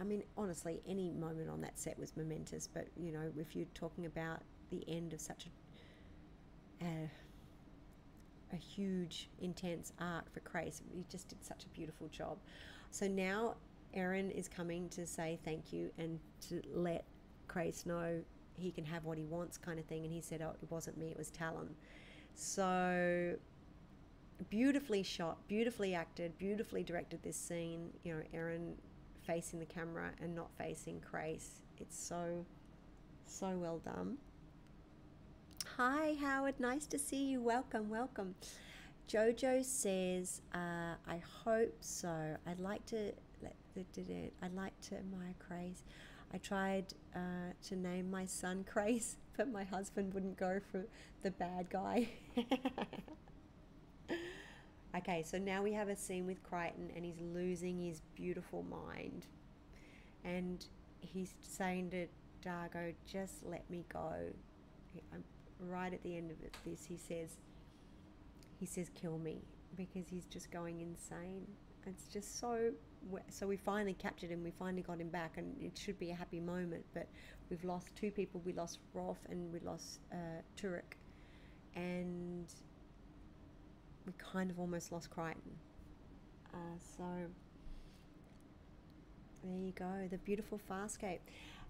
I 0.00 0.04
mean, 0.04 0.22
honestly, 0.36 0.82
any 0.86 1.10
moment 1.10 1.48
on 1.50 1.60
that 1.60 1.78
set 1.78 1.98
was 1.98 2.16
momentous. 2.16 2.66
But 2.66 2.88
you 2.96 3.12
know, 3.12 3.30
if 3.38 3.54
you're 3.54 3.66
talking 3.74 4.06
about 4.06 4.42
the 4.70 4.84
end 4.88 5.12
of 5.12 5.20
such 5.20 5.46
a 5.46 6.84
a, 6.84 7.10
a 8.52 8.56
huge, 8.56 9.28
intense 9.40 9.92
arc 9.98 10.32
for 10.32 10.40
Crais, 10.40 10.82
He 10.94 11.04
just 11.08 11.28
did 11.28 11.44
such 11.44 11.64
a 11.64 11.68
beautiful 11.68 12.08
job. 12.08 12.38
So 12.90 13.08
now, 13.08 13.56
Aeryn 13.96 14.30
is 14.30 14.48
coming 14.48 14.88
to 14.90 15.06
say 15.06 15.38
thank 15.44 15.72
you 15.72 15.90
and 15.98 16.18
to 16.48 16.62
let 16.74 17.04
Crais 17.48 17.86
know 17.86 18.22
he 18.54 18.70
can 18.70 18.84
have 18.84 19.04
what 19.04 19.18
he 19.18 19.24
wants, 19.24 19.56
kind 19.58 19.78
of 19.78 19.84
thing. 19.86 20.04
And 20.04 20.12
he 20.12 20.20
said, 20.20 20.42
"Oh, 20.42 20.54
it 20.62 20.70
wasn't 20.70 20.98
me; 20.98 21.08
it 21.08 21.18
was 21.18 21.30
Talyn." 21.30 21.68
So 22.34 23.36
beautifully 24.50 25.02
shot, 25.02 25.46
beautifully 25.48 25.94
acted, 25.94 26.36
beautifully 26.38 26.82
directed 26.82 27.22
this 27.22 27.36
scene. 27.36 27.90
You 28.04 28.14
know, 28.14 28.22
Aeryn 28.34 28.74
facing 29.26 29.58
the 29.58 29.66
camera 29.66 30.10
and 30.20 30.34
not 30.34 30.50
facing 30.58 31.00
Crais. 31.00 31.62
It's 31.78 31.98
so, 31.98 32.44
so 33.26 33.56
well 33.56 33.78
done. 33.78 34.18
Hi, 35.76 36.16
Howard. 36.20 36.60
Nice 36.60 36.86
to 36.86 36.98
see 36.98 37.24
you. 37.24 37.40
Welcome, 37.40 37.88
welcome. 37.88 38.34
Jojo 39.08 39.64
says, 39.64 40.42
uh, 40.54 40.96
I 41.06 41.22
hope 41.44 41.74
so. 41.80 42.36
I'd 42.46 42.60
like 42.60 42.84
to. 42.86 43.12
I'd 43.74 44.54
like 44.54 44.78
to 44.82 44.96
admire 44.96 45.34
Crais. 45.38 45.82
I 46.34 46.38
tried 46.38 46.92
uh, 47.16 47.52
to 47.68 47.76
name 47.76 48.10
my 48.10 48.26
son 48.26 48.64
Crais, 48.70 49.16
but 49.36 49.50
my 49.50 49.64
husband 49.64 50.12
wouldn't 50.12 50.36
go 50.36 50.60
for 50.70 50.84
the 51.22 51.30
bad 51.30 51.70
guy. 51.70 52.08
Okay, 54.94 55.22
so 55.22 55.38
now 55.38 55.62
we 55.62 55.72
have 55.72 55.88
a 55.88 55.96
scene 55.96 56.26
with 56.26 56.42
Crichton 56.42 56.90
and 56.94 57.02
he's 57.02 57.18
losing 57.18 57.78
his 57.78 58.02
beautiful 58.14 58.62
mind. 58.62 59.24
And 60.22 60.62
he's 61.00 61.32
saying 61.40 61.90
to 61.92 62.06
Dargo, 62.46 62.92
just 63.10 63.42
let 63.42 63.68
me 63.70 63.86
go. 63.90 64.12
I'm, 65.10 65.24
right 65.68 65.92
at 65.92 66.02
the 66.02 66.16
end 66.16 66.30
of 66.30 66.40
it, 66.42 66.56
this, 66.64 66.84
he 66.84 66.96
says, 66.96 67.36
he 68.58 68.66
says, 68.66 68.90
kill 68.94 69.18
me 69.18 69.42
because 69.76 70.08
he's 70.08 70.26
just 70.26 70.50
going 70.50 70.80
insane. 70.80 71.46
It's 71.86 72.06
just 72.06 72.38
so. 72.38 72.70
So 73.28 73.46
we 73.48 73.56
finally 73.56 73.94
captured 73.94 74.30
him. 74.30 74.44
We 74.44 74.52
finally 74.52 74.82
got 74.82 75.00
him 75.00 75.08
back, 75.08 75.36
and 75.36 75.56
it 75.60 75.76
should 75.76 75.98
be 75.98 76.10
a 76.10 76.14
happy 76.14 76.38
moment. 76.38 76.84
But 76.94 77.08
we've 77.50 77.64
lost 77.64 77.88
two 77.96 78.12
people. 78.12 78.40
We 78.44 78.52
lost 78.52 78.78
Rorf 78.94 79.16
and 79.28 79.52
we 79.52 79.58
lost 79.60 79.98
uh, 80.12 80.42
Teurac, 80.56 80.96
and 81.74 82.46
we 84.06 84.12
kind 84.18 84.50
of 84.50 84.60
almost 84.60 84.92
lost 84.92 85.10
Crichton. 85.10 85.52
Uh, 86.54 86.78
so 86.96 87.04
there 89.42 89.58
you 89.58 89.72
go, 89.72 90.08
the 90.10 90.18
beautiful 90.18 90.60
Farscape. 90.70 91.18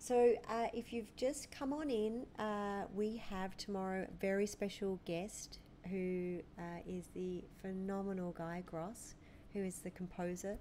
So 0.03 0.35
uh, 0.49 0.67
if 0.75 0.93
you've 0.93 1.15
just 1.15 1.53
come 1.53 1.73
on 1.73 1.89
in, 1.89 2.27
uh, 2.37 2.87
we 2.93 3.23
have 3.31 3.57
tomorrow 3.57 4.05
a 4.11 4.21
very 4.21 4.49
special 4.49 4.99
guest 5.05 5.61
who 5.89 6.41
uh, 6.59 6.81
is 6.85 7.07
the 7.15 7.45
phenomenal 7.61 8.33
Guy 8.33 8.65
Gross, 8.67 9.15
who 9.53 9.63
is 9.63 9.79
the 9.79 9.91
composer 9.91 10.59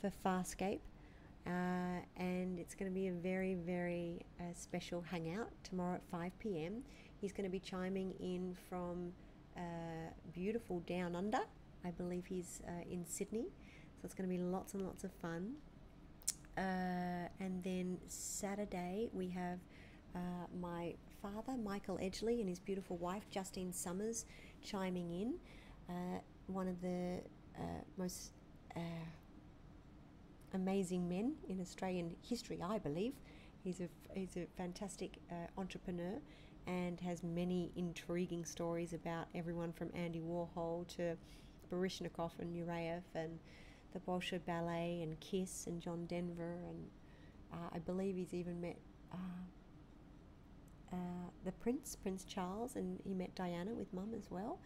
for 0.00 0.12
Farscape. 0.24 0.78
Uh, 1.44 2.04
and 2.18 2.60
it's 2.60 2.76
going 2.76 2.88
to 2.88 2.94
be 2.94 3.08
a 3.08 3.12
very, 3.12 3.56
very 3.56 4.24
uh, 4.38 4.44
special 4.54 5.02
hangout 5.10 5.50
tomorrow 5.64 5.96
at 5.96 6.08
5 6.12 6.38
p.m. 6.38 6.84
He's 7.20 7.32
going 7.32 7.46
to 7.46 7.50
be 7.50 7.58
chiming 7.58 8.14
in 8.20 8.56
from 8.70 9.10
uh, 9.56 9.60
beautiful 10.32 10.78
Down 10.86 11.16
Under. 11.16 11.40
I 11.84 11.90
believe 11.90 12.26
he's 12.26 12.62
in 12.88 13.04
Sydney. 13.04 13.46
So 13.96 14.04
it's 14.04 14.14
going 14.14 14.30
to 14.30 14.32
be 14.32 14.40
lots 14.40 14.74
and 14.74 14.84
lots 14.84 15.02
of 15.02 15.10
fun. 15.20 15.54
Uh, 16.58 17.28
and 17.38 17.62
then 17.62 17.98
Saturday, 18.08 19.08
we 19.12 19.28
have 19.28 19.60
uh, 20.16 20.18
my 20.60 20.94
father, 21.22 21.56
Michael 21.56 21.98
Edgley, 21.98 22.40
and 22.40 22.48
his 22.48 22.58
beautiful 22.58 22.96
wife, 22.96 23.22
Justine 23.30 23.72
Summers, 23.72 24.26
chiming 24.62 25.12
in. 25.12 25.34
Uh, 25.88 26.18
one 26.48 26.66
of 26.66 26.80
the 26.80 27.20
uh, 27.56 27.62
most 27.96 28.32
uh, 28.76 28.80
amazing 30.54 31.08
men 31.08 31.34
in 31.48 31.60
Australian 31.60 32.16
history, 32.22 32.58
I 32.60 32.78
believe. 32.78 33.12
He's 33.62 33.80
a, 33.80 33.88
he's 34.12 34.36
a 34.36 34.46
fantastic 34.56 35.18
uh, 35.30 35.34
entrepreneur 35.56 36.18
and 36.66 36.98
has 37.00 37.22
many 37.22 37.70
intriguing 37.76 38.44
stories 38.44 38.94
about 38.94 39.26
everyone 39.34 39.72
from 39.72 39.90
Andy 39.94 40.20
Warhol 40.20 40.86
to 40.96 41.16
Baryshnikov 41.72 42.32
and 42.40 42.54
Nureyev 42.54 43.02
and 43.14 43.38
the 43.92 44.00
Bolshoi 44.00 44.40
Ballet 44.46 45.00
and 45.02 45.18
Kiss 45.20 45.66
and 45.66 45.80
John 45.80 46.06
Denver 46.06 46.58
and 46.68 46.78
uh, 47.52 47.68
I 47.74 47.78
believe 47.78 48.16
he's 48.16 48.34
even 48.34 48.60
met 48.60 48.76
uh, 49.12 49.16
uh, 50.92 50.96
the 51.44 51.52
Prince, 51.52 51.96
Prince 51.96 52.24
Charles, 52.24 52.76
and 52.76 53.00
he 53.04 53.14
met 53.14 53.34
Diana 53.34 53.72
with 53.74 53.92
Mum 53.92 54.12
as 54.16 54.30
well. 54.30 54.58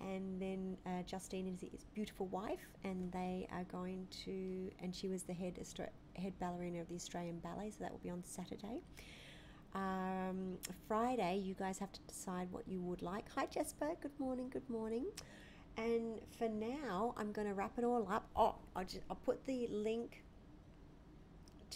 and 0.00 0.40
then 0.40 0.76
uh, 0.86 1.02
Justine 1.06 1.48
is 1.48 1.60
his 1.60 1.84
beautiful 1.94 2.26
wife, 2.26 2.68
and 2.84 3.10
they 3.12 3.48
are 3.52 3.64
going 3.64 4.06
to. 4.24 4.70
And 4.82 4.94
she 4.94 5.08
was 5.08 5.22
the 5.24 5.32
head 5.34 5.54
Austra- 5.60 5.90
head 6.16 6.34
ballerina 6.38 6.80
of 6.80 6.88
the 6.88 6.94
Australian 6.94 7.38
Ballet, 7.40 7.70
so 7.70 7.78
that 7.80 7.90
will 7.90 7.98
be 8.02 8.10
on 8.10 8.22
Saturday. 8.24 8.82
Um, 9.74 10.58
Friday, 10.86 11.38
you 11.38 11.54
guys 11.54 11.78
have 11.78 11.92
to 11.92 12.00
decide 12.08 12.48
what 12.52 12.66
you 12.68 12.80
would 12.82 13.02
like. 13.02 13.26
Hi, 13.36 13.46
Jesper. 13.46 13.90
Good 14.00 14.18
morning. 14.18 14.48
Good 14.50 14.68
morning. 14.70 15.06
And 15.78 16.20
for 16.36 16.48
now, 16.48 17.14
I'm 17.16 17.30
going 17.30 17.46
to 17.46 17.54
wrap 17.54 17.78
it 17.78 17.84
all 17.84 18.06
up. 18.10 18.28
Oh, 18.34 18.56
I'll 18.74 18.84
just 18.84 19.00
I'll 19.08 19.16
put 19.24 19.46
the 19.46 19.68
link 19.70 20.24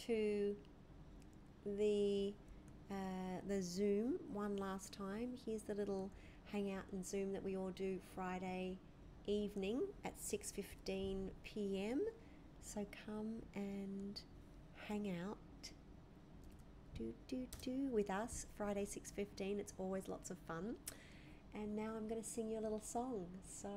to 0.06 0.56
the 1.64 2.34
uh, 2.90 2.94
the 3.48 3.62
Zoom 3.62 4.18
one 4.32 4.56
last 4.56 4.92
time. 4.92 5.30
Here's 5.46 5.62
the 5.62 5.74
little 5.74 6.10
hangout 6.50 6.82
and 6.90 7.06
Zoom 7.06 7.32
that 7.32 7.44
we 7.44 7.56
all 7.56 7.70
do 7.70 7.98
Friday 8.14 8.76
evening 9.26 9.82
at 10.04 10.18
6:15 10.20 11.28
p.m. 11.44 12.02
So 12.60 12.84
come 13.06 13.36
and 13.54 14.20
hang 14.88 15.16
out 15.24 15.38
do 16.98 17.14
do 17.28 17.46
do 17.62 17.88
with 17.92 18.10
us 18.10 18.46
Friday 18.56 18.84
6:15. 18.84 19.58
It's 19.58 19.74
always 19.78 20.08
lots 20.08 20.30
of 20.30 20.38
fun. 20.46 20.76
And 21.54 21.76
now 21.76 21.92
I'm 21.96 22.08
going 22.08 22.22
to 22.22 22.28
sing 22.28 22.50
you 22.50 22.58
a 22.58 22.62
little 22.62 22.80
song. 22.80 23.26
So 23.46 23.68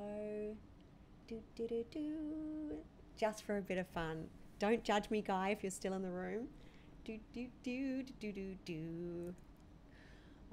do 1.27 1.41
do 1.55 1.67
do 1.67 1.85
do 1.91 2.77
just 3.17 3.43
for 3.43 3.57
a 3.57 3.61
bit 3.61 3.77
of 3.77 3.87
fun. 3.87 4.27
Don't 4.59 4.83
judge 4.83 5.09
me, 5.09 5.21
Guy, 5.21 5.49
if 5.49 5.63
you're 5.63 5.71
still 5.71 5.93
in 5.93 6.01
the 6.01 6.11
room. 6.11 6.47
Do 7.03 7.19
do 7.33 7.47
do 7.63 8.03
do 8.19 8.31
do 8.31 8.55
do. 8.65 9.35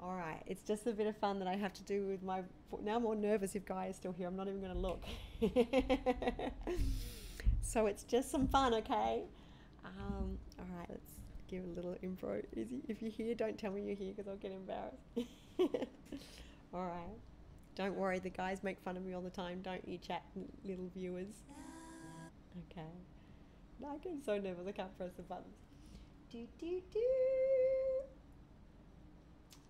All 0.01 0.15
right, 0.15 0.41
it's 0.45 0.61
just 0.61 0.85
a 0.85 0.91
bit 0.91 1.07
of 1.07 1.15
fun 1.15 1.39
that 1.39 1.47
I 1.47 1.55
have 1.55 1.73
to 1.73 1.83
do 1.83 2.05
with 2.05 2.21
my. 2.23 2.41
Now 2.83 2.97
I'm 2.97 3.03
more 3.03 3.15
nervous 3.15 3.55
if 3.55 3.65
Guy 3.65 3.87
is 3.87 3.95
still 3.95 4.11
here. 4.11 4.27
I'm 4.27 4.35
not 4.35 4.47
even 4.47 4.59
going 4.59 4.73
to 4.73 4.79
look. 4.79 5.03
so 7.61 7.85
it's 7.85 8.03
just 8.03 8.29
some 8.29 8.47
fun, 8.47 8.73
okay? 8.73 9.23
Um, 9.85 10.37
all 10.59 10.65
right, 10.77 10.89
let's 10.89 11.11
give 11.47 11.63
a 11.63 11.67
little 11.67 11.95
intro. 12.01 12.41
Izzy, 12.51 12.81
if 12.89 13.01
you're 13.01 13.11
here, 13.11 13.33
don't 13.33 13.57
tell 13.57 13.71
me 13.71 13.83
you're 13.83 13.95
here 13.95 14.13
because 14.15 14.27
I'll 14.27 14.35
get 14.35 14.51
embarrassed. 14.51 14.97
all 16.73 16.85
right. 16.85 17.17
Don't 17.75 17.95
worry, 17.95 18.19
the 18.19 18.29
guys 18.29 18.63
make 18.63 18.79
fun 18.79 18.97
of 18.97 19.03
me 19.03 19.13
all 19.13 19.21
the 19.21 19.29
time, 19.29 19.61
don't 19.61 19.87
you, 19.87 19.97
chat 19.97 20.23
little 20.63 20.89
viewers? 20.95 21.43
Okay. 22.71 22.87
I 23.85 23.97
get 23.97 24.13
so 24.25 24.37
nervous 24.37 24.65
I 24.67 24.71
can't 24.71 24.95
press 24.97 25.11
the 25.17 25.23
buttons. 25.23 25.55
Do 26.31 26.45
do 26.59 26.81
do. 26.91 26.99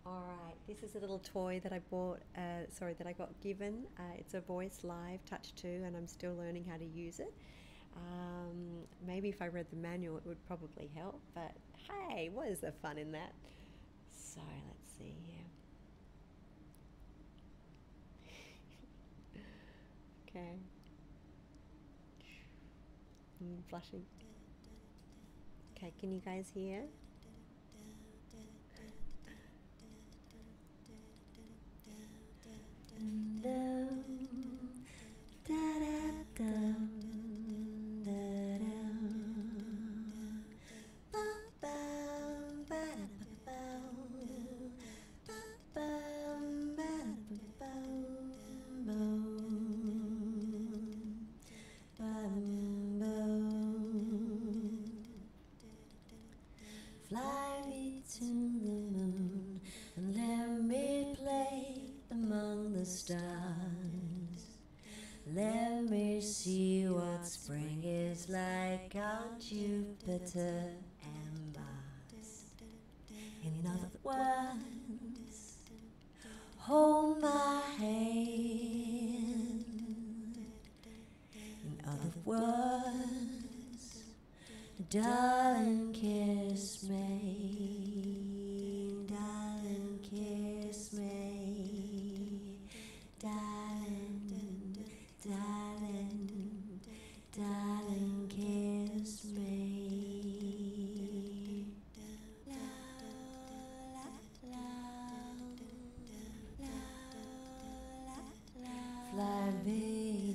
All 0.06 0.26
right, 0.46 0.56
this 0.68 0.84
is 0.84 0.96
a 0.96 1.00
little 1.00 1.20
toy 1.20 1.62
that 1.64 1.72
I 1.72 1.80
bought. 1.90 2.20
Uh, 2.38 2.68
sorry, 2.70 2.94
that 2.96 3.08
I 3.08 3.14
got 3.14 3.30
given. 3.42 3.86
Uh, 3.98 4.16
it's 4.18 4.34
a 4.34 4.42
Voice 4.42 4.80
Live 4.84 5.24
Touch 5.26 5.56
2, 5.56 5.84
and 5.86 5.96
I'm 5.96 6.08
still 6.08 6.36
learning 6.36 6.66
how 6.70 6.76
to 6.76 6.86
use 6.86 7.22
it. 7.22 7.34
Um, 7.96 8.84
maybe 9.06 9.30
if 9.30 9.42
I 9.42 9.48
read 9.48 9.68
the 9.70 9.78
manual, 9.78 10.18
it 10.18 10.26
would 10.26 10.46
probably 10.46 10.90
help. 10.94 11.22
But 11.34 11.54
hey, 11.90 12.30
what 12.34 12.50
is 12.50 12.60
the 12.60 12.74
fun 12.82 12.98
in 12.98 13.14
that? 13.14 13.34
So 14.10 14.42
let's 14.68 14.90
see 14.98 15.16
here. 15.26 15.46
Okay. 20.36 20.58
I'm 23.42 23.64
flushing. 23.70 24.04
Okay, 25.78 25.92
can 26.00 26.12
you 26.12 26.22
guys 26.26 26.50
hear? 26.54 26.84
Fly 35.46 36.93
Let 65.36 65.90
me 65.90 66.22
see 66.22 66.86
what 66.86 67.26
spring 67.26 67.82
is 67.84 68.30
like 68.30 68.94
on 68.96 69.40
Jupiter 69.40 70.76
and 71.02 71.56
Mars. 71.56 72.44
In 73.44 73.66
other 73.66 73.90
words, 74.04 75.56
hold 76.58 77.20
my 77.20 77.62
hand. 77.80 79.66
In 81.64 81.82
other 81.88 82.14
words, 82.26 84.04
Darling, 84.92 85.94
kiss 85.94 86.84
me. 86.84 87.83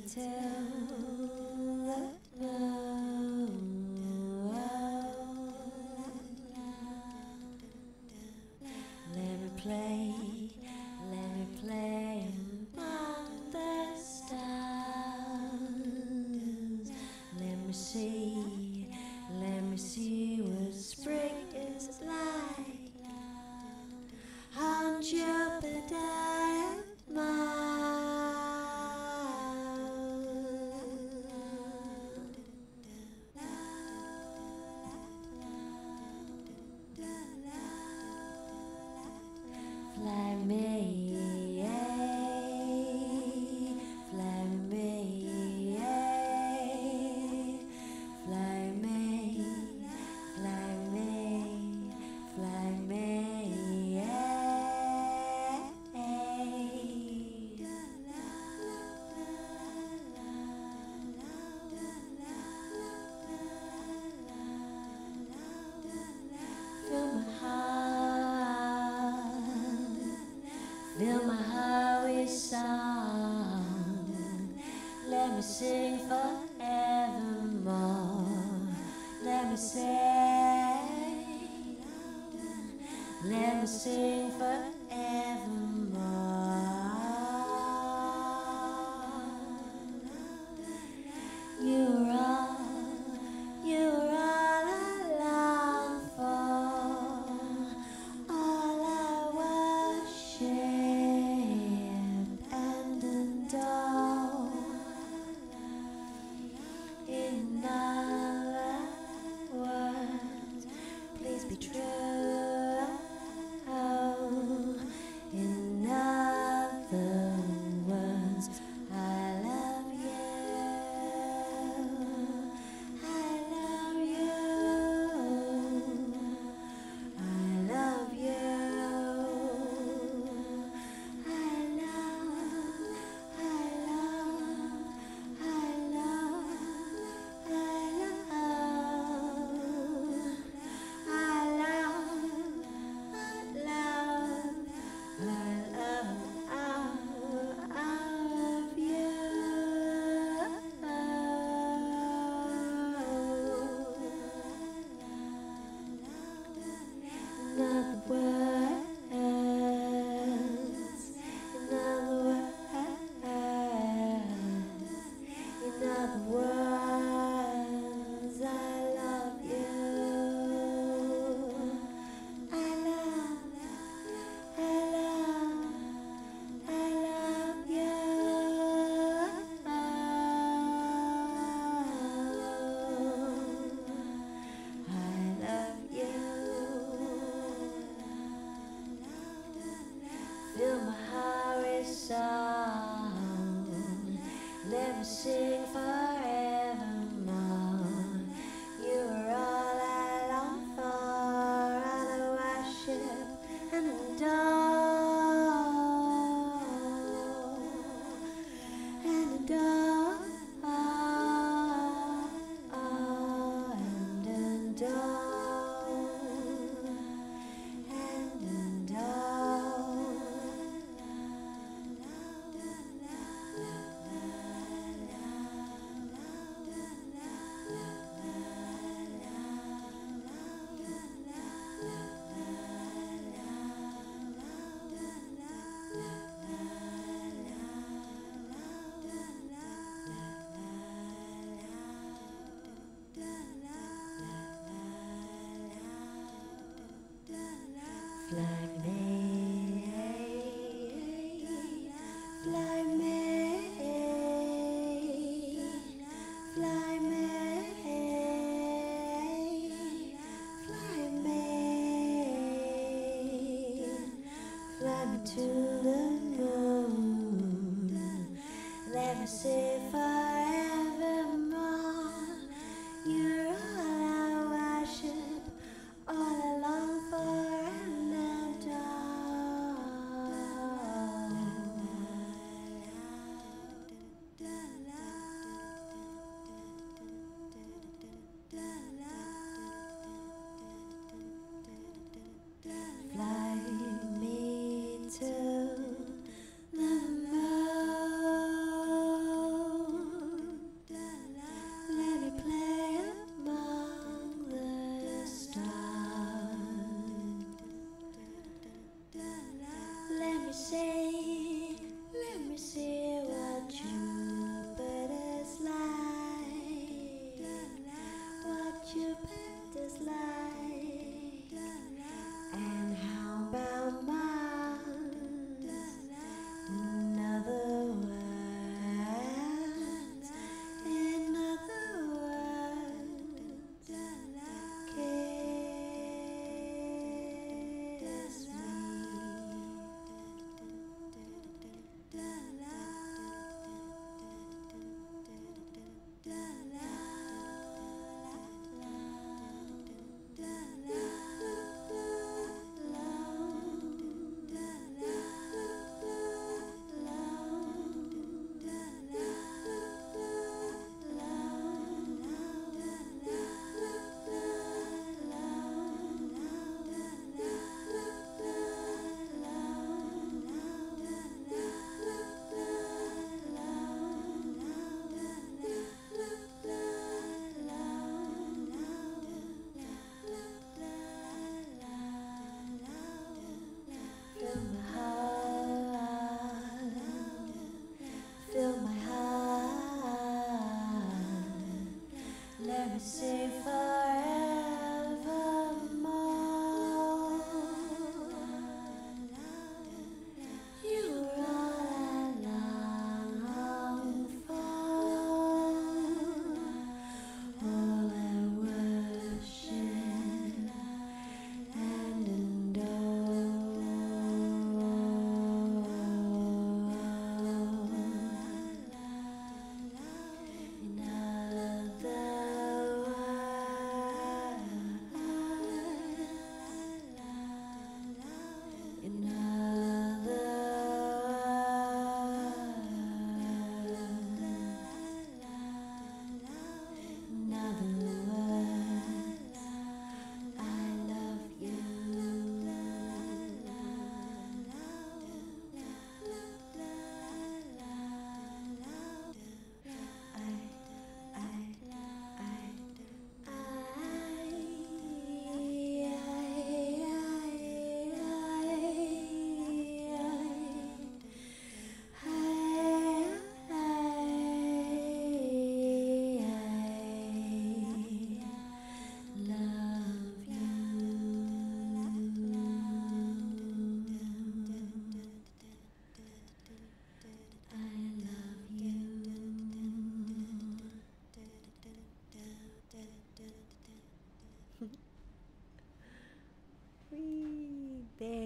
Till 0.09 0.58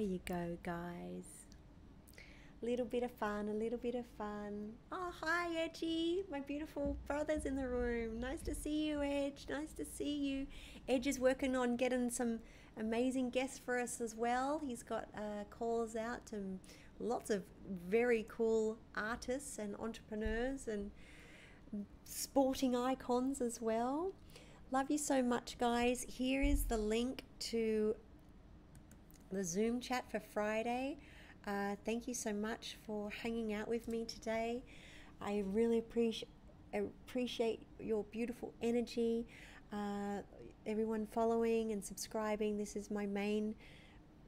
you 0.02 0.20
go, 0.24 0.58
guys. 0.62 1.24
Little 2.60 2.86
bit 2.86 3.02
of 3.02 3.10
fun, 3.10 3.48
a 3.48 3.54
little 3.54 3.78
bit 3.78 3.94
of 3.94 4.06
fun. 4.16 4.72
Oh, 4.92 5.12
hi, 5.20 5.48
Edgy, 5.56 6.22
my 6.30 6.40
beautiful 6.40 6.96
brother's 7.08 7.44
in 7.44 7.56
the 7.56 7.68
room. 7.68 8.20
Nice 8.20 8.40
to 8.42 8.54
see 8.54 8.86
you, 8.86 9.02
Edge. 9.02 9.46
Nice 9.48 9.72
to 9.72 9.84
see 9.84 10.14
you. 10.14 10.46
Edge 10.88 11.06
is 11.06 11.18
working 11.18 11.56
on 11.56 11.76
getting 11.76 12.08
some 12.08 12.38
amazing 12.78 13.30
guests 13.30 13.58
for 13.58 13.80
us 13.80 14.00
as 14.00 14.14
well. 14.14 14.60
He's 14.64 14.82
got 14.82 15.08
uh, 15.16 15.44
calls 15.50 15.96
out 15.96 16.24
to 16.26 16.36
lots 17.00 17.30
of 17.30 17.42
very 17.88 18.24
cool 18.28 18.78
artists 18.96 19.58
and 19.58 19.74
entrepreneurs 19.76 20.68
and 20.68 20.90
sporting 22.04 22.76
icons 22.76 23.40
as 23.40 23.60
well. 23.60 24.12
Love 24.70 24.90
you 24.90 24.98
so 24.98 25.22
much, 25.22 25.58
guys. 25.58 26.06
Here 26.08 26.42
is 26.42 26.64
the 26.64 26.78
link 26.78 27.24
to 27.40 27.94
the 29.32 29.42
Zoom 29.42 29.80
chat 29.80 30.04
for 30.10 30.20
Friday. 30.20 30.98
Uh, 31.46 31.74
thank 31.86 32.06
you 32.06 32.14
so 32.14 32.32
much 32.32 32.76
for 32.86 33.10
hanging 33.10 33.54
out 33.54 33.66
with 33.66 33.88
me 33.88 34.04
today. 34.04 34.62
I 35.20 35.42
really 35.46 35.78
appreciate 35.78 36.28
appreciate 36.74 37.66
your 37.78 38.04
beautiful 38.04 38.52
energy. 38.62 39.26
Uh, 39.72 40.22
everyone 40.66 41.06
following 41.06 41.72
and 41.72 41.84
subscribing. 41.84 42.56
This 42.56 42.76
is 42.76 42.90
my 42.90 43.06
main, 43.06 43.54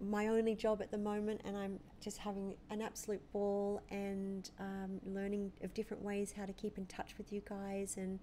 my 0.00 0.28
only 0.28 0.54
job 0.54 0.82
at 0.82 0.90
the 0.90 0.98
moment, 0.98 1.40
and 1.44 1.56
I'm 1.56 1.78
just 2.00 2.18
having 2.18 2.54
an 2.70 2.82
absolute 2.82 3.22
ball 3.32 3.82
and 3.90 4.50
um, 4.58 5.00
learning 5.06 5.52
of 5.62 5.72
different 5.74 6.02
ways 6.02 6.34
how 6.36 6.44
to 6.46 6.52
keep 6.52 6.78
in 6.78 6.86
touch 6.86 7.14
with 7.18 7.32
you 7.32 7.42
guys 7.48 7.96
and 7.98 8.18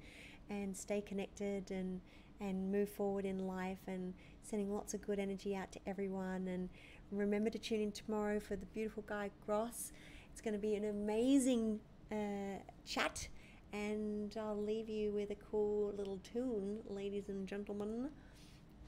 and 0.49 0.75
stay 0.75 1.01
connected 1.01 1.71
and 1.71 2.01
and 2.39 2.71
move 2.71 2.89
forward 2.89 3.25
in 3.25 3.47
life 3.47 3.79
and 3.87 4.13
sending 4.51 4.73
lots 4.73 4.93
of 4.93 5.01
good 5.01 5.17
energy 5.17 5.55
out 5.55 5.71
to 5.71 5.79
everyone 5.87 6.45
and 6.49 6.67
remember 7.09 7.49
to 7.49 7.57
tune 7.57 7.79
in 7.79 7.91
tomorrow 7.91 8.37
for 8.37 8.57
the 8.57 8.65
beautiful 8.67 9.01
Guy 9.07 9.31
Gross. 9.45 9.93
It's 10.29 10.41
going 10.41 10.53
to 10.53 10.59
be 10.59 10.75
an 10.75 10.83
amazing 10.83 11.79
uh, 12.11 12.59
chat 12.85 13.29
and 13.71 14.35
I'll 14.37 14.61
leave 14.61 14.89
you 14.89 15.11
with 15.11 15.31
a 15.31 15.37
cool 15.49 15.93
little 15.97 16.19
tune, 16.33 16.79
ladies 16.89 17.29
and 17.29 17.47
gentlemen. 17.47 18.09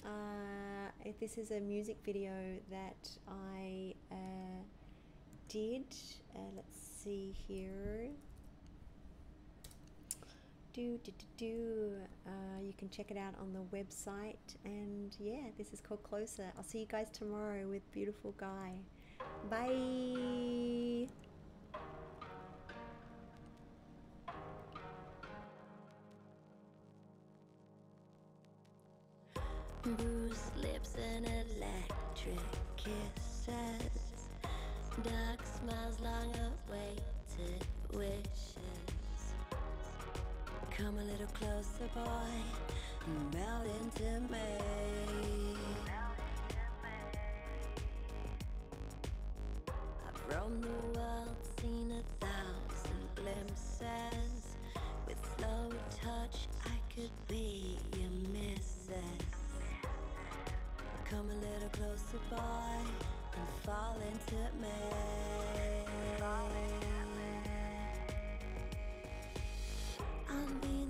Uh, 0.06 1.11
this 1.22 1.38
is 1.38 1.52
a 1.52 1.61
music 1.61 1.98
video 2.03 2.34
that 2.69 3.10
I 3.26 3.94
uh, 4.11 4.64
did, 5.48 5.85
uh, 6.35 6.40
let's 6.57 6.77
see 6.77 7.34
here. 7.48 8.10
Do, 10.73 10.97
do, 11.03 11.11
do, 11.11 11.25
do. 11.37 11.91
Uh, 12.25 12.59
you 12.59 12.73
can 12.75 12.89
check 12.89 13.11
it 13.11 13.17
out 13.17 13.35
on 13.39 13.53
the 13.53 13.61
website. 13.77 14.55
And 14.65 15.15
yeah, 15.19 15.51
this 15.55 15.71
is 15.71 15.79
called 15.79 16.01
Closer. 16.01 16.51
I'll 16.57 16.63
see 16.63 16.79
you 16.79 16.87
guys 16.87 17.11
tomorrow 17.13 17.67
with 17.67 17.83
Beautiful 17.91 18.31
Guy. 18.31 18.71
Bye. 19.51 21.07
Lips 30.59 30.95
and 30.97 31.27
electric 31.27 32.39
kisses. 32.77 33.49
Dark 35.03 35.45
smiles, 35.45 35.99
long 35.99 36.33
awaited 36.67 37.65
wishes. 37.93 38.82
Come 40.77 40.97
a 40.97 41.03
little 41.03 41.27
closer, 41.27 41.87
boy, 41.93 42.33
and 43.05 43.33
melt 43.35 43.67
into 43.81 44.19
me. 44.31 45.55
I've 49.69 50.35
roamed 50.35 50.63
the 50.63 50.99
world, 50.99 51.35
seen 51.61 51.91
a 51.91 52.25
thousand 52.25 53.05
glimpses. 53.15 54.57
With 55.07 55.17
slow 55.37 55.69
touch, 55.91 56.47
I 56.65 56.77
could 56.95 57.11
be 57.27 57.77
your 57.95 58.09
missus. 58.33 58.97
Come 61.05 61.29
a 61.29 61.35
little 61.35 61.69
closer, 61.69 62.19
boy, 62.31 62.81
and 63.37 63.49
fall 63.63 63.97
into 64.11 64.41
me. 64.59 64.69
I'm 66.23 66.49
being 66.53 66.62
the 70.61 70.82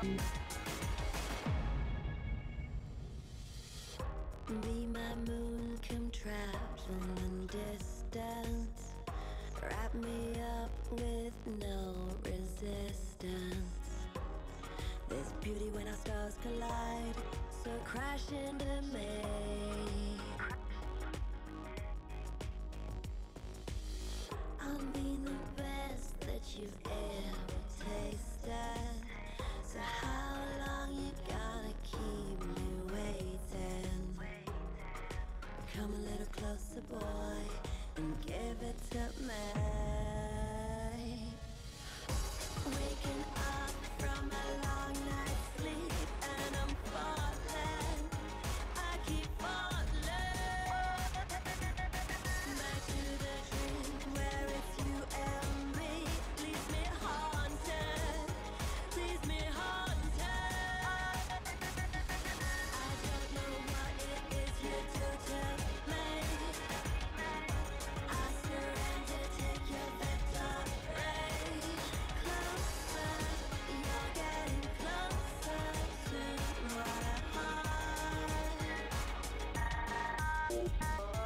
Be 0.00 0.37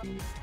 You're 0.05 0.42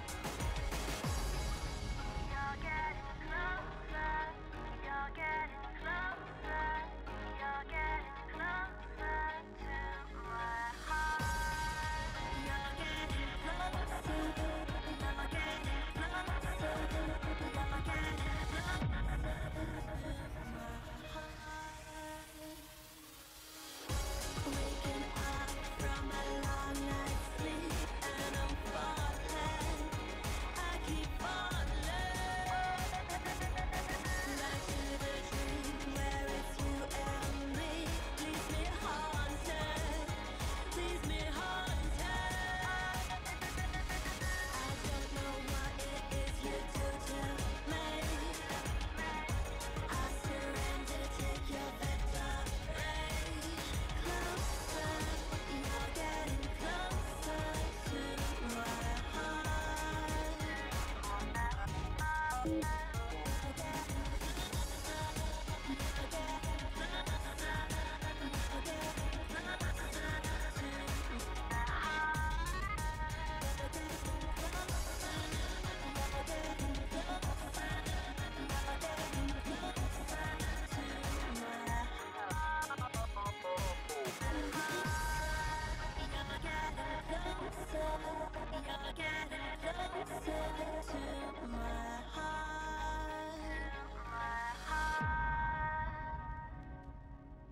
heart. 62.50 62.79